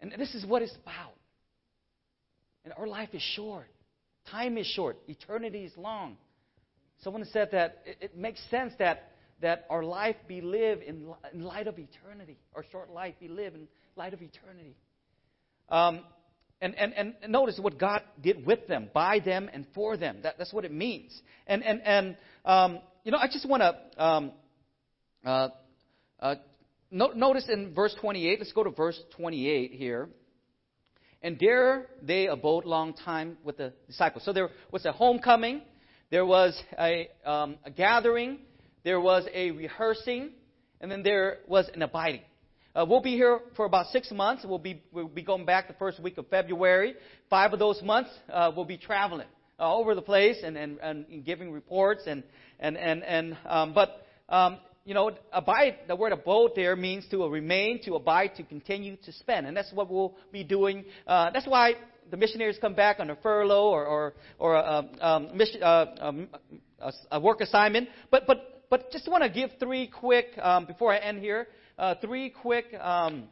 And 0.00 0.18
this 0.18 0.34
is 0.34 0.46
what 0.46 0.62
it's 0.62 0.74
about. 0.82 1.12
And 2.64 2.72
our 2.78 2.86
life 2.86 3.10
is 3.12 3.20
short. 3.36 3.66
Time 4.30 4.56
is 4.56 4.66
short. 4.66 4.96
Eternity 5.08 5.64
is 5.64 5.72
long. 5.76 6.16
Someone 7.02 7.26
said 7.30 7.50
that 7.52 7.82
it, 7.84 7.98
it 8.00 8.16
makes 8.16 8.40
sense 8.50 8.72
that, 8.78 9.12
that 9.42 9.66
our 9.68 9.82
life 9.82 10.16
be 10.26 10.40
lived 10.40 10.84
in, 10.84 11.06
in 11.34 11.42
light 11.42 11.66
of 11.66 11.74
eternity. 11.78 12.38
Our 12.54 12.64
short 12.72 12.90
life 12.90 13.14
be 13.20 13.28
lived 13.28 13.56
in 13.56 13.68
light 13.94 14.14
of 14.14 14.22
eternity. 14.22 14.74
Um, 15.68 16.00
and, 16.60 16.74
and, 16.74 16.92
and 16.94 17.14
notice 17.28 17.58
what 17.60 17.78
God 17.78 18.02
did 18.20 18.44
with 18.44 18.66
them, 18.66 18.88
by 18.92 19.20
them, 19.20 19.48
and 19.52 19.66
for 19.74 19.96
them. 19.96 20.18
That, 20.22 20.36
that's 20.38 20.52
what 20.52 20.64
it 20.64 20.72
means. 20.72 21.20
And, 21.46 21.62
and, 21.62 21.80
and 21.82 22.16
um, 22.44 22.80
you 23.04 23.12
know, 23.12 23.18
I 23.18 23.28
just 23.28 23.48
want 23.48 23.62
to 23.62 24.04
um, 24.04 24.32
uh, 25.24 25.48
uh, 26.20 26.34
no, 26.90 27.08
notice 27.08 27.46
in 27.48 27.74
verse 27.74 27.94
28, 28.00 28.38
let's 28.38 28.52
go 28.52 28.64
to 28.64 28.70
verse 28.70 28.98
28 29.16 29.72
here. 29.72 30.08
And 31.22 31.36
there 31.38 31.86
they 32.02 32.28
abode 32.28 32.64
long 32.64 32.94
time 32.94 33.38
with 33.44 33.58
the 33.58 33.72
disciples. 33.86 34.24
So 34.24 34.32
there 34.32 34.50
was 34.70 34.84
a 34.84 34.92
homecoming, 34.92 35.62
there 36.10 36.24
was 36.24 36.60
a, 36.78 37.08
um, 37.24 37.56
a 37.64 37.70
gathering, 37.70 38.38
there 38.84 39.00
was 39.00 39.26
a 39.34 39.50
rehearsing, 39.50 40.30
and 40.80 40.90
then 40.90 41.02
there 41.02 41.38
was 41.46 41.68
an 41.74 41.82
abiding. 41.82 42.22
Uh, 42.78 42.84
we'll 42.84 43.00
be 43.00 43.16
here 43.16 43.40
for 43.56 43.64
about 43.64 43.86
six 43.86 44.08
months. 44.12 44.44
We'll 44.46 44.60
be, 44.60 44.80
we'll 44.92 45.08
be 45.08 45.22
going 45.22 45.44
back 45.44 45.66
the 45.66 45.74
first 45.74 46.00
week 46.00 46.16
of 46.16 46.28
February. 46.28 46.94
Five 47.28 47.52
of 47.52 47.58
those 47.58 47.82
months, 47.82 48.10
uh, 48.32 48.52
we'll 48.54 48.66
be 48.66 48.76
traveling 48.76 49.26
uh, 49.58 49.74
over 49.74 49.96
the 49.96 50.02
place 50.02 50.36
and, 50.44 50.56
and, 50.56 50.78
and 50.78 51.24
giving 51.24 51.50
reports. 51.50 52.02
And, 52.06 52.22
and, 52.60 52.76
and, 52.76 53.02
and, 53.02 53.36
um, 53.46 53.74
but, 53.74 54.06
um, 54.28 54.58
you 54.84 54.94
know, 54.94 55.10
abide, 55.32 55.78
the 55.88 55.96
word 55.96 56.12
abode 56.12 56.52
there 56.54 56.76
means 56.76 57.04
to 57.10 57.26
remain, 57.26 57.82
to 57.82 57.96
abide, 57.96 58.36
to 58.36 58.44
continue 58.44 58.96
to 59.06 59.10
spend. 59.10 59.48
And 59.48 59.56
that's 59.56 59.72
what 59.72 59.90
we'll 59.90 60.14
be 60.30 60.44
doing. 60.44 60.84
Uh, 61.04 61.30
that's 61.32 61.48
why 61.48 61.72
the 62.12 62.16
missionaries 62.16 62.58
come 62.60 62.74
back 62.74 63.00
on 63.00 63.10
a 63.10 63.16
furlough 63.16 63.70
or, 63.70 63.84
or, 63.86 64.14
or 64.38 64.54
a, 64.54 64.88
um, 65.00 65.36
mission, 65.36 65.64
uh, 65.64 65.86
um, 65.98 66.28
a, 66.78 66.92
a 67.10 67.20
work 67.20 67.40
assignment. 67.40 67.88
But, 68.12 68.28
but 68.28 68.54
but 68.70 68.92
just 68.92 69.08
want 69.08 69.22
to 69.22 69.30
give 69.30 69.50
three 69.58 69.86
quick, 69.86 70.26
um, 70.40 70.66
before 70.66 70.92
I 70.92 70.98
end 70.98 71.20
here, 71.20 71.48
uh, 71.78 71.94
three 72.00 72.30
quick 72.30 72.66
um, 72.80 73.24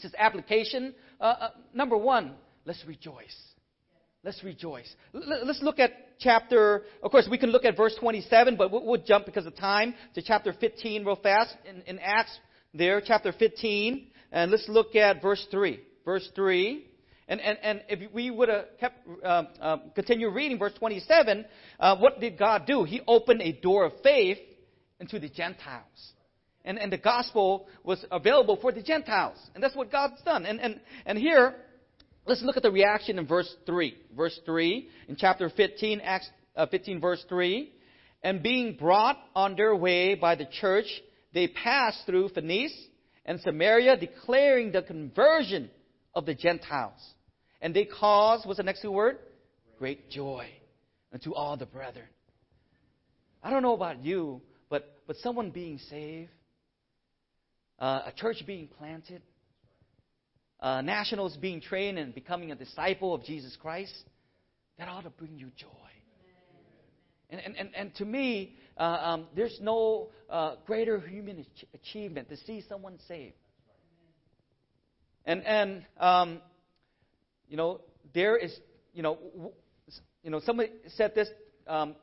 just 0.00 0.14
application. 0.18 0.94
Uh, 1.20 1.24
uh, 1.24 1.48
number 1.74 1.96
one, 1.96 2.34
let's 2.64 2.82
rejoice. 2.86 3.36
Let's 4.24 4.42
rejoice. 4.44 4.92
L- 5.14 5.44
let's 5.44 5.62
look 5.62 5.78
at 5.78 6.18
chapter, 6.18 6.84
of 7.02 7.10
course, 7.10 7.28
we 7.30 7.38
can 7.38 7.50
look 7.50 7.64
at 7.64 7.76
verse 7.76 7.94
27, 7.98 8.56
but 8.56 8.70
we'll, 8.70 8.84
we'll 8.84 9.02
jump 9.02 9.26
because 9.26 9.46
of 9.46 9.56
time 9.56 9.94
to 10.14 10.22
chapter 10.22 10.52
15 10.52 11.04
real 11.04 11.16
fast 11.16 11.54
in, 11.68 11.82
in 11.82 11.98
Acts 11.98 12.38
there, 12.72 13.00
chapter 13.04 13.32
15. 13.32 14.06
And 14.30 14.50
let's 14.50 14.68
look 14.68 14.94
at 14.96 15.20
verse 15.20 15.46
3. 15.50 15.80
Verse 16.04 16.28
3. 16.34 16.86
And, 17.28 17.40
and, 17.40 17.58
and 17.62 17.82
if 17.88 18.12
we 18.12 18.30
would 18.30 18.48
have 18.48 18.64
kept, 18.80 19.06
uh, 19.24 19.44
uh, 19.60 19.76
continue 19.94 20.30
reading 20.30 20.58
verse 20.58 20.72
27, 20.78 21.44
uh, 21.78 21.96
what 21.96 22.20
did 22.20 22.38
God 22.38 22.66
do? 22.66 22.84
He 22.84 23.00
opened 23.06 23.42
a 23.42 23.52
door 23.52 23.84
of 23.84 23.92
faith 24.02 24.38
into 25.00 25.18
the 25.18 25.28
Gentiles. 25.28 26.12
And, 26.64 26.78
and 26.78 26.92
the 26.92 26.98
gospel 26.98 27.66
was 27.82 28.04
available 28.10 28.56
for 28.60 28.72
the 28.72 28.82
Gentiles. 28.82 29.36
And 29.54 29.62
that's 29.62 29.74
what 29.74 29.90
God's 29.90 30.22
done. 30.22 30.46
And, 30.46 30.60
and, 30.60 30.80
and 31.04 31.18
here, 31.18 31.56
let's 32.24 32.42
look 32.42 32.56
at 32.56 32.62
the 32.62 32.70
reaction 32.70 33.18
in 33.18 33.26
verse 33.26 33.52
3. 33.66 33.96
Verse 34.16 34.38
3, 34.46 34.88
in 35.08 35.16
chapter 35.16 35.50
15, 35.50 36.00
Acts 36.00 36.30
uh, 36.56 36.66
15, 36.66 37.00
verse 37.00 37.24
3. 37.28 37.72
And 38.22 38.42
being 38.42 38.76
brought 38.76 39.18
on 39.34 39.56
their 39.56 39.74
way 39.74 40.14
by 40.14 40.36
the 40.36 40.46
church, 40.46 40.86
they 41.34 41.48
passed 41.48 42.06
through 42.06 42.28
Phoenicia 42.28 42.74
and 43.24 43.40
Samaria, 43.40 43.96
declaring 43.96 44.72
the 44.72 44.82
conversion 44.82 45.70
of 46.14 46.26
the 46.26 46.34
Gentiles. 46.34 47.00
And 47.60 47.74
they 47.74 47.84
caused, 47.84 48.46
what's 48.46 48.58
the 48.58 48.64
next 48.64 48.82
two 48.82 48.92
word? 48.92 49.18
Great 49.78 50.10
joy 50.10 50.48
unto 51.12 51.34
all 51.34 51.56
the 51.56 51.66
brethren. 51.66 52.06
I 53.42 53.50
don't 53.50 53.62
know 53.62 53.74
about 53.74 54.04
you, 54.04 54.40
but, 54.68 54.98
but 55.06 55.16
someone 55.16 55.50
being 55.50 55.78
saved, 55.90 56.30
uh, 57.78 58.02
a 58.06 58.12
church 58.14 58.44
being 58.46 58.68
planted, 58.68 59.22
uh, 60.60 60.80
nationals 60.80 61.36
being 61.36 61.60
trained 61.60 61.98
and 61.98 62.14
becoming 62.14 62.52
a 62.52 62.54
disciple 62.54 63.14
of 63.14 63.24
Jesus 63.24 63.56
Christ, 63.60 63.94
that 64.78 64.88
ought 64.88 65.02
to 65.04 65.10
bring 65.10 65.38
you 65.38 65.50
joy. 65.56 65.68
And, 67.30 67.40
and, 67.40 67.56
and, 67.56 67.74
and 67.74 67.94
to 67.96 68.04
me, 68.04 68.56
uh, 68.76 68.82
um, 68.82 69.26
there's 69.34 69.58
no 69.60 70.10
uh, 70.28 70.56
greater 70.66 71.00
human 71.00 71.46
achievement 71.74 72.28
to 72.28 72.36
see 72.36 72.62
someone 72.68 72.98
saved. 73.08 73.34
And, 75.24 75.44
and 75.46 75.84
um, 75.98 76.40
you 77.48 77.56
know, 77.56 77.80
there 78.12 78.36
is, 78.36 78.54
you 78.92 79.02
know, 79.02 79.18
you 80.22 80.30
know, 80.30 80.40
somebody 80.40 80.70
said 80.96 81.14
this. 81.14 81.28
Um, 81.66 81.94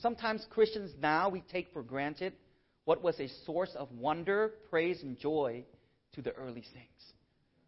sometimes 0.00 0.46
Christians 0.50 0.90
now 1.00 1.28
we 1.28 1.42
take 1.52 1.72
for 1.72 1.82
granted 1.82 2.34
what 2.84 3.02
was 3.02 3.18
a 3.20 3.28
source 3.46 3.70
of 3.76 3.90
wonder, 3.92 4.52
praise, 4.70 5.02
and 5.02 5.18
joy 5.18 5.64
to 6.14 6.22
the 6.22 6.32
early 6.32 6.62
saints. 6.62 7.12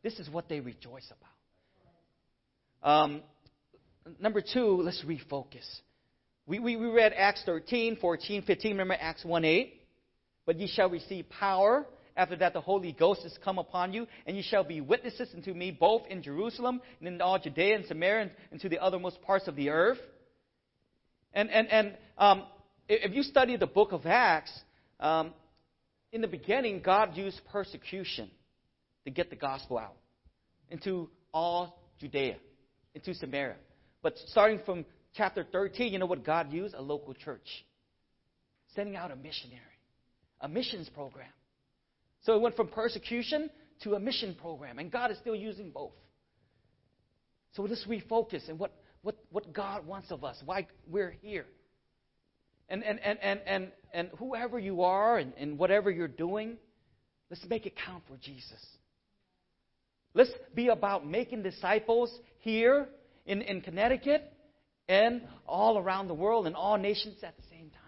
This 0.02 0.18
is 0.18 0.30
what 0.30 0.48
they 0.48 0.60
rejoice 0.60 1.10
about. 2.82 2.88
Um, 2.88 3.22
number 4.20 4.40
two, 4.40 4.82
let's 4.82 5.02
refocus. 5.04 5.66
We, 6.46 6.60
we, 6.60 6.76
we 6.76 6.86
read 6.86 7.12
Acts 7.16 7.42
13, 7.44 7.96
14, 7.96 8.42
15. 8.42 8.72
Remember 8.72 8.96
Acts 8.98 9.24
1 9.24 9.44
8? 9.44 9.82
But 10.44 10.60
ye 10.60 10.68
shall 10.68 10.88
receive 10.88 11.28
power. 11.28 11.86
After 12.16 12.36
that, 12.36 12.52
the 12.52 12.60
Holy 12.60 12.92
Ghost 12.92 13.24
is 13.24 13.36
come 13.44 13.58
upon 13.58 13.92
you, 13.92 14.06
and 14.26 14.36
ye 14.36 14.42
shall 14.42 14.64
be 14.64 14.80
witnesses 14.80 15.28
unto 15.34 15.52
me 15.52 15.70
both 15.70 16.02
in 16.08 16.22
Jerusalem 16.22 16.80
and 17.00 17.08
in 17.08 17.20
all 17.20 17.38
Judea 17.38 17.76
and 17.76 17.84
Samaria 17.86 18.30
and 18.50 18.60
to 18.60 18.68
the 18.68 18.78
othermost 18.78 19.20
parts 19.22 19.48
of 19.48 19.56
the 19.56 19.70
earth. 19.70 19.98
And, 21.34 21.50
and, 21.50 21.68
and 21.68 21.94
um, 22.16 22.44
if 22.88 23.12
you 23.12 23.22
study 23.22 23.56
the 23.56 23.66
book 23.66 23.92
of 23.92 24.06
Acts, 24.06 24.52
um, 25.00 25.32
in 26.12 26.20
the 26.20 26.28
beginning, 26.28 26.80
God 26.84 27.16
used 27.16 27.40
persecution 27.52 28.30
to 29.04 29.10
get 29.10 29.30
the 29.30 29.36
gospel 29.36 29.78
out 29.78 29.96
into 30.70 31.10
all 31.32 31.82
Judea, 32.00 32.36
into 32.94 33.14
Samaria. 33.14 33.56
But 34.02 34.14
starting 34.28 34.60
from 34.64 34.84
chapter 35.14 35.44
13, 35.50 35.92
you 35.92 35.98
know 35.98 36.06
what 36.06 36.24
God 36.24 36.52
used? 36.52 36.74
A 36.74 36.82
local 36.82 37.14
church. 37.14 37.46
Sending 38.74 38.96
out 38.96 39.10
a 39.10 39.16
missionary, 39.16 39.60
a 40.40 40.48
missions 40.48 40.88
program. 40.88 41.28
So 42.22 42.34
it 42.34 42.40
went 42.40 42.56
from 42.56 42.68
persecution 42.68 43.50
to 43.82 43.94
a 43.94 44.00
mission 44.00 44.36
program, 44.40 44.78
and 44.78 44.90
God 44.90 45.10
is 45.10 45.18
still 45.18 45.36
using 45.36 45.70
both. 45.70 45.92
So 47.52 47.62
let's 47.62 47.86
refocus 47.86 48.48
and 48.48 48.58
what, 48.58 48.72
what, 49.02 49.16
what 49.30 49.52
God 49.52 49.86
wants 49.86 50.10
of 50.10 50.24
us, 50.24 50.36
why 50.44 50.66
we're 50.86 51.16
here. 51.22 51.46
And, 52.68 52.82
and, 52.82 52.98
and, 53.00 53.18
and, 53.22 53.40
and, 53.46 53.72
and 53.92 54.10
whoever 54.18 54.58
you 54.58 54.82
are 54.82 55.18
and, 55.18 55.32
and 55.38 55.58
whatever 55.58 55.90
you're 55.90 56.08
doing, 56.08 56.56
let's 57.30 57.44
make 57.48 57.66
it 57.66 57.74
count 57.84 58.02
for 58.08 58.16
Jesus. 58.16 58.64
Let's 60.14 60.32
be 60.54 60.68
about 60.68 61.06
making 61.06 61.42
disciples 61.42 62.10
here 62.40 62.88
in, 63.26 63.42
in 63.42 63.60
Connecticut 63.60 64.32
and 64.88 65.22
all 65.46 65.78
around 65.78 66.08
the 66.08 66.14
world 66.14 66.46
and 66.46 66.56
all 66.56 66.78
nations 66.78 67.22
at 67.22 67.36
the 67.36 67.42
same 67.50 67.70
time. 67.70 67.86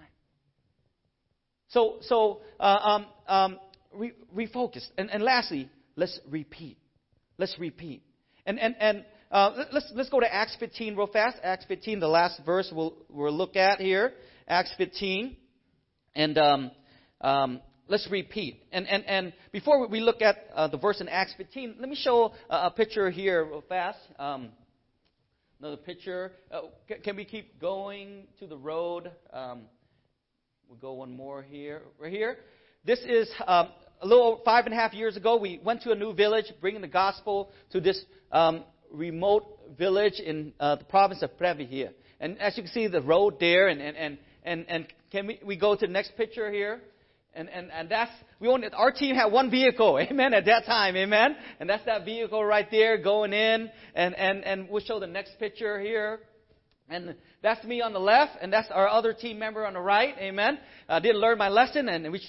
So, 1.68 1.96
so 2.02 2.40
uh, 2.60 2.62
um, 2.62 3.06
um, 3.26 3.58
re- 3.92 4.12
refocus. 4.34 4.86
And, 4.96 5.10
and 5.10 5.22
lastly, 5.22 5.70
let's 5.96 6.18
repeat. 6.28 6.78
Let's 7.38 7.56
repeat. 7.58 8.02
And, 8.46 8.58
and, 8.58 8.76
and 8.80 9.04
uh, 9.30 9.64
let's, 9.72 9.92
let's 9.94 10.08
go 10.08 10.20
to 10.20 10.34
Acts 10.34 10.56
15 10.58 10.96
real 10.96 11.06
fast. 11.06 11.36
Acts 11.42 11.66
15, 11.66 12.00
the 12.00 12.08
last 12.08 12.40
verse 12.46 12.70
we'll, 12.74 12.94
we'll 13.10 13.32
look 13.32 13.56
at 13.56 13.78
here. 13.80 14.12
Acts 14.48 14.72
15. 14.78 15.36
And 16.14 16.38
um, 16.38 16.70
um, 17.20 17.60
let's 17.88 18.08
repeat. 18.10 18.62
And, 18.72 18.88
and, 18.88 19.04
and 19.04 19.32
before 19.52 19.86
we 19.86 20.00
look 20.00 20.22
at 20.22 20.36
uh, 20.54 20.68
the 20.68 20.78
verse 20.78 21.00
in 21.00 21.08
Acts 21.08 21.34
15, 21.36 21.76
let 21.78 21.88
me 21.90 21.96
show 21.96 22.32
a, 22.48 22.66
a 22.66 22.70
picture 22.70 23.10
here 23.10 23.44
real 23.44 23.64
fast. 23.68 23.98
Um, 24.18 24.48
another 25.60 25.76
picture. 25.76 26.32
Uh, 26.50 26.62
can, 26.86 27.00
can, 27.00 27.16
we 27.16 27.26
keep 27.26 27.60
going 27.60 28.28
to 28.38 28.46
the 28.46 28.56
road? 28.56 29.10
Um, 29.30 29.62
we'll 30.68 30.78
go 30.78 30.94
one 30.94 31.14
more 31.14 31.42
here. 31.42 31.82
Right 31.98 32.12
here. 32.12 32.38
This 32.84 33.00
is 33.00 33.30
um, 33.46 33.68
a 34.00 34.06
little 34.06 34.40
five 34.44 34.64
and 34.64 34.72
a 34.72 34.76
half 34.76 34.94
years 34.94 35.18
ago. 35.18 35.36
We 35.36 35.60
went 35.62 35.82
to 35.82 35.90
a 35.92 35.94
new 35.94 36.14
village, 36.14 36.46
bringing 36.62 36.80
the 36.80 36.88
gospel 36.88 37.50
to 37.72 37.80
this 37.80 38.02
um, 38.32 38.64
remote 38.92 39.58
village 39.76 40.20
in 40.20 40.52
uh, 40.58 40.76
the 40.76 40.84
province 40.84 41.22
of 41.22 41.36
Previ 41.38 41.68
here. 41.68 41.92
And 42.20 42.38
as 42.40 42.56
you 42.56 42.64
can 42.64 42.72
see, 42.72 42.86
the 42.88 43.02
road 43.02 43.38
there, 43.38 43.68
and, 43.68 43.80
and, 43.80 43.96
and, 43.96 44.18
and, 44.44 44.64
and 44.68 44.86
can 45.10 45.26
we, 45.26 45.40
we 45.44 45.56
go 45.56 45.74
to 45.74 45.86
the 45.86 45.92
next 45.92 46.16
picture 46.16 46.50
here? 46.50 46.80
And, 47.34 47.48
and, 47.48 47.70
and 47.70 47.88
that's, 47.88 48.10
we 48.40 48.48
only, 48.48 48.68
our 48.72 48.90
team 48.90 49.14
had 49.14 49.26
one 49.26 49.50
vehicle, 49.50 49.98
amen, 50.10 50.34
at 50.34 50.46
that 50.46 50.64
time, 50.66 50.96
amen? 50.96 51.36
And 51.60 51.68
that's 51.68 51.84
that 51.84 52.04
vehicle 52.04 52.44
right 52.44 52.66
there 52.70 52.98
going 52.98 53.32
in, 53.32 53.70
and, 53.94 54.14
and, 54.14 54.44
and 54.44 54.68
we'll 54.68 54.82
show 54.82 54.98
the 54.98 55.06
next 55.06 55.38
picture 55.38 55.80
here. 55.80 56.20
And 56.90 57.14
that's 57.42 57.62
me 57.64 57.82
on 57.82 57.92
the 57.92 58.00
left, 58.00 58.32
and 58.40 58.52
that's 58.52 58.68
our 58.70 58.88
other 58.88 59.12
team 59.12 59.38
member 59.38 59.66
on 59.66 59.74
the 59.74 59.80
right, 59.80 60.14
amen? 60.18 60.58
I 60.88 61.00
didn't 61.00 61.20
learn 61.20 61.38
my 61.38 61.50
lesson, 61.50 61.88
and 61.88 62.10
we, 62.10 62.20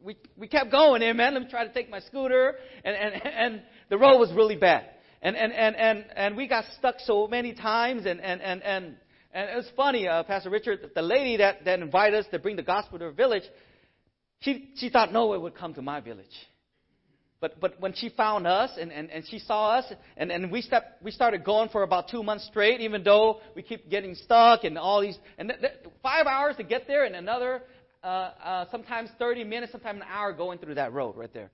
we, 0.00 0.16
we 0.36 0.46
kept 0.46 0.70
going, 0.70 1.02
amen? 1.02 1.34
Let 1.34 1.42
me 1.44 1.48
try 1.50 1.66
to 1.66 1.72
take 1.72 1.90
my 1.90 2.00
scooter, 2.00 2.54
and, 2.84 2.94
and, 2.94 3.26
and 3.26 3.62
the 3.88 3.98
road 3.98 4.18
was 4.18 4.30
really 4.32 4.56
bad. 4.56 4.84
And, 5.22 5.36
and, 5.36 5.52
and, 5.52 5.76
and, 5.76 6.04
and 6.16 6.36
we 6.36 6.48
got 6.48 6.64
stuck 6.78 6.96
so 6.98 7.28
many 7.28 7.54
times, 7.54 8.06
and, 8.06 8.20
and, 8.20 8.42
and, 8.42 8.62
and, 8.62 8.96
and 9.32 9.50
it 9.50 9.56
was 9.56 9.70
funny, 9.76 10.08
uh, 10.08 10.24
Pastor 10.24 10.50
Richard, 10.50 10.90
the 10.94 11.02
lady 11.02 11.36
that, 11.36 11.64
that 11.64 11.78
invited 11.78 12.18
us 12.18 12.26
to 12.32 12.40
bring 12.40 12.56
the 12.56 12.62
gospel 12.62 12.98
to 12.98 13.04
her 13.06 13.12
village, 13.12 13.44
she, 14.40 14.70
she 14.76 14.90
thought 14.90 15.12
no 15.12 15.26
one 15.26 15.40
would 15.42 15.54
come 15.54 15.74
to 15.74 15.82
my 15.82 16.00
village. 16.00 16.26
But, 17.40 17.60
but 17.60 17.80
when 17.80 17.92
she 17.92 18.08
found 18.08 18.46
us 18.46 18.70
and, 18.80 18.92
and, 18.92 19.10
and 19.10 19.24
she 19.28 19.38
saw 19.38 19.78
us, 19.78 19.92
and, 20.16 20.30
and 20.30 20.50
we, 20.50 20.60
stepped, 20.60 21.02
we 21.02 21.10
started 21.10 21.44
going 21.44 21.68
for 21.70 21.82
about 21.82 22.08
two 22.08 22.22
months 22.22 22.46
straight, 22.46 22.80
even 22.80 23.04
though 23.04 23.40
we 23.54 23.62
keep 23.62 23.88
getting 23.88 24.14
stuck 24.16 24.64
and 24.64 24.76
all 24.76 25.00
these, 25.00 25.18
and 25.38 25.48
th- 25.48 25.60
th- 25.60 25.72
five 26.02 26.26
hours 26.26 26.56
to 26.56 26.64
get 26.64 26.86
there 26.86 27.04
and 27.04 27.14
another, 27.16 27.62
uh, 28.02 28.06
uh, 28.06 28.64
sometimes 28.70 29.08
30 29.18 29.44
minutes, 29.44 29.72
sometimes 29.72 30.00
an 30.00 30.06
hour 30.08 30.32
going 30.32 30.58
through 30.58 30.74
that 30.76 30.92
road 30.92 31.16
right 31.16 31.32
there. 31.32 31.50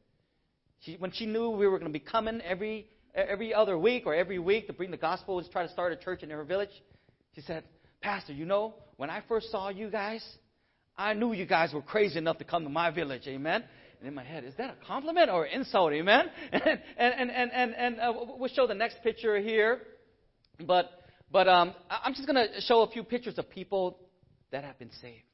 She, 0.80 0.96
when 0.98 1.10
she 1.10 1.26
knew 1.26 1.50
we 1.50 1.66
were 1.66 1.78
going 1.78 1.92
to 1.92 1.98
be 1.98 2.04
coming 2.04 2.40
every, 2.42 2.86
every 3.14 3.54
other 3.54 3.78
week 3.78 4.04
or 4.06 4.14
every 4.14 4.38
week 4.38 4.66
to 4.66 4.72
bring 4.72 4.90
the 4.90 4.96
gospel 4.96 5.38
and 5.38 5.50
try 5.50 5.66
to 5.66 5.72
start 5.72 5.92
a 5.92 5.96
church 5.96 6.22
in 6.22 6.30
her 6.30 6.44
village, 6.44 6.70
she 7.34 7.40
said, 7.42 7.64
Pastor, 8.00 8.32
you 8.32 8.44
know, 8.44 8.74
when 8.96 9.10
I 9.10 9.22
first 9.28 9.50
saw 9.50 9.68
you 9.68 9.90
guys, 9.90 10.24
I 10.96 11.14
knew 11.14 11.32
you 11.32 11.46
guys 11.46 11.72
were 11.72 11.82
crazy 11.82 12.18
enough 12.18 12.38
to 12.38 12.44
come 12.44 12.64
to 12.64 12.70
my 12.70 12.90
village. 12.90 13.22
Amen. 13.26 13.64
And 14.00 14.08
in 14.08 14.14
my 14.14 14.24
head, 14.24 14.44
is 14.44 14.54
that 14.58 14.70
a 14.70 14.86
compliment 14.86 15.30
or 15.30 15.44
an 15.44 15.52
insult? 15.52 15.92
Amen. 15.92 16.26
And 16.52 16.80
and 16.98 17.30
and 17.30 17.52
and, 17.52 17.74
and 17.74 18.00
uh, 18.00 18.12
we'll 18.36 18.50
show 18.50 18.66
the 18.66 18.74
next 18.74 19.02
picture 19.02 19.38
here, 19.38 19.80
but 20.64 20.90
but 21.30 21.48
um, 21.48 21.74
I'm 21.90 22.14
just 22.14 22.26
going 22.26 22.48
to 22.48 22.60
show 22.62 22.82
a 22.82 22.90
few 22.90 23.04
pictures 23.04 23.38
of 23.38 23.50
people 23.50 23.98
that 24.50 24.64
have 24.64 24.78
been 24.78 24.90
saved. 25.02 25.24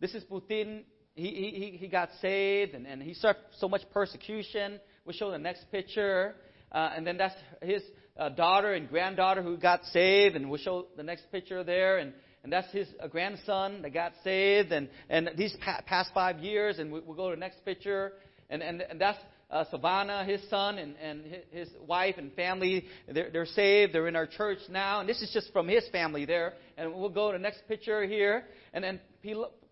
This 0.00 0.14
is 0.14 0.24
Putin. 0.24 0.82
He, 1.14 1.28
he, 1.28 1.78
he 1.78 1.88
got 1.88 2.10
saved 2.20 2.74
and, 2.74 2.86
and 2.86 3.02
he 3.02 3.14
suffered 3.14 3.42
so 3.58 3.68
much 3.68 3.82
persecution. 3.92 4.80
We'll 5.06 5.14
show 5.14 5.30
the 5.30 5.38
next 5.38 5.70
picture. 5.70 6.34
Uh, 6.72 6.90
and 6.96 7.06
then 7.06 7.16
that's 7.16 7.34
his 7.62 7.80
uh, 8.18 8.28
daughter 8.30 8.74
and 8.74 8.88
granddaughter 8.88 9.40
who 9.40 9.56
got 9.56 9.84
saved. 9.86 10.34
And 10.34 10.50
we'll 10.50 10.58
show 10.58 10.86
the 10.96 11.04
next 11.04 11.30
picture 11.30 11.62
there. 11.62 11.98
And, 11.98 12.12
and 12.42 12.52
that's 12.52 12.70
his 12.72 12.88
uh, 13.00 13.06
grandson 13.06 13.82
that 13.82 13.94
got 13.94 14.12
saved. 14.24 14.72
And, 14.72 14.88
and 15.08 15.30
these 15.36 15.56
pa- 15.64 15.82
past 15.86 16.10
five 16.12 16.40
years, 16.40 16.80
and 16.80 16.92
we, 16.92 16.98
we'll 17.00 17.16
go 17.16 17.30
to 17.30 17.36
the 17.36 17.40
next 17.40 17.64
picture, 17.64 18.14
and, 18.50 18.62
and, 18.62 18.82
and 18.82 19.00
that's 19.00 19.18
uh, 19.48 19.64
Savannah, 19.70 20.24
his 20.24 20.40
son, 20.50 20.78
and, 20.78 20.96
and 20.96 21.24
his 21.52 21.68
wife 21.86 22.16
and 22.18 22.32
family. 22.34 22.86
They're, 23.08 23.30
they're 23.30 23.46
saved. 23.46 23.92
They're 23.92 24.08
in 24.08 24.16
our 24.16 24.26
church 24.26 24.58
now. 24.68 24.98
And 24.98 25.08
this 25.08 25.22
is 25.22 25.30
just 25.32 25.52
from 25.52 25.68
his 25.68 25.86
family 25.92 26.24
there. 26.24 26.54
And 26.76 26.92
we'll 26.92 27.10
go 27.10 27.30
to 27.30 27.38
the 27.38 27.42
next 27.42 27.62
picture 27.68 28.04
here. 28.04 28.44
And 28.74 28.82
then 28.82 29.00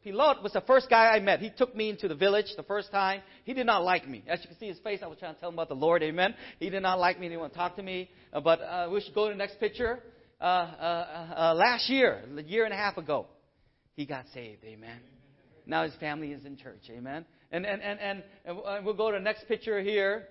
Pilot 0.04 0.42
was 0.42 0.52
the 0.52 0.60
first 0.60 0.90
guy 0.90 1.06
I 1.06 1.20
met. 1.20 1.40
He 1.40 1.48
took 1.48 1.74
me 1.74 1.88
into 1.88 2.08
the 2.08 2.14
village 2.14 2.44
the 2.58 2.62
first 2.62 2.92
time. 2.92 3.22
He 3.44 3.54
did 3.54 3.64
not 3.64 3.82
like 3.82 4.06
me. 4.06 4.22
As 4.28 4.38
you 4.42 4.48
can 4.48 4.58
see 4.58 4.68
his 4.68 4.78
face, 4.80 5.00
I 5.02 5.06
was 5.06 5.18
trying 5.18 5.34
to 5.34 5.40
tell 5.40 5.48
him 5.48 5.54
about 5.54 5.70
the 5.70 5.74
Lord. 5.74 6.02
Amen. 6.02 6.34
He 6.60 6.68
did 6.68 6.82
not 6.82 6.98
like 7.00 7.18
me. 7.18 7.24
He 7.24 7.30
didn't 7.30 7.40
want 7.40 7.54
to 7.54 7.58
talk 7.58 7.76
to 7.76 7.82
me. 7.82 8.10
Uh, 8.30 8.40
but 8.40 8.60
uh, 8.60 8.88
we 8.92 9.00
should 9.00 9.14
go 9.14 9.28
to 9.28 9.32
the 9.32 9.38
next 9.38 9.58
picture. 9.58 10.00
Uh, 10.38 10.44
uh, 10.44 11.34
uh, 11.36 11.54
last 11.54 11.88
year, 11.88 12.22
a 12.36 12.42
year 12.42 12.66
and 12.66 12.74
a 12.74 12.76
half 12.76 12.98
ago, 12.98 13.26
he 13.94 14.04
got 14.04 14.26
saved. 14.34 14.62
Amen. 14.64 15.00
Now 15.66 15.84
his 15.84 15.94
family 15.94 16.32
is 16.32 16.44
in 16.44 16.58
church. 16.58 16.82
Amen. 16.90 17.24
And, 17.50 17.64
and, 17.64 17.80
and, 17.80 17.98
and, 17.98 18.22
and 18.44 18.84
we'll 18.84 18.92
go 18.92 19.10
to 19.10 19.16
the 19.16 19.24
next 19.24 19.48
picture 19.48 19.80
here. 19.80 20.28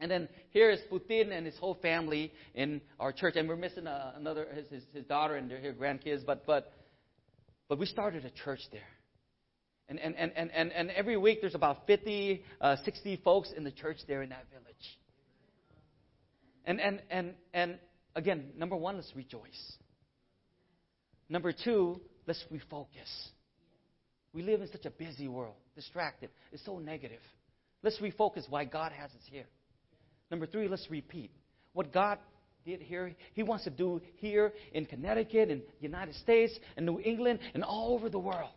And 0.00 0.10
then 0.10 0.28
here 0.50 0.70
is 0.70 0.80
Putin 0.92 1.32
and 1.32 1.46
his 1.46 1.56
whole 1.56 1.78
family 1.80 2.30
in 2.54 2.82
our 3.00 3.10
church. 3.10 3.36
And 3.36 3.48
we're 3.48 3.56
missing 3.56 3.86
another, 3.86 4.46
his, 4.54 4.66
his, 4.68 4.82
his 4.92 5.04
daughter 5.06 5.36
and 5.36 5.50
their 5.50 5.72
grandkids. 5.72 6.26
But, 6.26 6.44
but, 6.44 6.74
but 7.70 7.78
we 7.78 7.86
started 7.86 8.26
a 8.26 8.30
church 8.44 8.60
there. 8.70 8.82
And, 9.88 9.98
and, 9.98 10.14
and, 10.16 10.32
and, 10.36 10.50
and, 10.50 10.72
and 10.72 10.90
every 10.90 11.16
week 11.16 11.40
there's 11.40 11.54
about 11.54 11.86
50, 11.86 12.44
uh, 12.60 12.76
60 12.84 13.20
folks 13.24 13.52
in 13.56 13.64
the 13.64 13.70
church 13.70 13.96
there 14.06 14.22
in 14.22 14.28
that 14.30 14.44
village. 14.50 14.98
And, 16.66 16.80
and, 16.80 17.00
and, 17.10 17.34
and 17.54 17.78
again, 18.14 18.50
number 18.56 18.76
one, 18.76 18.96
let's 18.96 19.12
rejoice. 19.16 19.76
Number 21.30 21.52
two, 21.52 22.00
let's 22.26 22.44
refocus. 22.52 23.28
We 24.34 24.42
live 24.42 24.60
in 24.60 24.68
such 24.70 24.84
a 24.84 24.90
busy 24.90 25.28
world, 25.28 25.54
distracted. 25.74 26.28
It's 26.52 26.64
so 26.66 26.78
negative. 26.78 27.20
Let's 27.82 27.98
refocus 27.98 28.42
why 28.48 28.66
God 28.66 28.92
has 28.92 29.10
us 29.10 29.22
here. 29.30 29.46
Number 30.30 30.46
three, 30.46 30.68
let's 30.68 30.86
repeat. 30.90 31.30
What 31.72 31.92
God 31.92 32.18
did 32.66 32.82
here, 32.82 33.14
He 33.32 33.42
wants 33.42 33.64
to 33.64 33.70
do 33.70 34.02
here 34.16 34.52
in 34.72 34.84
Connecticut, 34.84 35.48
in 35.48 35.58
the 35.60 35.64
United 35.80 36.14
States, 36.16 36.52
in 36.76 36.84
New 36.84 37.00
England, 37.00 37.38
and 37.54 37.64
all 37.64 37.94
over 37.94 38.10
the 38.10 38.18
world. 38.18 38.50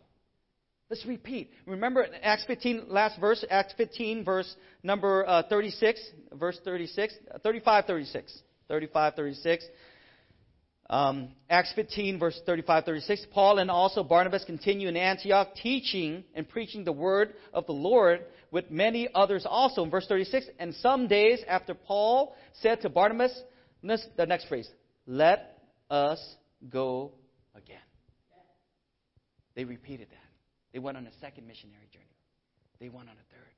Let's 0.90 1.06
repeat. 1.06 1.50
Remember 1.66 2.06
Acts 2.22 2.44
15, 2.46 2.84
last 2.88 3.18
verse, 3.18 3.44
Acts 3.50 3.72
15, 3.76 4.24
verse 4.24 4.54
number 4.82 5.26
uh, 5.26 5.42
36, 5.48 6.00
verse 6.34 6.58
36, 6.64 7.14
uh, 7.34 7.38
35, 7.38 7.86
36. 7.86 8.42
35, 8.68 9.14
36. 9.14 9.64
Um, 10.88 11.28
Acts 11.48 11.72
15, 11.74 12.18
verse 12.18 12.40
35, 12.44 12.84
36. 12.84 13.26
Paul 13.32 13.58
and 13.58 13.70
also 13.70 14.02
Barnabas 14.02 14.44
continue 14.44 14.88
in 14.88 14.96
Antioch, 14.96 15.48
teaching 15.54 16.24
and 16.34 16.48
preaching 16.48 16.84
the 16.84 16.92
word 16.92 17.34
of 17.52 17.66
the 17.66 17.72
Lord 17.72 18.24
with 18.50 18.70
many 18.70 19.08
others 19.14 19.46
also. 19.48 19.84
In 19.84 19.90
verse 19.90 20.06
36, 20.06 20.46
and 20.58 20.74
some 20.76 21.06
days 21.06 21.40
after 21.48 21.74
Paul 21.74 22.34
said 22.60 22.80
to 22.82 22.88
Barnabas, 22.88 23.38
this, 23.82 24.06
the 24.16 24.26
next 24.26 24.48
phrase, 24.48 24.68
let 25.06 25.58
us 25.90 26.20
go 26.68 27.12
again. 27.54 27.78
They 29.54 29.64
repeated 29.64 30.08
that. 30.10 30.21
They 30.72 30.78
went 30.78 30.96
on 30.96 31.06
a 31.06 31.12
second 31.20 31.46
missionary 31.46 31.88
journey. 31.92 32.06
They 32.80 32.88
went 32.88 33.08
on 33.08 33.14
a 33.14 33.34
third. 33.34 33.52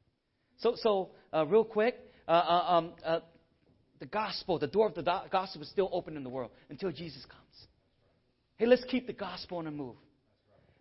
So, 0.58 0.74
so 0.76 1.10
uh, 1.32 1.46
real 1.46 1.64
quick, 1.64 1.96
uh, 2.28 2.30
uh 2.30 2.74
um, 2.74 2.92
uh, 3.04 3.20
the 4.00 4.06
gospel, 4.06 4.58
the 4.58 4.66
door 4.66 4.88
of 4.88 4.94
the 4.94 5.02
do- 5.02 5.28
gospel 5.30 5.62
is 5.62 5.70
still 5.70 5.88
open 5.92 6.16
in 6.16 6.24
the 6.24 6.30
world 6.30 6.50
until 6.68 6.90
Jesus 6.90 7.24
comes. 7.24 7.68
Hey, 8.56 8.66
let's 8.66 8.84
keep 8.84 9.06
the 9.06 9.12
gospel 9.12 9.58
on 9.58 9.64
the 9.64 9.70
move. 9.70 9.96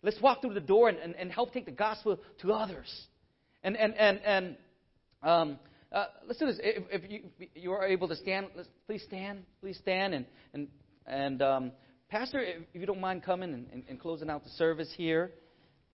Let's 0.01 0.19
walk 0.21 0.41
through 0.41 0.53
the 0.53 0.59
door 0.59 0.89
and, 0.89 0.97
and, 0.97 1.15
and 1.15 1.31
help 1.31 1.53
take 1.53 1.65
the 1.65 1.71
gospel 1.71 2.19
to 2.41 2.51
others. 2.51 2.91
And, 3.63 3.77
and, 3.77 3.95
and, 3.95 4.19
and 4.25 4.57
um, 5.23 5.59
uh, 5.91 6.05
let's 6.27 6.39
do 6.39 6.47
this. 6.47 6.59
If, 6.61 7.03
if, 7.03 7.09
you, 7.09 7.21
you 7.55 7.71
are 7.71 7.85
able 7.85 8.09
to 8.09 8.15
stand, 8.15 8.47
please 8.85 9.03
stand. 9.03 9.43
Please 9.61 9.77
stand. 9.77 10.13
And, 10.13 10.25
and, 10.53 10.67
and 11.07 11.41
um, 11.41 11.71
Pastor, 12.09 12.41
if 12.41 12.63
you 12.73 12.85
don't 12.85 12.99
mind 12.99 13.23
coming 13.23 13.53
and, 13.53 13.67
and, 13.71 13.83
and 13.87 13.99
closing 13.99 14.29
out 14.29 14.43
the 14.43 14.49
service 14.51 14.91
here. 14.97 15.31